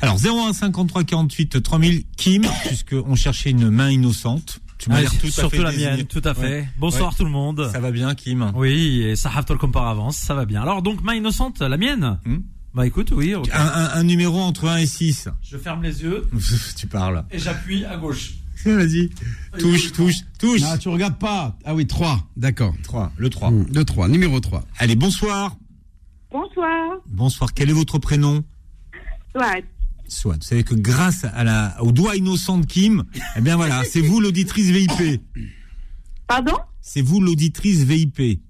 [0.00, 4.58] Alors 01 53 48 3000 Kim, puisqu'on cherchait une main innocente.
[4.78, 5.90] Tu m'as l'air tout à surtout fait la désigné.
[5.98, 6.42] mienne, tout à fait.
[6.42, 6.68] Ouais.
[6.78, 7.16] Bonsoir Ouais.
[7.16, 7.70] tout le monde.
[7.72, 9.30] Ça va bien, Kim Oui, et ça
[9.60, 10.60] comme par avance, ça va bien.
[10.60, 12.38] Alors donc main innocente, la mienne Hmm
[12.74, 13.32] Bah écoute, oui.
[13.34, 15.28] un- un numéro entre 1 et 6.
[15.40, 16.28] Je ferme les yeux
[16.76, 17.24] tu parles.
[17.30, 18.34] et j'appuie à gauche.
[18.76, 19.10] Vas-y.
[19.58, 20.60] Touche, touche, touche.
[20.60, 21.56] Non, tu regardes pas.
[21.64, 22.74] Ah oui, 3, d'accord.
[22.82, 23.50] 3, le 3.
[23.50, 24.64] Hmm, Le 3, numéro 3.
[24.78, 25.56] Allez, bonsoir.
[26.30, 26.98] Bonsoir.
[27.08, 27.52] Bonsoir.
[27.54, 28.44] Quel est votre prénom?
[29.34, 29.64] Ouais.
[30.08, 30.36] Soit.
[30.36, 33.04] Vous savez que grâce à la, au doigt innocent de Kim,
[33.36, 35.20] eh bien voilà, c'est vous l'auditrice VIP.
[36.26, 36.56] Pardon?
[36.80, 38.40] C'est vous l'auditrice VIP.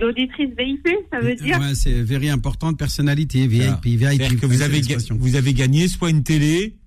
[0.00, 1.58] L'auditrice VIP, ça veut dire?
[1.58, 4.00] Ouais, c'est very importante personnalité, VIP, VIP.
[4.00, 6.77] C'est-à-dire que vous avez, vous avez gagné soit une télé,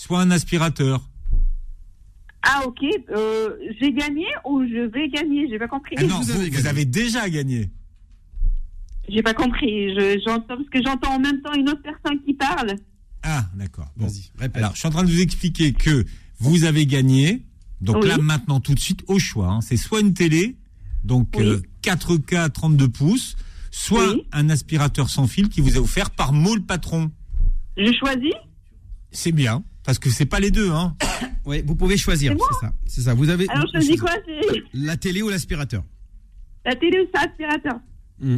[0.00, 1.06] soit un aspirateur.
[2.42, 2.78] Ah ok,
[3.10, 5.46] euh, j'ai gagné ou je vais gagner?
[5.50, 5.94] J'ai pas compris.
[5.98, 7.70] Ah non, vous, vous avez déjà gagné.
[9.10, 9.94] J'ai pas compris.
[9.94, 12.76] Je- J'entends parce que j'entends en même temps une autre personne qui parle.
[13.22, 13.88] Ah, d'accord.
[13.96, 14.08] Bon.
[14.54, 16.06] Alors, je suis en train de vous expliquer que
[16.38, 17.42] vous avez gagné.
[17.82, 18.08] Donc Oui.
[18.08, 19.48] là, maintenant, tout de suite, au choix.
[19.48, 20.56] hein, c'est soit une télé,
[21.04, 21.44] donc Oui.
[21.44, 23.36] euh, 4K 32 pouces,
[23.70, 24.22] soit Oui.
[24.32, 27.10] un aspirateur sans fil qui vous est offert par Maul Patron.
[27.76, 28.32] Je choisis?
[29.12, 30.70] C'est bien, parce que c'est pas les deux.
[30.70, 30.96] Hein.
[31.46, 32.72] Oui, vous pouvez choisir, C'est c'est ça.
[32.86, 33.14] C'est ça.
[33.14, 35.82] Vous avez Alors je choisis quoi C'est la télé ou l'aspirateur
[36.66, 37.80] la télé ou c'est l'aspirateur
[38.20, 38.36] Hmm.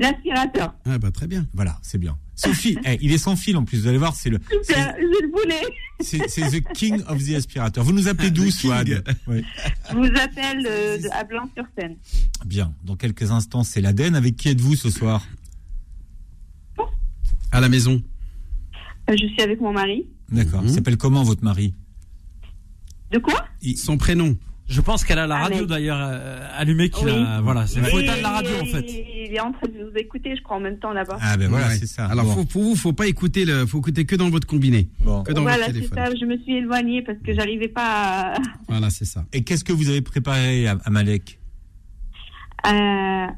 [0.00, 0.74] L'aspirateur.
[0.84, 1.46] Ah bah très bien.
[1.54, 2.18] Voilà, c'est bien.
[2.36, 2.80] Fil.
[2.84, 4.40] Eh, il est sans fil en plus, vous allez voir, c'est le.
[4.50, 5.62] Super, je le voulais.
[6.00, 7.84] C'est c'est the king of the aspirateur.
[7.84, 9.44] Vous nous appelez d'où, Swag Oui.
[9.90, 11.96] Je vous appelle euh, de- à Blanc-sur-Seine.
[12.44, 12.74] Bien.
[12.82, 14.16] Dans quelques instants, c'est l'Aden.
[14.16, 15.24] Avec qui êtes-vous ce soir?
[17.52, 18.02] À la maison.
[19.08, 20.06] Euh, Je suis avec mon mari.
[20.34, 20.62] D'accord.
[20.62, 20.68] Mhm.
[20.68, 21.74] Il s'appelle comment votre mari
[23.12, 23.44] De quoi
[23.76, 24.36] Son prénom.
[24.66, 25.68] Je pense qu'elle a la radio Ahmed.
[25.68, 27.12] d'ailleurs euh, allumée qu'il Oui.
[27.12, 27.40] a.
[27.42, 28.86] Voilà, c'est faut éteindre la radio en fait.
[28.90, 31.18] Il est en train de vous écouter, je crois, en même temps là-bas.
[31.20, 31.76] Ah ben voilà, Ouais.
[31.76, 32.06] c'est ça.
[32.06, 32.32] Alors Bon.
[32.32, 35.22] faut, pour vous, faut pas écouter le, faut écouter que dans votre combiné, Bon.
[35.22, 35.98] que dans voilà, votre c'est téléphone.
[35.98, 36.14] ça.
[36.18, 39.26] Je me suis éloignée parce que j'arrivais pas à, Voilà, c'est ça.
[39.34, 41.38] Et qu'est-ce que vous avez préparé à, à Malek
[42.62, 43.28] à-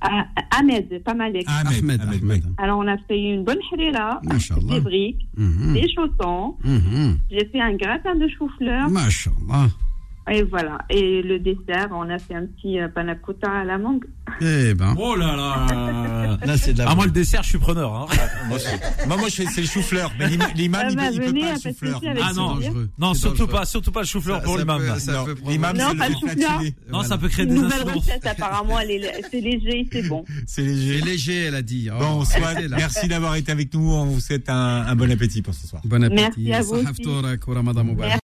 [0.00, 1.44] Ahmed, pas Malek.
[1.48, 2.44] Ahmed, Ahmed, Ahmed.
[2.58, 4.20] Alors on a fait une bonne harira,
[4.68, 5.72] des briques, Mhm.
[5.74, 6.56] des chaussons.
[6.64, 7.18] Mhm.
[7.30, 8.88] J'ai fait un gratin de chou-fleur.
[8.90, 9.68] Masha'Allah.
[10.28, 10.78] Et voilà.
[10.90, 14.04] Et le dessert, on a fait un petit euh, panna cotta à la mangue.
[14.40, 14.94] Eh ben.
[14.98, 16.36] Oh là là.
[16.44, 17.94] Là, c'est de la Ah moi le dessert, je suis preneur.
[17.94, 18.06] Hein.
[18.48, 20.10] moi, je- moi, moi, je fais c'est le chou-fleur.
[20.18, 22.00] Mais l'ima- l'imam, Ah il, bah, peut- il peut pas le chou-fleur.
[22.22, 22.58] Ah non.
[22.98, 24.82] Non, surtout pas, surtout pas le chou-fleur pour l'imam.
[25.46, 27.04] l'imam, Non, pas le chou-fleur.
[27.04, 27.92] ça peut créer des nouvelle incidents.
[28.00, 30.24] recette, apparemment, elle est, c'est léger, c'est bon.
[30.46, 30.98] C'est léger.
[30.98, 31.88] C'est léger, elle a dit.
[31.92, 32.76] Oh, Bon, soit, c'est là.
[32.76, 33.92] merci d'avoir été avec nous.
[33.92, 35.82] On vous souhaite un, un bon appétit pour ce soir.
[35.84, 36.46] Bon appétit.
[36.48, 36.82] Merci à vous